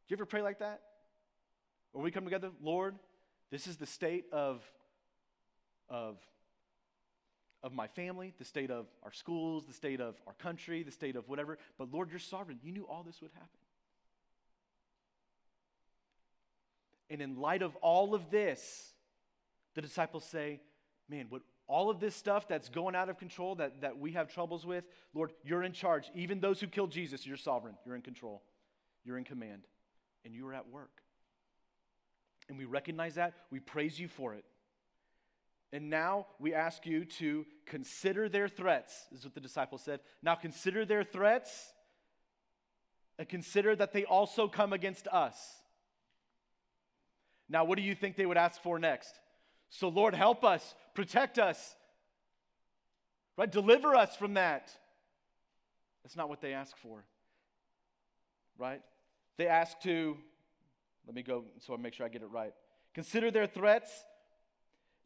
Do 0.07 0.15
you 0.15 0.17
ever 0.17 0.25
pray 0.25 0.41
like 0.41 0.57
that? 0.59 0.81
When 1.91 2.03
we 2.03 2.09
come 2.09 2.23
together, 2.23 2.49
Lord, 2.59 2.95
this 3.51 3.67
is 3.67 3.77
the 3.77 3.85
state 3.85 4.25
of, 4.31 4.63
of, 5.89 6.17
of 7.61 7.71
my 7.71 7.85
family, 7.85 8.33
the 8.39 8.45
state 8.45 8.71
of 8.71 8.87
our 9.03 9.13
schools, 9.13 9.67
the 9.67 9.73
state 9.73 10.01
of 10.01 10.15
our 10.25 10.33
country, 10.33 10.81
the 10.81 10.91
state 10.91 11.15
of 11.15 11.29
whatever. 11.29 11.59
But 11.77 11.93
Lord, 11.93 12.09
you're 12.09 12.17
sovereign. 12.17 12.57
You 12.63 12.71
knew 12.71 12.87
all 12.87 13.03
this 13.03 13.21
would 13.21 13.29
happen. 13.33 13.59
And 17.13 17.21
in 17.21 17.39
light 17.39 17.61
of 17.61 17.75
all 17.75 18.15
of 18.15 18.31
this, 18.31 18.91
the 19.75 19.83
disciples 19.83 20.25
say, 20.25 20.59
Man, 21.07 21.27
what 21.29 21.43
all 21.67 21.91
of 21.91 21.99
this 21.99 22.15
stuff 22.15 22.47
that's 22.47 22.69
going 22.69 22.95
out 22.95 23.07
of 23.07 23.19
control 23.19 23.53
that, 23.55 23.81
that 23.81 23.99
we 23.99 24.13
have 24.13 24.33
troubles 24.33 24.65
with, 24.65 24.83
Lord, 25.13 25.31
you're 25.43 25.61
in 25.61 25.73
charge. 25.73 26.09
Even 26.15 26.39
those 26.39 26.59
who 26.59 26.65
killed 26.65 26.91
Jesus, 26.91 27.25
you're 27.25 27.37
sovereign. 27.37 27.75
You're 27.85 27.95
in 27.95 28.01
control. 28.01 28.41
You're 29.05 29.19
in 29.19 29.25
command. 29.25 29.61
And 30.25 30.33
you 30.33 30.47
are 30.47 30.55
at 30.55 30.69
work. 30.69 31.03
And 32.49 32.57
we 32.57 32.65
recognize 32.65 33.15
that. 33.15 33.33
We 33.51 33.59
praise 33.59 33.99
you 33.99 34.07
for 34.07 34.33
it. 34.33 34.43
And 35.71 35.91
now 35.91 36.25
we 36.39 36.55
ask 36.55 36.83
you 36.85 37.05
to 37.05 37.45
consider 37.67 38.27
their 38.27 38.47
threats, 38.47 39.05
is 39.11 39.23
what 39.23 39.35
the 39.35 39.39
disciples 39.39 39.83
said. 39.83 39.99
Now 40.23 40.33
consider 40.33 40.83
their 40.83 41.03
threats 41.03 41.73
and 43.19 43.29
consider 43.29 43.75
that 43.75 43.93
they 43.93 44.03
also 44.03 44.47
come 44.47 44.73
against 44.73 45.07
us. 45.09 45.62
Now, 47.53 47.65
what 47.65 47.77
do 47.77 47.83
you 47.83 47.93
think 47.93 48.15
they 48.15 48.25
would 48.25 48.35
ask 48.35 48.59
for 48.63 48.79
next? 48.79 49.13
So, 49.69 49.87
Lord, 49.87 50.15
help 50.15 50.43
us, 50.43 50.73
protect 50.95 51.37
us, 51.37 51.75
right? 53.37 53.49
Deliver 53.49 53.95
us 53.95 54.15
from 54.15 54.33
that. 54.33 54.71
That's 56.03 56.15
not 56.15 56.29
what 56.29 56.41
they 56.41 56.53
ask 56.53 56.75
for, 56.77 57.05
right? 58.57 58.81
They 59.37 59.45
ask 59.45 59.79
to, 59.81 60.17
let 61.05 61.13
me 61.13 61.21
go 61.21 61.43
so 61.59 61.75
I 61.75 61.77
make 61.77 61.93
sure 61.93 62.07
I 62.07 62.09
get 62.09 62.23
it 62.23 62.31
right. 62.31 62.53
Consider 62.95 63.29
their 63.29 63.45
threats. 63.45 63.91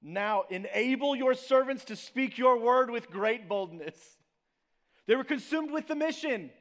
Now, 0.02 0.44
enable 0.50 1.18
your 1.18 1.34
servants 1.34 1.84
to 1.86 1.98
speak 1.98 2.38
your 2.38 2.58
word 2.58 2.90
with 2.90 3.12
great 3.12 3.50
boldness. 3.50 3.98
They 5.06 5.18
were 5.18 5.26
consumed 5.26 5.72
with 5.72 5.88
the 5.88 5.96
mission. 5.96 6.52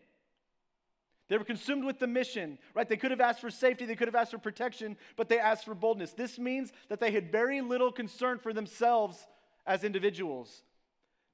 They 1.28 1.36
were 1.36 1.44
consumed 1.44 1.84
with 1.84 1.98
the 1.98 2.06
mission, 2.06 2.58
right? 2.74 2.88
They 2.88 2.96
could 2.96 3.10
have 3.10 3.20
asked 3.20 3.40
for 3.40 3.50
safety, 3.50 3.84
they 3.84 3.96
could 3.96 4.08
have 4.08 4.14
asked 4.14 4.30
for 4.30 4.38
protection, 4.38 4.96
but 5.16 5.28
they 5.28 5.38
asked 5.38 5.64
for 5.64 5.74
boldness. 5.74 6.12
This 6.12 6.38
means 6.38 6.72
that 6.88 7.00
they 7.00 7.10
had 7.10 7.32
very 7.32 7.60
little 7.60 7.90
concern 7.90 8.38
for 8.38 8.52
themselves 8.52 9.26
as 9.66 9.82
individuals. 9.82 10.62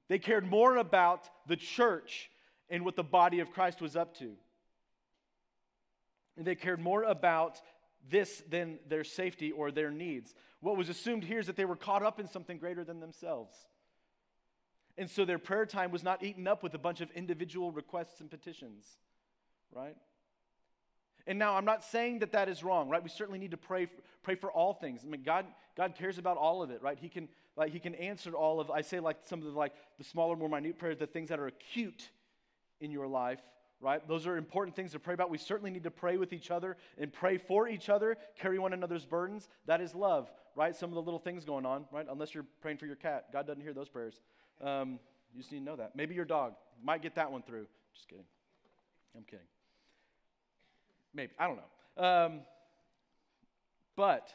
They 0.09 0.17
cared 0.17 0.49
more 0.49 0.77
about 0.77 1.29
the 1.47 1.55
church 1.55 2.31
and 2.69 2.83
what 2.83 2.95
the 2.95 3.03
body 3.03 3.39
of 3.39 3.51
Christ 3.51 3.81
was 3.81 3.95
up 3.95 4.17
to. 4.17 4.33
And 6.37 6.45
they 6.45 6.55
cared 6.55 6.79
more 6.79 7.03
about 7.03 7.61
this 8.09 8.41
than 8.49 8.79
their 8.89 9.03
safety 9.03 9.51
or 9.51 9.71
their 9.71 9.91
needs. 9.91 10.33
What 10.59 10.75
was 10.75 10.89
assumed 10.89 11.23
here 11.23 11.39
is 11.39 11.47
that 11.47 11.55
they 11.55 11.65
were 11.65 11.75
caught 11.75 12.01
up 12.01 12.19
in 12.19 12.27
something 12.27 12.57
greater 12.57 12.83
than 12.83 12.99
themselves. 12.99 13.55
And 14.97 15.09
so 15.09 15.23
their 15.23 15.39
prayer 15.39 15.67
time 15.67 15.91
was 15.91 16.03
not 16.03 16.23
eaten 16.23 16.47
up 16.47 16.63
with 16.63 16.73
a 16.73 16.79
bunch 16.79 17.01
of 17.01 17.11
individual 17.11 17.71
requests 17.71 18.19
and 18.19 18.29
petitions 18.29 18.97
right? 19.75 19.95
And 21.25 21.39
now 21.39 21.55
I'm 21.55 21.65
not 21.65 21.83
saying 21.83 22.19
that 22.19 22.33
that 22.33 22.49
is 22.49 22.63
wrong, 22.63 22.89
right? 22.89 23.01
We 23.01 23.09
certainly 23.09 23.39
need 23.39 23.51
to 23.51 23.57
pray 23.57 23.85
for, 23.85 24.01
pray 24.23 24.35
for 24.35 24.51
all 24.51 24.73
things. 24.73 25.01
I 25.05 25.09
mean, 25.09 25.23
God 25.23 25.45
God 25.75 25.95
cares 25.95 26.17
about 26.17 26.37
all 26.37 26.61
of 26.61 26.69
it, 26.69 26.81
right? 26.81 26.97
He 26.99 27.09
can 27.09 27.29
like 27.55 27.71
he 27.71 27.79
can 27.79 27.95
answer 27.95 28.31
all 28.31 28.59
of 28.59 28.69
I 28.69 28.81
say 28.81 28.99
like 28.99 29.17
some 29.23 29.39
of 29.39 29.45
the 29.45 29.51
like 29.51 29.73
the 29.97 30.03
smaller, 30.03 30.35
more 30.35 30.49
minute 30.49 30.77
prayers, 30.77 30.97
the 30.97 31.07
things 31.07 31.29
that 31.29 31.39
are 31.39 31.47
acute 31.47 32.09
in 32.81 32.91
your 32.91 33.07
life, 33.07 33.39
right? 33.79 34.05
Those 34.07 34.27
are 34.27 34.35
important 34.35 34.75
things 34.75 34.91
to 34.91 34.99
pray 34.99 35.13
about. 35.13 35.29
We 35.29 35.37
certainly 35.37 35.71
need 35.71 35.83
to 35.83 35.91
pray 35.91 36.17
with 36.17 36.33
each 36.33 36.51
other 36.51 36.75
and 36.97 37.11
pray 37.11 37.37
for 37.37 37.69
each 37.69 37.89
other, 37.89 38.17
carry 38.37 38.59
one 38.59 38.73
another's 38.73 39.05
burdens. 39.05 39.47
That 39.65 39.79
is 39.79 39.95
love, 39.95 40.29
right? 40.55 40.75
Some 40.75 40.89
of 40.89 40.95
the 40.95 41.01
little 41.01 41.19
things 41.19 41.45
going 41.45 41.65
on, 41.65 41.85
right? 41.91 42.05
Unless 42.09 42.33
you're 42.33 42.45
praying 42.61 42.77
for 42.77 42.85
your 42.85 42.97
cat, 42.97 43.27
God 43.31 43.47
doesn't 43.47 43.61
hear 43.61 43.73
those 43.73 43.89
prayers. 43.89 44.19
Um, 44.61 44.99
you 45.33 45.39
just 45.39 45.51
need 45.51 45.59
to 45.59 45.65
know 45.65 45.75
that. 45.77 45.95
Maybe 45.95 46.15
your 46.15 46.25
dog 46.25 46.53
might 46.83 47.01
get 47.01 47.15
that 47.15 47.31
one 47.31 47.43
through. 47.43 47.65
Just 47.93 48.09
kidding. 48.09 48.25
I'm 49.15 49.23
kidding. 49.23 49.45
Maybe. 51.13 51.31
I 51.37 51.47
don't 51.47 51.57
know. 51.57 52.03
Um, 52.03 52.41
but, 53.95 54.29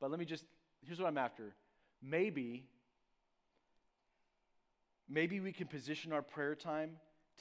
but 0.00 0.10
let 0.10 0.18
me 0.18 0.24
just, 0.24 0.44
here's 0.86 0.98
what 0.98 1.08
I'm 1.08 1.18
after. 1.18 1.54
Maybe, 2.02 2.64
maybe 5.08 5.40
we 5.40 5.52
can 5.52 5.66
position 5.66 6.12
our 6.12 6.22
prayer 6.22 6.54
time 6.54 6.92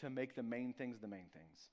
to 0.01 0.09
make 0.09 0.35
the 0.35 0.43
main 0.43 0.73
things 0.73 0.99
the 0.99 1.07
main 1.07 1.27
things. 1.33 1.69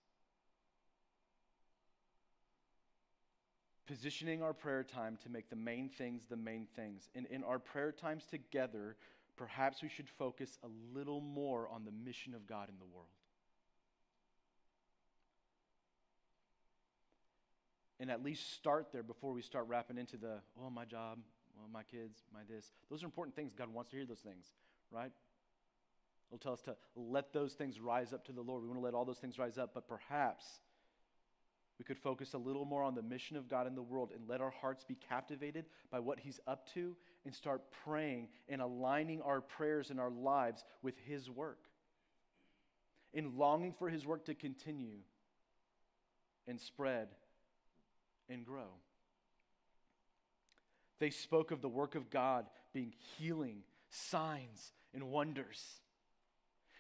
Positioning 3.87 4.41
our 4.41 4.53
prayer 4.53 4.85
time 4.85 5.19
to 5.25 5.29
make 5.29 5.51
the 5.51 5.57
main 5.57 5.89
things 5.89 6.27
the 6.27 6.37
main 6.37 6.69
things. 6.77 7.09
And 7.17 7.27
in 7.27 7.43
our 7.43 7.59
prayer 7.59 7.91
times 7.91 8.25
together, 8.25 8.95
perhaps 9.37 9.83
we 9.83 9.89
should 9.89 10.09
focus 10.09 10.59
a 10.63 10.69
little 10.97 11.21
more 11.21 11.69
on 11.69 11.85
the 11.85 11.91
mission 11.91 12.35
of 12.35 12.47
God 12.47 12.69
in 12.69 12.77
the 12.79 12.85
world. 12.85 13.09
And 18.01 18.11
at 18.11 18.25
least 18.25 18.55
start 18.55 18.89
there 18.93 19.03
before 19.03 19.33
we 19.33 19.43
start 19.43 19.69
wrapping 19.69 19.99
into 19.99 20.17
the, 20.17 20.41
oh, 20.61 20.71
my 20.71 20.87
job, 20.87 21.19
well, 21.57 21.69
my 21.71 21.83
kids, 21.83 22.19
my 22.33 22.41
this. 22.49 22.73
Those 22.91 23.03
are 23.03 23.07
important 23.07 23.37
things. 23.37 23.53
God 23.53 23.73
wants 23.73 23.91
to 23.91 23.97
hear 23.97 24.07
those 24.07 24.21
things, 24.21 24.47
right? 24.91 25.13
He'll 26.31 26.39
tell 26.39 26.55
us 26.55 26.63
to 26.63 26.77
let 26.97 27.33
those 27.35 27.53
things 27.53 27.79
rise 27.79 28.15
up 28.15 28.25
to 28.25 28.33
the 28.33 28.41
Lord. 28.41 28.63
We 28.63 28.69
want 28.69 28.81
to 28.81 28.85
let 28.85 28.95
all 28.95 29.05
those 29.05 29.19
things 29.19 29.39
rise 29.39 29.59
up, 29.59 29.73
but 29.75 29.87
perhaps 29.87 30.61
we 31.79 31.85
could 31.85 31.99
focus 31.99 32.33
a 32.33 32.39
little 32.39 32.65
more 32.65 32.83
on 32.83 32.95
the 32.95 33.03
mission 33.03 33.37
of 33.37 33.49
God 33.49 33.67
in 33.67 33.75
the 33.75 33.83
world 33.83 34.13
and 34.15 34.29
let 34.29 34.41
our 34.41 34.51
hearts 34.51 34.85
be 34.85 34.95
captivated 34.95 35.67
by 35.91 35.99
what 35.99 36.21
He's 36.21 36.41
up 36.47 36.73
to 36.75 36.97
and 37.27 37.35
start 37.35 37.63
praying 37.85 38.29
and 38.49 38.63
aligning 38.63 39.21
our 39.21 39.43
prayers 39.43 39.91
and 39.91 40.01
our 40.01 40.11
lives 40.11 40.65
with 40.83 40.95
His 41.07 41.29
work. 41.29 41.59
In 43.13 43.37
longing 43.37 43.73
for 43.73 43.91
His 43.91 44.07
work 44.07 44.25
to 44.27 44.35
continue 44.35 44.99
and 46.47 46.61
spread 46.61 47.09
and 48.31 48.45
grow. 48.45 48.69
They 50.99 51.11
spoke 51.11 51.51
of 51.51 51.63
the 51.63 51.69
work 51.69 51.95
of 51.95 52.11
God 52.11 52.47
being 52.73 52.93
healing, 53.19 53.63
signs, 53.91 54.73
and 54.95 55.11
wonders. 55.11 55.81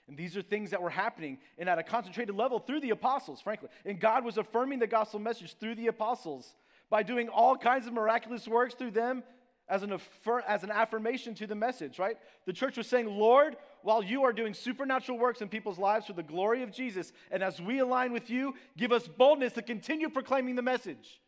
And 0.08 0.16
these 0.16 0.36
are 0.36 0.42
things 0.42 0.70
that 0.70 0.82
were 0.82 0.90
happening 0.90 1.38
and 1.56 1.68
at 1.68 1.78
a 1.78 1.82
concentrated 1.82 2.34
level 2.34 2.58
through 2.58 2.80
the 2.80 2.90
apostles, 2.90 3.40
frankly. 3.40 3.68
And 3.84 4.00
God 4.00 4.24
was 4.24 4.38
affirming 4.38 4.78
the 4.78 4.86
gospel 4.86 5.20
message 5.20 5.56
through 5.58 5.76
the 5.76 5.86
apostles 5.86 6.54
by 6.90 7.02
doing 7.02 7.28
all 7.28 7.56
kinds 7.56 7.86
of 7.86 7.92
miraculous 7.92 8.48
works 8.48 8.74
through 8.74 8.90
them 8.90 9.22
as 9.68 9.84
an, 9.84 9.90
affir- 9.90 10.42
as 10.48 10.64
an 10.64 10.70
affirmation 10.72 11.32
to 11.36 11.46
the 11.46 11.54
message, 11.54 12.00
right? 12.00 12.16
The 12.44 12.52
church 12.52 12.76
was 12.76 12.88
saying, 12.88 13.06
Lord, 13.06 13.56
while 13.82 14.02
you 14.02 14.24
are 14.24 14.32
doing 14.32 14.52
supernatural 14.52 15.16
works 15.16 15.40
in 15.40 15.48
people's 15.48 15.78
lives 15.78 16.06
for 16.06 16.12
the 16.12 16.24
glory 16.24 16.64
of 16.64 16.72
Jesus, 16.72 17.12
and 17.30 17.40
as 17.40 17.60
we 17.60 17.78
align 17.78 18.12
with 18.12 18.28
you, 18.28 18.54
give 18.76 18.90
us 18.90 19.06
boldness 19.06 19.52
to 19.52 19.62
continue 19.62 20.08
proclaiming 20.08 20.56
the 20.56 20.62
message. 20.62 21.20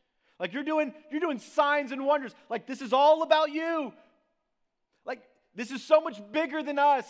Like 0.42 0.52
you're 0.52 0.64
doing, 0.64 0.92
you're 1.12 1.20
doing 1.20 1.38
signs 1.38 1.92
and 1.92 2.04
wonders. 2.04 2.34
Like 2.50 2.66
this 2.66 2.82
is 2.82 2.92
all 2.92 3.22
about 3.22 3.52
you. 3.52 3.92
Like 5.06 5.22
this 5.54 5.70
is 5.70 5.84
so 5.84 6.00
much 6.00 6.20
bigger 6.32 6.64
than 6.64 6.80
us. 6.80 7.06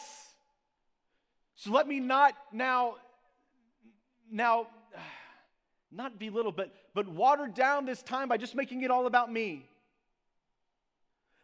So 1.54 1.70
let 1.70 1.88
me 1.88 1.98
not 1.98 2.34
now, 2.52 2.96
now, 4.30 4.66
not 5.90 6.18
belittle, 6.18 6.52
but 6.52 6.74
but 6.92 7.08
water 7.08 7.46
down 7.46 7.86
this 7.86 8.02
time 8.02 8.28
by 8.28 8.36
just 8.36 8.54
making 8.54 8.82
it 8.82 8.90
all 8.90 9.06
about 9.06 9.32
me. 9.32 9.66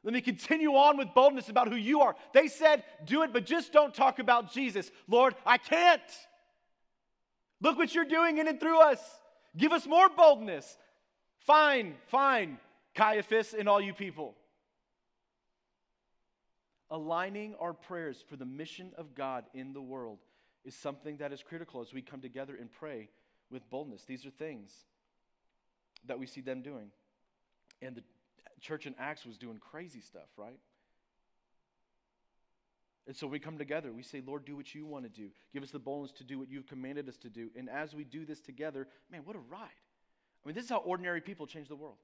Let 0.05 0.13
me 0.13 0.21
continue 0.21 0.75
on 0.75 0.99
with 0.99 1.09
boldness 1.15 1.49
about 1.49 1.69
who 1.69 1.77
you 1.77 2.03
are. 2.03 2.17
They 2.35 2.49
said, 2.49 2.85
do 3.07 3.23
it, 3.23 3.33
but 3.33 3.47
just 3.47 3.73
don't 3.73 3.95
talk 3.95 4.19
about 4.19 4.53
Jesus. 4.53 4.91
Lord, 5.09 5.35
I 5.47 5.57
can't. 5.57 6.03
Look 7.63 7.79
what 7.79 7.95
you're 7.95 8.05
doing 8.05 8.37
in 8.37 8.47
and 8.47 8.61
through 8.61 8.79
us. 8.79 9.01
Give 9.57 9.73
us 9.73 9.87
more 9.87 10.09
boldness. 10.09 10.77
Fine, 11.41 11.95
fine, 12.07 12.59
Caiaphas 12.95 13.55
and 13.55 13.69
all 13.69 13.81
you 13.81 13.93
people. 13.93 14.35
Aligning 16.91 17.55
our 17.61 17.73
prayers 17.73 18.25
for 18.29 18.37
the 18.37 18.47
mission 18.47 18.93
of 18.97 19.15
God 19.15 19.45
in 19.53 19.73
the 19.73 19.81
world 19.81 20.19
is 20.65 20.75
something 20.75 21.19
that 21.19 21.33
is 21.33 21.43
critical 21.43 21.81
as 21.81 21.93
we 21.93 22.03
come 22.03 22.21
together 22.21 22.57
and 22.59 22.71
pray 22.71 23.09
with 23.51 23.69
boldness. 23.71 24.05
These 24.05 24.27
are 24.27 24.31
things 24.31 24.73
that 26.07 26.19
we 26.19 26.27
see 26.27 26.41
them 26.41 26.63
doing. 26.63 26.91
And 27.83 27.97
the 27.97 28.03
church 28.61 28.87
in 28.87 28.95
Acts 28.99 29.25
was 29.25 29.39
doing 29.39 29.59
crazy 29.59 30.01
stuff, 30.01 30.29
right? 30.37 30.59
And 33.07 33.17
so 33.17 33.27
we 33.27 33.39
come 33.39 33.57
together. 33.57 33.91
We 33.91 34.03
say, 34.03 34.23
Lord, 34.25 34.45
do 34.45 34.55
what 34.55 34.75
you 34.75 34.85
want 34.85 35.05
to 35.05 35.09
do. 35.09 35.31
Give 35.55 35.63
us 35.63 35.71
the 35.71 35.79
boldness 35.79 36.13
to 36.19 36.25
do 36.25 36.39
what 36.39 36.51
you've 36.51 36.67
commanded 36.67 37.09
us 37.09 37.17
to 37.19 37.31
do. 37.31 37.51
And 37.57 37.71
as 37.71 37.95
we 37.95 38.05
do 38.05 38.27
this 38.27 38.43
together, 38.43 38.87
man, 39.11 39.23
what 39.25 39.35
a 39.35 39.39
ride. 39.39 39.69
I 40.45 40.49
mean, 40.49 40.55
this 40.55 40.65
is 40.65 40.71
how 40.71 40.79
ordinary 40.79 41.21
people 41.21 41.47
change 41.47 41.69
the 41.69 41.77
world. 41.77 41.97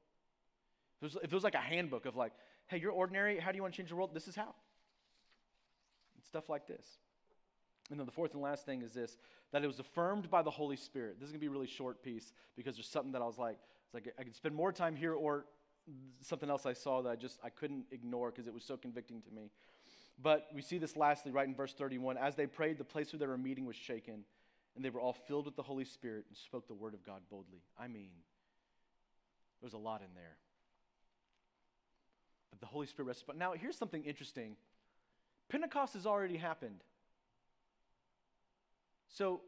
If 1.01 1.03
it 1.03 1.15
was, 1.15 1.25
if 1.25 1.33
it 1.33 1.35
was 1.35 1.45
like 1.45 1.55
a 1.55 1.59
handbook 1.59 2.07
of 2.07 2.17
like, 2.17 2.33
hey, 2.67 2.79
you're 2.79 2.93
ordinary, 2.93 3.39
how 3.39 3.53
do 3.53 3.57
you 3.57 3.63
want 3.63 3.75
to 3.75 3.77
change 3.77 3.91
the 3.91 3.97
world? 3.97 4.11
This 4.15 4.29
is 4.29 4.35
how. 4.35 4.55
And 6.15 6.25
stuff 6.25 6.49
like 6.49 6.67
this. 6.67 6.87
And 7.91 7.99
then 7.99 8.07
the 8.07 8.13
fourth 8.13 8.33
and 8.33 8.43
last 8.43 8.65
thing 8.65 8.83
is 8.83 8.93
this 8.93 9.17
that 9.53 9.63
it 9.63 9.67
was 9.69 9.79
affirmed 9.79 10.29
by 10.31 10.43
the 10.43 10.51
Holy 10.51 10.77
Spirit. 10.77 11.17
This 11.21 11.27
is 11.27 11.33
going 11.33 11.41
to 11.41 11.45
be 11.45 11.47
a 11.47 11.51
really 11.51 11.69
short 11.69 12.03
piece 12.03 12.33
because 12.57 12.75
there's 12.75 12.89
something 12.89 13.13
that 13.13 13.23
I 13.23 13.27
was 13.27 13.39
like, 13.39 13.59
it's 13.85 13.95
like 13.95 14.13
I 14.19 14.25
could 14.25 14.35
spend 14.35 14.55
more 14.55 14.73
time 14.73 14.97
here 14.97 15.13
or 15.13 15.45
something 16.23 16.51
else 16.51 16.67
I 16.67 16.73
saw 16.73 17.03
that 17.03 17.11
I 17.11 17.17
just 17.17 17.39
I 17.45 17.51
couldn't 17.51 17.85
ignore 17.93 18.31
because 18.31 18.47
it 18.49 18.55
was 18.55 18.65
so 18.65 18.77
convicting 18.77 19.21
to 19.23 19.31
me. 19.31 19.51
But 20.21 20.49
we 20.55 20.63
see 20.63 20.79
this 20.79 20.97
lastly 20.97 21.33
right 21.33 21.47
in 21.47 21.55
verse 21.55 21.73
31. 21.73 22.17
As 22.17 22.35
they 22.35 22.47
prayed, 22.47 22.79
the 22.79 22.85
place 22.85 23.13
where 23.13 23.19
they 23.19 23.27
were 23.27 23.39
meeting 23.39 23.67
was 23.67 23.77
shaken, 23.77 24.25
and 24.75 24.85
they 24.85 24.91
were 24.91 25.01
all 25.01 25.13
filled 25.13 25.47
with 25.47 25.57
the 25.57 25.63
Holy 25.63 25.85
Spirit 25.85 26.25
and 26.29 26.37
spoke 26.37 26.67
the 26.67 26.75
word 26.75 26.95
of 26.95 27.05
God 27.05 27.23
boldly. 27.31 27.63
I 27.79 27.89
mean, 27.89 28.11
there's 29.61 29.73
a 29.73 29.79
lot 29.79 30.01
in 30.01 30.15
there. 30.15 30.37
But 32.51 32.61
the 32.61 32.67
Holy 32.67 32.87
Spirit 32.87 33.09
rested. 33.09 33.27
But 33.27 33.37
Now, 33.37 33.53
here's 33.53 33.77
something 33.77 34.05
interesting 34.05 34.57
Pentecost 35.49 35.95
has 35.95 36.07
already 36.07 36.37
happened. 36.37 36.81
So, 39.09 39.43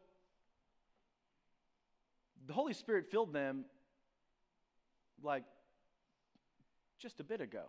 the 2.46 2.52
Holy 2.52 2.74
Spirit 2.74 3.10
filled 3.10 3.32
them 3.32 3.64
like 5.22 5.44
just 6.98 7.18
a 7.18 7.24
bit 7.24 7.40
ago. 7.40 7.64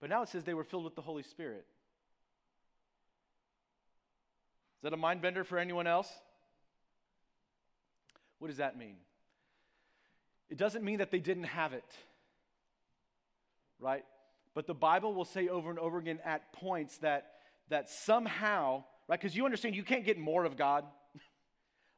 But 0.00 0.10
now 0.10 0.22
it 0.22 0.28
says 0.28 0.44
they 0.44 0.54
were 0.54 0.64
filled 0.64 0.84
with 0.84 0.94
the 0.94 1.02
Holy 1.02 1.22
Spirit. 1.22 1.66
Is 4.80 4.84
that 4.84 4.94
a 4.94 4.96
mind 4.96 5.20
bender 5.20 5.44
for 5.44 5.58
anyone 5.58 5.86
else? 5.86 6.10
What 8.38 8.48
does 8.48 8.56
that 8.56 8.78
mean? 8.78 8.96
It 10.48 10.56
doesn't 10.56 10.82
mean 10.82 10.98
that 11.00 11.10
they 11.10 11.18
didn't 11.18 11.44
have 11.44 11.74
it, 11.74 11.84
right? 13.78 14.04
But 14.54 14.66
the 14.66 14.72
Bible 14.72 15.12
will 15.12 15.26
say 15.26 15.48
over 15.48 15.68
and 15.68 15.78
over 15.78 15.98
again 15.98 16.18
at 16.24 16.50
points 16.54 16.96
that, 16.98 17.32
that 17.68 17.90
somehow, 17.90 18.84
right? 19.06 19.20
Because 19.20 19.36
you 19.36 19.44
understand 19.44 19.76
you 19.76 19.84
can't 19.84 20.04
get 20.04 20.18
more 20.18 20.46
of 20.46 20.56
God. 20.56 20.84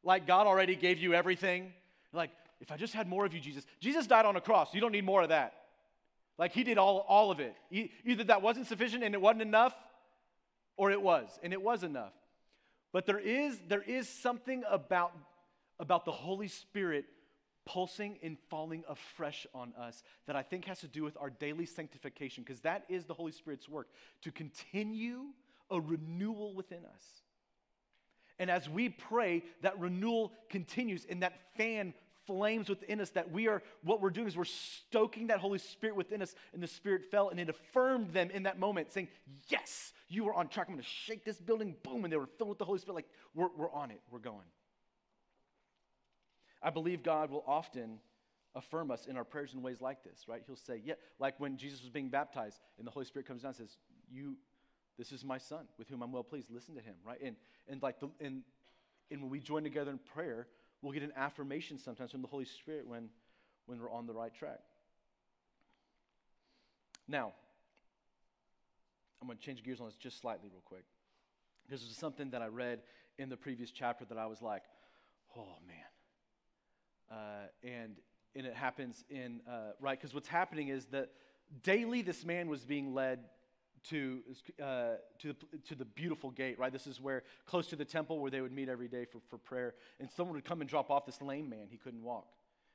like 0.03 0.27
God 0.27 0.49
already 0.49 0.75
gave 0.75 0.99
you 0.99 1.15
everything. 1.15 1.73
Like, 2.13 2.31
if 2.61 2.73
I 2.73 2.77
just 2.77 2.95
had 2.95 3.09
more 3.09 3.25
of 3.25 3.33
you, 3.33 3.39
Jesus. 3.39 3.65
Jesus 3.79 4.09
died 4.09 4.27
on 4.27 4.35
a 4.35 4.41
cross. 4.41 4.75
You 4.75 4.81
don't 4.81 4.93
need 4.93 5.05
more 5.05 5.23
of 5.23 5.29
that. 5.29 5.55
Like 6.37 6.53
he 6.53 6.65
did 6.65 6.79
all, 6.79 7.07
all 7.09 7.31
of 7.31 7.39
it. 7.39 7.55
Either 8.05 8.25
that 8.25 8.43
wasn't 8.43 8.67
sufficient 8.67 9.05
and 9.05 9.15
it 9.15 9.21
wasn't 9.21 9.43
enough, 9.43 9.75
or 10.77 10.91
it 10.91 11.01
was, 11.01 11.29
and 11.43 11.53
it 11.53 11.63
was 11.63 11.85
enough. 11.85 12.13
But 12.93 13.07
there 13.07 13.19
is, 13.19 13.59
there 13.69 13.83
is 13.83 14.09
something 14.09 14.63
about, 14.71 15.13
about 15.81 16.05
the 16.05 16.13
Holy 16.13 16.49
Spirit 16.49 17.07
pulsing 17.65 18.19
and 18.23 18.37
falling 18.51 18.85
afresh 18.89 19.47
on 19.55 19.73
us 19.79 20.03
that 20.27 20.37
I 20.37 20.43
think 20.43 20.65
has 20.67 20.81
to 20.81 20.89
do 20.89 21.03
with 21.03 21.17
our 21.17 21.31
daily 21.31 21.65
sanctification, 21.65 22.45
because 22.45 22.61
that 22.61 22.85
is 22.89 23.07
the 23.07 23.15
Holy 23.15 23.33
Spirit's 23.33 23.69
work 23.69 23.89
to 24.23 24.31
continue 24.31 25.27
a 25.71 25.81
renewal 25.81 26.55
within 26.55 26.85
us. 26.85 27.05
And 28.39 28.51
as 28.51 28.69
we 28.69 28.89
pray, 28.89 29.45
that 29.63 29.79
renewal 29.79 30.33
continues 30.51 31.07
and 31.09 31.23
that 31.23 31.35
fan 31.57 31.95
flames 32.27 32.69
within 32.69 33.01
us 33.01 33.11
that 33.11 33.31
we 33.31 33.49
are, 33.49 33.63
what 33.83 34.01
we're 34.01 34.11
doing 34.11 34.27
is 34.27 34.37
we're 34.37 34.45
stoking 34.45 35.29
that 35.29 35.39
Holy 35.39 35.59
Spirit 35.59 35.97
within 35.97 36.23
us, 36.23 36.35
and 36.53 36.63
the 36.63 36.67
Spirit 36.67 37.05
fell 37.11 37.29
and 37.29 37.41
it 37.41 37.49
affirmed 37.49 38.13
them 38.13 38.31
in 38.31 38.45
that 38.45 38.59
moment, 38.59 38.93
saying, 38.93 39.09
Yes, 39.49 39.93
you 40.09 40.29
are 40.29 40.35
on 40.35 40.49
track. 40.49 40.67
I'm 40.69 40.75
going 40.75 40.83
to 40.83 40.89
shake 40.89 41.25
this 41.25 41.39
building. 41.39 41.75
Boom. 41.83 42.05
And 42.05 42.13
they 42.13 42.17
were 42.17 42.29
filled 42.39 42.51
with 42.51 42.59
the 42.59 42.65
Holy 42.65 42.79
Spirit, 42.79 42.95
like, 42.97 43.09
we're, 43.35 43.49
we're 43.57 43.73
on 43.73 43.91
it. 43.91 44.01
We're 44.11 44.19
going. 44.19 44.47
I 46.63 46.71
believe 46.71 47.03
God 47.03 47.31
will 47.31 47.45
often 47.47 47.99
affirm 48.55 48.91
us 48.91 49.07
in 49.07 49.17
our 49.17 49.25
prayers 49.25 49.55
in 49.55 49.63
ways 49.63 49.81
like 49.81 50.05
this, 50.05 50.29
right? 50.29 50.43
He'll 50.47 50.57
say, 50.57 50.81
Yeah, 50.85 50.95
like 51.19 51.39
when 51.41 51.57
Jesus 51.57 51.81
was 51.81 51.91
being 51.91 52.09
baptized 52.09 52.61
and 52.79 52.87
the 52.87 52.91
Holy 52.91 53.07
Spirit 53.07 53.27
comes 53.27 53.43
down 53.43 53.51
and 53.51 53.57
says, 53.57 53.77
You, 54.11 54.37
this 54.99 55.13
is 55.13 55.25
my 55.25 55.39
son 55.39 55.67
with 55.79 55.89
whom 55.89 56.03
I'm 56.03 56.13
well 56.13 56.23
pleased. 56.23 56.51
Listen 56.51 56.75
to 56.75 56.81
him, 56.81 56.95
right? 57.05 57.21
And, 57.23 57.37
and 57.69 57.83
like, 57.83 58.01
the, 58.01 58.11
and, 58.21 58.43
and 59.11 59.23
when 59.23 59.31
we 59.31 59.41
join 59.41 59.63
together 59.63 59.91
in 59.91 59.99
prayer, 59.99 60.47
we'll 60.83 60.93
get 60.93 61.03
an 61.03 61.13
affirmation 61.17 61.79
sometimes 61.79 62.11
from 62.11 62.23
the 62.23 62.29
Holy 62.29 62.45
Spirit 62.45 62.87
when, 62.87 63.09
when 63.67 63.81
we're 63.81 63.91
on 63.91 64.07
the 64.07 64.13
right 64.13 64.35
track. 64.35 64.61
Now, 67.09 67.33
I'm 69.21 69.29
going 69.29 69.39
to 69.39 69.45
change 69.45 69.63
gears 69.63 69.81
on 69.81 69.87
this 69.87 69.95
just 69.95 70.21
slightly, 70.21 70.49
real 70.53 70.63
quick. 70.65 70.85
This 71.69 71.83
is 71.83 71.97
something 71.97 72.31
that 72.31 72.43
I 72.43 72.49
read 72.49 72.81
in 73.19 73.29
the 73.29 73.37
previous 73.37 73.71
chapter 73.71 74.05
that 74.07 74.19
I 74.19 74.27
was 74.27 74.43
like, 74.43 74.63
oh 75.37 75.57
man. 75.67 75.77
Uh, 77.11 77.47
and, 77.63 77.97
and 78.35 78.47
it 78.47 78.55
happens 78.55 79.05
in, 79.09 79.41
uh, 79.49 79.73
right? 79.81 79.99
Because 79.99 80.15
what's 80.15 80.29
happening 80.29 80.69
is 80.69 80.87
that 80.87 81.11
daily 81.63 82.03
this 82.03 82.25
man 82.25 82.49
was 82.49 82.65
being 82.65 82.95
led 82.95 83.21
to, 83.91 84.21
uh, 84.63 84.95
to, 85.21 85.29
the, 85.29 85.59
to 85.69 85.75
the 85.75 85.85
beautiful 85.85 86.31
gate, 86.31 86.59
right? 86.59 86.73
This 86.73 86.87
is 86.87 87.01
where, 87.01 87.23
close 87.47 87.67
to 87.69 87.77
the 87.77 87.85
temple, 87.85 88.19
where 88.21 88.31
they 88.31 88.41
would 88.41 88.53
meet 88.53 88.69
every 88.69 88.89
day 88.89 89.05
for, 89.05 89.19
for 89.29 89.39
prayer. 89.39 89.75
And 90.01 90.11
someone 90.11 90.35
would 90.37 90.45
come 90.45 90.61
and 90.61 90.71
drop 90.71 90.91
off 90.91 91.07
this 91.07 91.21
lame 91.21 91.49
man. 91.49 91.67
He 91.71 91.77
couldn't 91.77 92.03
walk. 92.03 92.27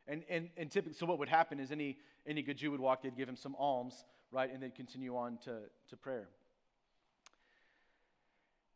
And, 0.08 0.24
and, 0.30 0.50
and 0.58 0.72
typically, 0.72 0.98
so 0.98 1.06
what 1.06 1.20
would 1.20 1.30
happen 1.30 1.60
is 1.60 1.72
any, 1.72 1.98
any 2.26 2.42
good 2.42 2.58
Jew 2.58 2.72
would 2.72 2.80
walk, 2.80 3.02
they'd 3.02 3.18
give 3.18 3.28
him 3.28 3.36
some 3.36 3.56
alms, 3.58 4.06
right? 4.32 4.52
And 4.52 4.62
they'd 4.62 4.76
continue 4.76 5.16
on 5.18 5.38
to, 5.46 5.60
to 5.90 5.98
prayer. 5.98 6.30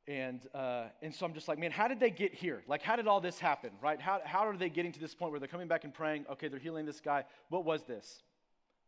And, 0.08 0.42
uh, 0.54 0.86
and 1.02 1.14
so 1.14 1.26
I'm 1.26 1.34
just 1.34 1.48
like, 1.48 1.60
man, 1.60 1.72
how 1.72 1.88
did 1.88 2.00
they 2.00 2.10
get 2.10 2.34
here? 2.34 2.64
Like, 2.68 2.82
how 2.82 2.96
did 2.96 3.08
all 3.08 3.22
this 3.22 3.40
happen, 3.40 3.72
right? 3.82 4.02
How, 4.02 4.20
how 4.26 4.48
are 4.48 4.58
they 4.58 4.70
getting 4.70 4.92
to 4.92 5.00
this 5.00 5.16
point 5.16 5.32
where 5.32 5.40
they're 5.40 5.48
coming 5.48 5.68
back 5.68 5.84
and 5.84 5.94
praying? 5.94 6.26
Okay, 6.32 6.48
they're 6.48 6.60
healing 6.60 6.86
this 6.86 7.00
guy. 7.00 7.24
What 7.50 7.66
was 7.66 7.84
this? 7.84 8.24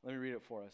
Let 0.04 0.14
me 0.14 0.20
read 0.20 0.34
it 0.34 0.41
for 0.44 0.64
us. 0.64 0.74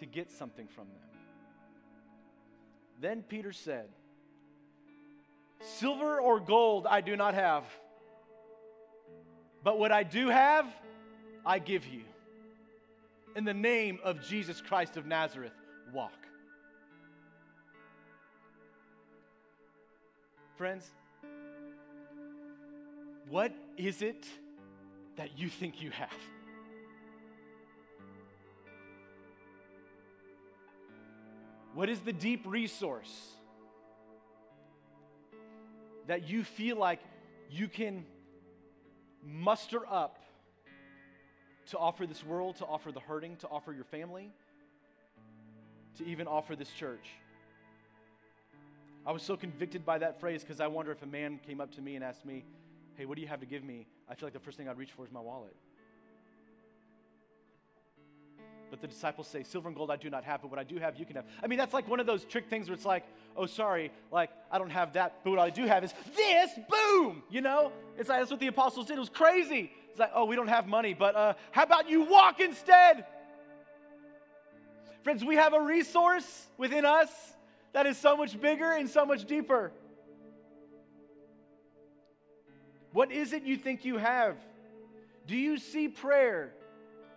to 0.00 0.06
get 0.06 0.30
something 0.30 0.66
from 0.66 0.88
them. 0.88 1.10
Then 3.00 3.22
Peter 3.22 3.52
said, 3.52 3.88
Silver 5.62 6.20
or 6.20 6.40
gold 6.40 6.86
I 6.88 7.00
do 7.02 7.16
not 7.16 7.34
have, 7.34 7.64
but 9.62 9.78
what 9.78 9.92
I 9.92 10.02
do 10.02 10.28
have, 10.28 10.66
I 11.44 11.58
give 11.58 11.86
you. 11.86 12.02
In 13.36 13.44
the 13.44 13.54
name 13.54 14.00
of 14.02 14.26
Jesus 14.26 14.60
Christ 14.60 14.96
of 14.96 15.06
Nazareth, 15.06 15.52
walk. 15.92 16.12
Friends, 20.56 20.90
what 23.28 23.52
is 23.76 24.02
it 24.02 24.26
that 25.16 25.38
you 25.38 25.48
think 25.48 25.82
you 25.82 25.90
have? 25.90 26.10
What 31.74 31.88
is 31.88 32.00
the 32.00 32.12
deep 32.12 32.42
resource 32.46 33.34
that 36.06 36.28
you 36.28 36.42
feel 36.42 36.76
like 36.76 37.00
you 37.50 37.68
can 37.68 38.04
muster 39.24 39.80
up 39.88 40.18
to 41.66 41.78
offer 41.78 42.06
this 42.06 42.24
world, 42.24 42.56
to 42.56 42.66
offer 42.66 42.90
the 42.90 43.00
hurting, 43.00 43.36
to 43.36 43.48
offer 43.48 43.72
your 43.72 43.84
family, 43.84 44.32
to 45.98 46.04
even 46.04 46.26
offer 46.26 46.56
this 46.56 46.70
church? 46.70 47.06
I 49.06 49.12
was 49.12 49.22
so 49.22 49.36
convicted 49.36 49.86
by 49.86 49.98
that 49.98 50.20
phrase 50.20 50.42
because 50.42 50.60
I 50.60 50.66
wonder 50.66 50.90
if 50.92 51.02
a 51.02 51.06
man 51.06 51.38
came 51.46 51.60
up 51.60 51.72
to 51.76 51.80
me 51.80 51.94
and 51.94 52.04
asked 52.04 52.26
me, 52.26 52.44
Hey, 52.96 53.06
what 53.06 53.14
do 53.14 53.22
you 53.22 53.28
have 53.28 53.40
to 53.40 53.46
give 53.46 53.64
me? 53.64 53.86
I 54.08 54.14
feel 54.14 54.26
like 54.26 54.34
the 54.34 54.40
first 54.40 54.58
thing 54.58 54.68
I'd 54.68 54.76
reach 54.76 54.92
for 54.92 55.06
is 55.06 55.12
my 55.12 55.20
wallet. 55.20 55.54
But 58.70 58.80
the 58.80 58.86
disciples 58.86 59.26
say, 59.26 59.42
Silver 59.42 59.68
and 59.68 59.76
gold 59.76 59.90
I 59.90 59.96
do 59.96 60.08
not 60.08 60.22
have, 60.24 60.42
but 60.42 60.50
what 60.50 60.60
I 60.60 60.64
do 60.64 60.78
have, 60.78 60.96
you 60.96 61.04
can 61.04 61.16
have. 61.16 61.24
I 61.42 61.48
mean, 61.48 61.58
that's 61.58 61.74
like 61.74 61.88
one 61.88 61.98
of 61.98 62.06
those 62.06 62.24
trick 62.24 62.48
things 62.48 62.68
where 62.68 62.74
it's 62.74 62.84
like, 62.84 63.04
oh, 63.36 63.46
sorry, 63.46 63.90
like, 64.12 64.30
I 64.50 64.58
don't 64.58 64.70
have 64.70 64.92
that, 64.92 65.16
but 65.24 65.30
what 65.30 65.40
I 65.40 65.50
do 65.50 65.66
have 65.66 65.82
is 65.82 65.92
this, 66.16 66.50
boom, 66.68 67.24
you 67.28 67.40
know? 67.40 67.72
It's 67.98 68.08
like, 68.08 68.20
that's 68.20 68.30
what 68.30 68.38
the 68.38 68.46
apostles 68.46 68.86
did. 68.86 68.96
It 68.96 69.00
was 69.00 69.08
crazy. 69.08 69.72
It's 69.90 69.98
like, 69.98 70.12
oh, 70.14 70.24
we 70.24 70.36
don't 70.36 70.48
have 70.48 70.68
money, 70.68 70.94
but 70.94 71.16
uh, 71.16 71.34
how 71.50 71.64
about 71.64 71.90
you 71.90 72.02
walk 72.02 72.38
instead? 72.38 73.06
Friends, 75.02 75.24
we 75.24 75.34
have 75.34 75.52
a 75.52 75.60
resource 75.60 76.46
within 76.56 76.84
us 76.84 77.10
that 77.72 77.86
is 77.86 77.98
so 77.98 78.16
much 78.16 78.40
bigger 78.40 78.70
and 78.70 78.88
so 78.88 79.04
much 79.04 79.24
deeper. 79.24 79.72
What 82.92 83.10
is 83.10 83.32
it 83.32 83.42
you 83.42 83.56
think 83.56 83.84
you 83.84 83.98
have? 83.98 84.36
Do 85.26 85.36
you 85.36 85.58
see 85.58 85.88
prayer 85.88 86.52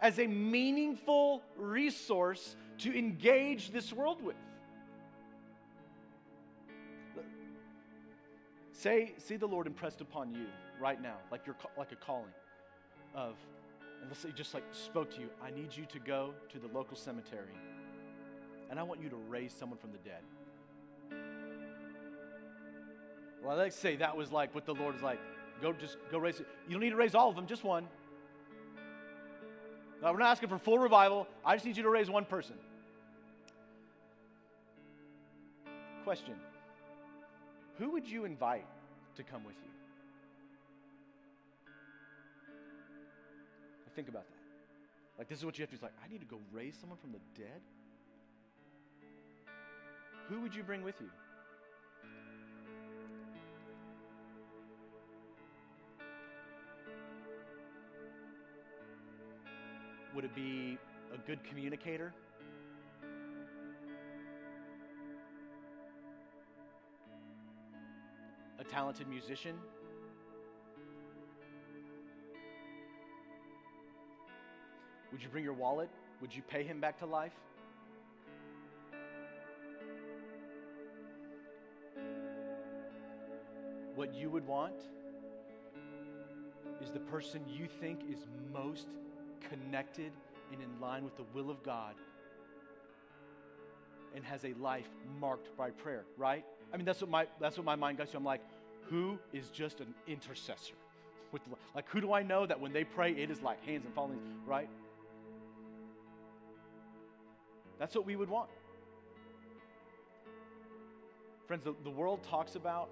as 0.04 0.20
a 0.20 0.28
meaningful 0.28 1.41
resource 1.58 2.58
to 2.80 2.95
engage 2.95 3.72
this 3.72 3.93
world 3.93 4.22
with? 4.22 4.36
Say, 8.74 9.14
see 9.18 9.38
the 9.38 9.47
Lord 9.47 9.66
impressed 9.66 10.01
upon 10.01 10.34
you 10.34 10.45
right 10.78 11.01
now, 11.01 11.16
like 11.32 11.45
you're 11.45 11.56
like 11.78 11.93
a 11.93 11.95
calling 11.95 12.34
of, 13.16 13.36
and 14.01 14.10
let's 14.10 14.20
say 14.20 14.30
just 14.36 14.54
like 14.54 14.64
spoke 14.74 15.10
to 15.16 15.22
you. 15.22 15.30
I 15.41 15.51
need 15.51 15.70
you 15.74 15.86
to 15.86 15.99
go 15.99 16.34
to 16.51 16.60
the 16.60 16.68
local 16.68 16.97
cemetery, 16.97 17.56
and 18.70 18.78
I 18.78 18.84
want 18.84 19.01
you 19.01 19.08
to 19.08 19.16
raise 19.30 19.54
someone 19.54 19.80
from 19.80 19.91
the 19.93 19.99
dead. 19.99 20.22
Well, 23.41 23.56
let's 23.56 23.78
say 23.78 23.95
that 23.97 24.18
was 24.18 24.34
like 24.34 24.54
what 24.54 24.66
the 24.66 24.74
Lord 24.74 24.95
is 24.95 25.01
like. 25.01 25.20
Go 25.62 25.72
just 25.72 25.95
go 26.12 26.18
raise 26.18 26.41
it. 26.41 26.47
You 26.68 26.74
don't 26.74 26.82
need 26.82 26.89
to 26.89 26.97
raise 26.97 27.16
all 27.16 27.30
of 27.30 27.38
them, 27.38 27.47
just 27.47 27.64
one. 27.64 27.88
Now, 30.04 30.12
we're 30.12 30.20
not 30.20 30.32
asking 30.32 30.49
for 30.49 30.58
full 30.58 30.80
revival. 30.80 31.28
I 31.45 31.56
just 31.56 31.66
need 31.66 31.78
you 31.78 31.84
to 31.84 31.89
raise 31.89 32.10
one 32.10 32.26
person. 32.26 32.56
Question 36.04 36.36
Who 37.80 37.91
would 37.91 38.06
you 38.06 38.26
invite 38.26 38.66
to 39.16 39.24
come 39.24 39.45
with 39.45 39.56
you? 39.64 39.70
Think 43.95 44.10
about 44.10 44.26
that. 44.28 45.20
Like, 45.20 45.30
this 45.30 45.38
is 45.38 45.45
what 45.45 45.58
you 45.58 45.62
have 45.62 45.70
to 45.70 45.76
do. 45.76 45.76
It's 45.76 45.84
like, 45.84 45.93
I 46.04 46.12
need 46.12 46.20
to 46.20 46.26
go 46.26 46.39
raise 46.51 46.76
someone 46.80 46.97
from 46.97 47.12
the 47.12 47.20
dead? 47.38 47.62
Who 50.30 50.41
would 50.41 50.56
you 50.56 50.64
bring 50.64 50.84
with 50.84 50.95
you? 50.99 51.10
Would 60.16 60.26
it 60.26 60.36
be 60.36 60.78
a 61.11 61.18
good 61.18 61.43
communicator? 61.43 62.14
A 68.59 68.64
talented 68.64 69.07
musician? 69.07 69.55
Would 75.11 75.24
you 75.24 75.30
bring 75.30 75.43
your 75.43 75.53
wallet? 75.53 75.89
Would 76.22 76.36
you 76.36 76.43
pay 76.43 76.64
him 76.64 76.80
back 76.80 76.99
to 76.99 77.07
life? 77.07 77.34
What 83.95 84.14
you 84.14 84.30
would 84.30 84.45
want 84.45 84.80
is 86.84 86.91
the 86.91 86.99
person 86.99 87.41
you 87.47 87.68
think 87.68 88.01
is 88.11 88.26
most 88.51 88.89
connected 89.50 90.12
and 90.52 90.62
in 90.62 90.80
line 90.80 91.04
with 91.04 91.16
the 91.18 91.24
will 91.34 91.50
of 91.50 91.64
God 91.64 91.96
and 94.16 94.24
has 94.24 94.46
a 94.46 94.54
life 94.54 94.88
marked 95.20 95.56
by 95.58 95.72
prayer, 95.72 96.06
right? 96.18 96.46
I 96.74 96.78
mean, 96.78 96.86
that's 96.86 97.02
what 97.02 97.10
my 97.10 97.28
that's 97.39 97.58
what 97.58 97.66
my 97.66 97.76
mind 97.76 97.98
goes 97.98 98.10
to. 98.12 98.18
I'm 98.18 98.24
like, 98.24 98.41
who 98.89 99.18
is 99.32 99.50
just 99.50 99.80
an 99.80 99.94
intercessor? 100.08 100.76
With 101.32 101.41
like, 101.74 101.89
who 101.89 102.00
do 102.00 102.14
I 102.14 102.22
know 102.22 102.46
that 102.46 102.60
when 102.60 102.74
they 102.74 102.84
pray, 102.84 103.12
it 103.12 103.32
is 103.32 103.41
like 103.41 103.64
hands 103.66 103.86
and 103.86 103.94
falling, 103.94 104.20
right? 104.46 104.70
That's 107.80 107.96
what 107.96 108.06
we 108.06 108.16
would 108.16 108.30
want. 108.30 108.50
Friends, 111.48 111.64
the, 111.64 111.74
the 111.84 111.89
world 111.89 112.22
talks 112.24 112.56
about 112.56 112.89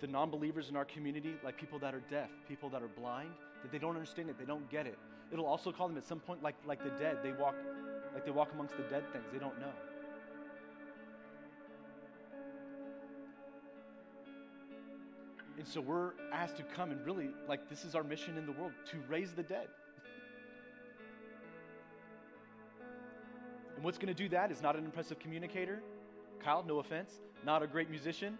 the 0.00 0.06
non 0.06 0.30
believers 0.30 0.68
in 0.68 0.76
our 0.76 0.84
community 0.84 1.34
like 1.44 1.56
people 1.56 1.78
that 1.80 1.94
are 1.94 2.02
deaf, 2.10 2.30
people 2.48 2.68
that 2.70 2.82
are 2.82 2.88
blind, 2.88 3.30
that 3.66 3.72
they 3.72 3.78
don't 3.78 3.96
understand 3.96 4.30
it, 4.30 4.38
they 4.38 4.44
don't 4.44 4.70
get 4.70 4.86
it. 4.86 4.96
It'll 5.32 5.46
also 5.46 5.72
call 5.72 5.88
them 5.88 5.96
at 5.96 6.06
some 6.06 6.20
point 6.20 6.40
like, 6.40 6.54
like 6.66 6.84
the 6.84 6.90
dead. 6.90 7.18
They 7.22 7.32
walk 7.32 7.56
like 8.14 8.24
they 8.24 8.30
walk 8.30 8.50
amongst 8.54 8.76
the 8.76 8.84
dead 8.84 9.02
things. 9.12 9.24
They 9.32 9.40
don't 9.40 9.58
know. 9.60 9.72
And 15.58 15.66
so 15.66 15.80
we're 15.80 16.12
asked 16.32 16.56
to 16.58 16.62
come 16.62 16.92
and 16.92 17.04
really, 17.04 17.30
like, 17.48 17.68
this 17.68 17.84
is 17.84 17.94
our 17.94 18.04
mission 18.04 18.38
in 18.38 18.46
the 18.46 18.52
world 18.52 18.72
to 18.92 18.98
raise 19.08 19.32
the 19.32 19.42
dead. 19.42 19.66
And 23.74 23.84
what's 23.84 23.98
going 23.98 24.14
to 24.14 24.14
do 24.14 24.28
that 24.28 24.52
is 24.52 24.62
not 24.62 24.76
an 24.76 24.84
impressive 24.84 25.18
communicator. 25.18 25.82
Kyle, 26.42 26.64
no 26.66 26.78
offense, 26.78 27.10
not 27.44 27.62
a 27.62 27.66
great 27.66 27.90
musician. 27.90 28.38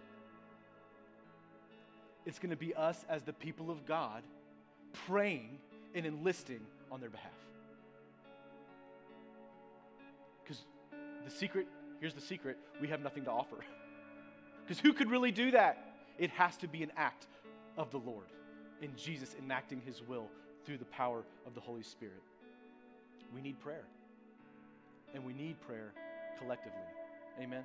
It's 2.25 2.39
going 2.39 2.51
to 2.51 2.55
be 2.55 2.73
us 2.73 3.03
as 3.09 3.23
the 3.23 3.33
people 3.33 3.69
of 3.69 3.85
God 3.85 4.23
praying 5.05 5.57
and 5.93 6.05
enlisting 6.05 6.61
on 6.91 6.99
their 6.99 7.09
behalf. 7.09 7.31
Because 10.43 10.63
the 11.25 11.31
secret, 11.31 11.67
here's 11.99 12.13
the 12.13 12.21
secret 12.21 12.57
we 12.81 12.87
have 12.87 13.01
nothing 13.01 13.23
to 13.25 13.31
offer. 13.31 13.57
Because 14.65 14.81
who 14.81 14.91
could 14.91 15.09
really 15.09 15.31
do 15.31 15.51
that? 15.51 15.95
It 16.17 16.29
has 16.31 16.57
to 16.57 16.67
be 16.67 16.83
an 16.83 16.91
act 16.97 17.25
of 17.77 17.89
the 17.89 17.99
Lord 17.99 18.25
in 18.81 18.93
Jesus 18.97 19.33
enacting 19.41 19.81
his 19.85 20.01
will 20.01 20.27
through 20.65 20.77
the 20.77 20.85
power 20.85 21.23
of 21.45 21.55
the 21.55 21.61
Holy 21.61 21.83
Spirit. 21.83 22.21
We 23.33 23.41
need 23.41 23.59
prayer. 23.61 23.85
And 25.13 25.23
we 25.23 25.31
need 25.31 25.59
prayer 25.61 25.93
collectively. 26.37 26.81
Amen. 27.41 27.63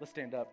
Let's 0.00 0.10
stand 0.10 0.34
up. 0.34 0.52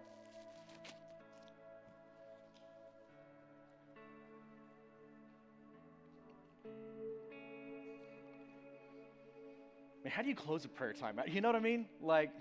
Man, 10.04 10.12
how 10.12 10.22
do 10.22 10.30
you 10.30 10.36
close 10.36 10.66
a 10.66 10.70
prayer 10.70 10.93
time? 10.93 11.20
You 11.28 11.41
know 11.41 11.49
what 11.49 11.56
I 11.56 11.60
mean? 11.60 11.86
Like, 12.02 12.32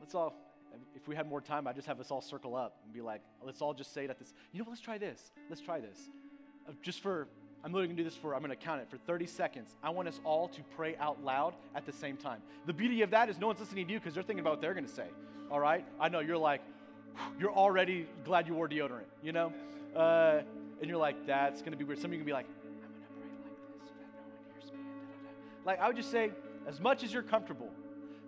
let's 0.00 0.14
all, 0.14 0.34
if 0.94 1.06
we 1.06 1.14
had 1.14 1.28
more 1.28 1.40
time, 1.40 1.66
I'd 1.66 1.74
just 1.74 1.86
have 1.86 2.00
us 2.00 2.10
all 2.10 2.22
circle 2.22 2.56
up 2.56 2.78
and 2.84 2.92
be 2.92 3.00
like, 3.00 3.20
let's 3.44 3.60
all 3.60 3.74
just 3.74 3.92
say 3.92 4.04
it 4.04 4.10
at 4.10 4.18
this. 4.18 4.32
You 4.52 4.58
know, 4.58 4.64
what, 4.64 4.70
let's 4.70 4.80
try 4.80 4.98
this. 4.98 5.30
Let's 5.48 5.60
try 5.60 5.80
this. 5.80 6.08
Uh, 6.68 6.72
just 6.82 7.00
for, 7.00 7.28
I'm 7.62 7.72
literally 7.72 7.88
gonna 7.88 7.98
do 7.98 8.04
this 8.04 8.16
for, 8.16 8.34
I'm 8.34 8.40
gonna 8.40 8.56
count 8.56 8.80
it 8.80 8.88
for 8.90 8.96
30 8.96 9.26
seconds. 9.26 9.76
I 9.82 9.90
want 9.90 10.08
us 10.08 10.18
all 10.24 10.48
to 10.48 10.62
pray 10.76 10.96
out 10.96 11.22
loud 11.22 11.54
at 11.74 11.84
the 11.84 11.92
same 11.92 12.16
time. 12.16 12.40
The 12.66 12.72
beauty 12.72 13.02
of 13.02 13.10
that 13.10 13.28
is 13.28 13.38
no 13.38 13.48
one's 13.48 13.60
listening 13.60 13.86
to 13.86 13.92
you 13.92 13.98
because 13.98 14.14
they're 14.14 14.22
thinking 14.22 14.40
about 14.40 14.52
what 14.52 14.60
they're 14.62 14.74
gonna 14.74 14.88
say. 14.88 15.06
All 15.50 15.60
right? 15.60 15.84
I 16.00 16.08
know 16.08 16.20
you're 16.20 16.38
like, 16.38 16.62
you're 17.38 17.52
already 17.52 18.06
glad 18.24 18.46
you 18.46 18.54
wore 18.54 18.68
deodorant, 18.68 19.04
you 19.22 19.32
know? 19.32 19.52
Uh, 19.94 20.40
and 20.80 20.88
you're 20.88 20.98
like, 20.98 21.26
that's 21.26 21.60
gonna 21.60 21.76
be 21.76 21.84
weird. 21.84 21.98
Some 21.98 22.10
of 22.10 22.12
you 22.14 22.20
can 22.20 22.26
be 22.26 22.32
like, 22.32 22.46
I'm 22.46 22.80
gonna 22.80 23.06
pray 23.18 23.28
like 23.42 23.78
this 23.78 23.88
so 23.88 23.94
that 23.98 24.08
no 24.14 24.22
one 24.22 24.54
hears 24.54 24.72
me. 24.72 24.78
Like, 25.66 25.80
I 25.80 25.86
would 25.86 25.96
just 25.96 26.10
say, 26.10 26.30
as 26.66 26.80
much 26.80 27.02
as 27.04 27.12
you're 27.12 27.22
comfortable. 27.22 27.70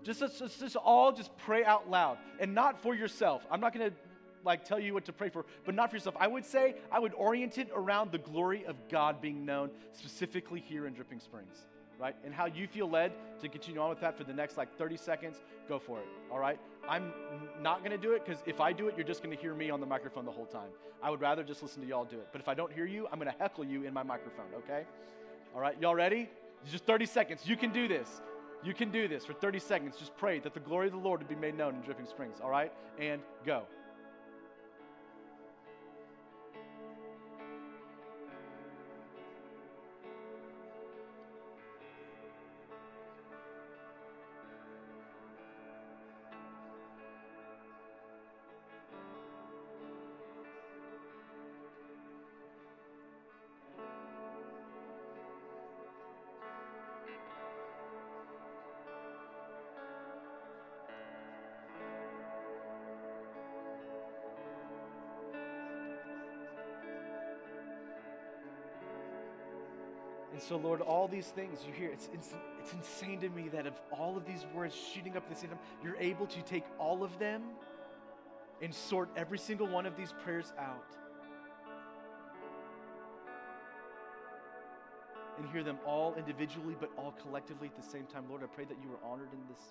Just 0.03 0.21
let's, 0.21 0.41
let's 0.41 0.59
just 0.59 0.77
all 0.77 1.13
just 1.13 1.37
pray 1.39 1.65
out 1.65 1.89
loud 1.89 2.19
and 2.41 2.55
not 2.55 2.83
for 2.83 2.95
yourself. 2.95 3.47
I'm 3.51 3.61
not 3.61 3.73
going 3.73 3.91
to 3.91 3.97
like 4.45 4.65
tell 4.65 4.81
you 4.81 4.95
what 4.95 5.05
to 5.05 5.13
pray 5.13 5.29
for, 5.29 5.45
but 5.65 5.75
not 5.75 5.91
for 5.91 5.97
yourself. 5.97 6.17
I 6.19 6.27
would 6.27 6.45
say 6.45 6.75
I 6.91 6.99
would 6.99 7.15
orient 7.15 7.59
it 7.59 7.69
around 7.75 8.11
the 8.11 8.19
glory 8.19 8.65
of 8.67 8.77
God 8.89 9.21
being 9.21 9.45
known 9.45 9.71
specifically 9.93 10.61
here 10.61 10.87
in 10.87 10.95
Dripping 10.95 11.21
Springs, 11.21 11.57
right? 12.01 12.17
And 12.25 12.35
how 12.35 12.47
you 12.47 12.67
feel 12.67 12.91
led 12.91 13.13
to 13.41 13.49
continue 13.49 13.81
on 13.81 13.91
with 13.91 14.01
that 14.01 14.19
for 14.19 14.25
the 14.25 14.33
next 14.33 14.57
like 14.57 14.77
30 14.77 14.97
seconds, 14.97 15.41
go 15.69 15.79
for 15.79 16.01
it. 16.01 16.07
All 16.31 16.41
right? 16.41 16.59
I'm 16.89 17.13
not 17.61 17.79
going 17.85 17.93
to 17.93 17.99
do 17.99 18.13
it 18.13 18.25
because 18.25 18.43
if 18.45 18.61
I 18.61 18.73
do 18.73 18.89
it, 18.89 18.95
you're 18.97 19.07
just 19.07 19.23
going 19.23 19.35
to 19.35 19.41
hear 19.41 19.55
me 19.55 19.71
on 19.71 19.81
the 19.81 19.87
microphone 19.87 20.25
the 20.25 20.33
whole 20.33 20.47
time. 20.47 20.71
I 21.01 21.11
would 21.11 21.21
rather 21.21 21.45
just 21.45 21.63
listen 21.63 21.83
to 21.83 21.89
y'all 21.89 22.05
do 22.05 22.19
it. 22.19 22.29
But 22.33 22.41
if 22.41 22.49
I 22.49 22.55
don't 22.55 22.73
hear 22.73 22.87
you, 22.87 23.07
I'm 23.13 23.19
going 23.19 23.31
to 23.31 23.39
heckle 23.39 23.65
you 23.65 23.85
in 23.85 23.95
my 23.95 24.03
microphone, 24.03 24.47
okay? 24.59 24.85
All 25.55 25.61
right, 25.61 25.77
y'all 25.81 25.95
ready? 25.95 26.29
Just 26.71 26.85
30 26.85 27.07
seconds. 27.07 27.43
You 27.45 27.57
can 27.57 27.73
do 27.73 27.89
this. 27.89 28.21
You 28.65 28.75
can 28.75 28.91
do 28.91 29.09
this 29.09 29.25
for 29.25 29.33
30 29.33 29.59
seconds. 29.59 29.97
Just 29.99 30.17
pray 30.17 30.39
that 30.41 30.55
the 30.55 30.61
glory 30.61 30.87
of 30.87 30.93
the 30.93 30.99
Lord 30.99 31.21
would 31.21 31.29
be 31.29 31.35
made 31.35 31.57
known 31.57 31.75
in 31.75 31.81
Dripping 31.81 32.07
Springs, 32.07 32.39
all 32.43 32.51
right? 32.51 32.73
And 32.99 33.21
go. 33.45 33.65
So, 70.49 70.57
Lord, 70.57 70.81
all 70.81 71.07
these 71.07 71.27
things 71.27 71.61
you 71.67 71.73
hear, 71.73 71.91
it's, 71.91 72.09
it's, 72.13 72.35
it's 72.61 72.73
insane 72.73 73.21
to 73.21 73.29
me 73.29 73.49
that 73.51 73.67
of 73.67 73.75
all 73.93 74.17
of 74.17 74.27
these 74.27 74.45
words 74.55 74.75
shooting 74.75 75.17
up 75.17 75.25
same 75.37 75.51
time, 75.51 75.59
you're 75.85 75.97
able 75.97 76.27
to 76.27 76.43
take 76.43 76.65
all 76.79 77.05
of 77.05 77.17
them 77.19 77.43
and 78.61 78.75
sort 78.75 79.09
every 79.17 79.39
single 79.39 79.69
one 79.69 79.87
of 79.87 79.97
these 79.97 80.13
prayers 80.25 80.53
out 80.59 80.97
and 85.39 85.49
hear 85.51 85.63
them 85.63 85.79
all 85.87 86.15
individually, 86.17 86.75
but 86.79 86.91
all 86.97 87.15
collectively 87.23 87.69
at 87.69 87.81
the 87.81 87.89
same 87.89 88.07
time. 88.07 88.25
Lord, 88.29 88.43
I 88.43 88.47
pray 88.47 88.65
that 88.65 88.77
you 88.83 88.91
are 88.91 89.13
honored 89.13 89.33
in 89.33 89.39
this. 89.49 89.65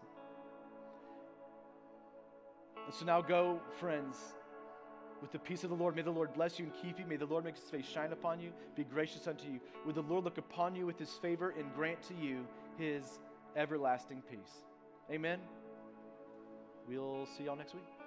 And 2.86 2.94
so 2.94 3.06
now 3.06 3.22
go, 3.22 3.60
friends 3.80 4.18
with 5.22 5.32
the 5.32 5.40
peace 5.40 5.64
of 5.64 5.70
the 5.70 5.76
Lord. 5.76 5.96
May 5.96 6.02
the 6.02 6.12
Lord 6.12 6.34
bless 6.34 6.58
you 6.58 6.66
and 6.66 6.74
keep 6.82 7.00
you. 7.00 7.06
May 7.06 7.18
the 7.18 7.26
Lord 7.26 7.46
make 7.46 7.56
his 7.56 7.70
face 7.70 7.86
shine 7.86 8.12
upon 8.12 8.40
you, 8.40 8.52
be 8.76 8.84
gracious 8.84 9.28
unto 9.28 9.46
you. 9.46 9.60
Would 9.86 9.96
the 9.96 10.02
Lord 10.02 10.24
look 10.24 10.38
upon 10.38 10.76
you 10.76 10.86
with 10.86 10.98
his 10.98 11.12
favor 11.12 11.54
and 11.58 11.74
grant 11.76 12.02
to 12.04 12.14
you 12.16 12.46
his 12.78 13.20
everlasting 13.56 14.24
peace. 14.30 14.66
Amen. 15.12 15.40
We'll 16.88 17.28
see 17.38 17.46
y'all 17.46 17.56
next 17.56 17.74
week. 17.74 18.01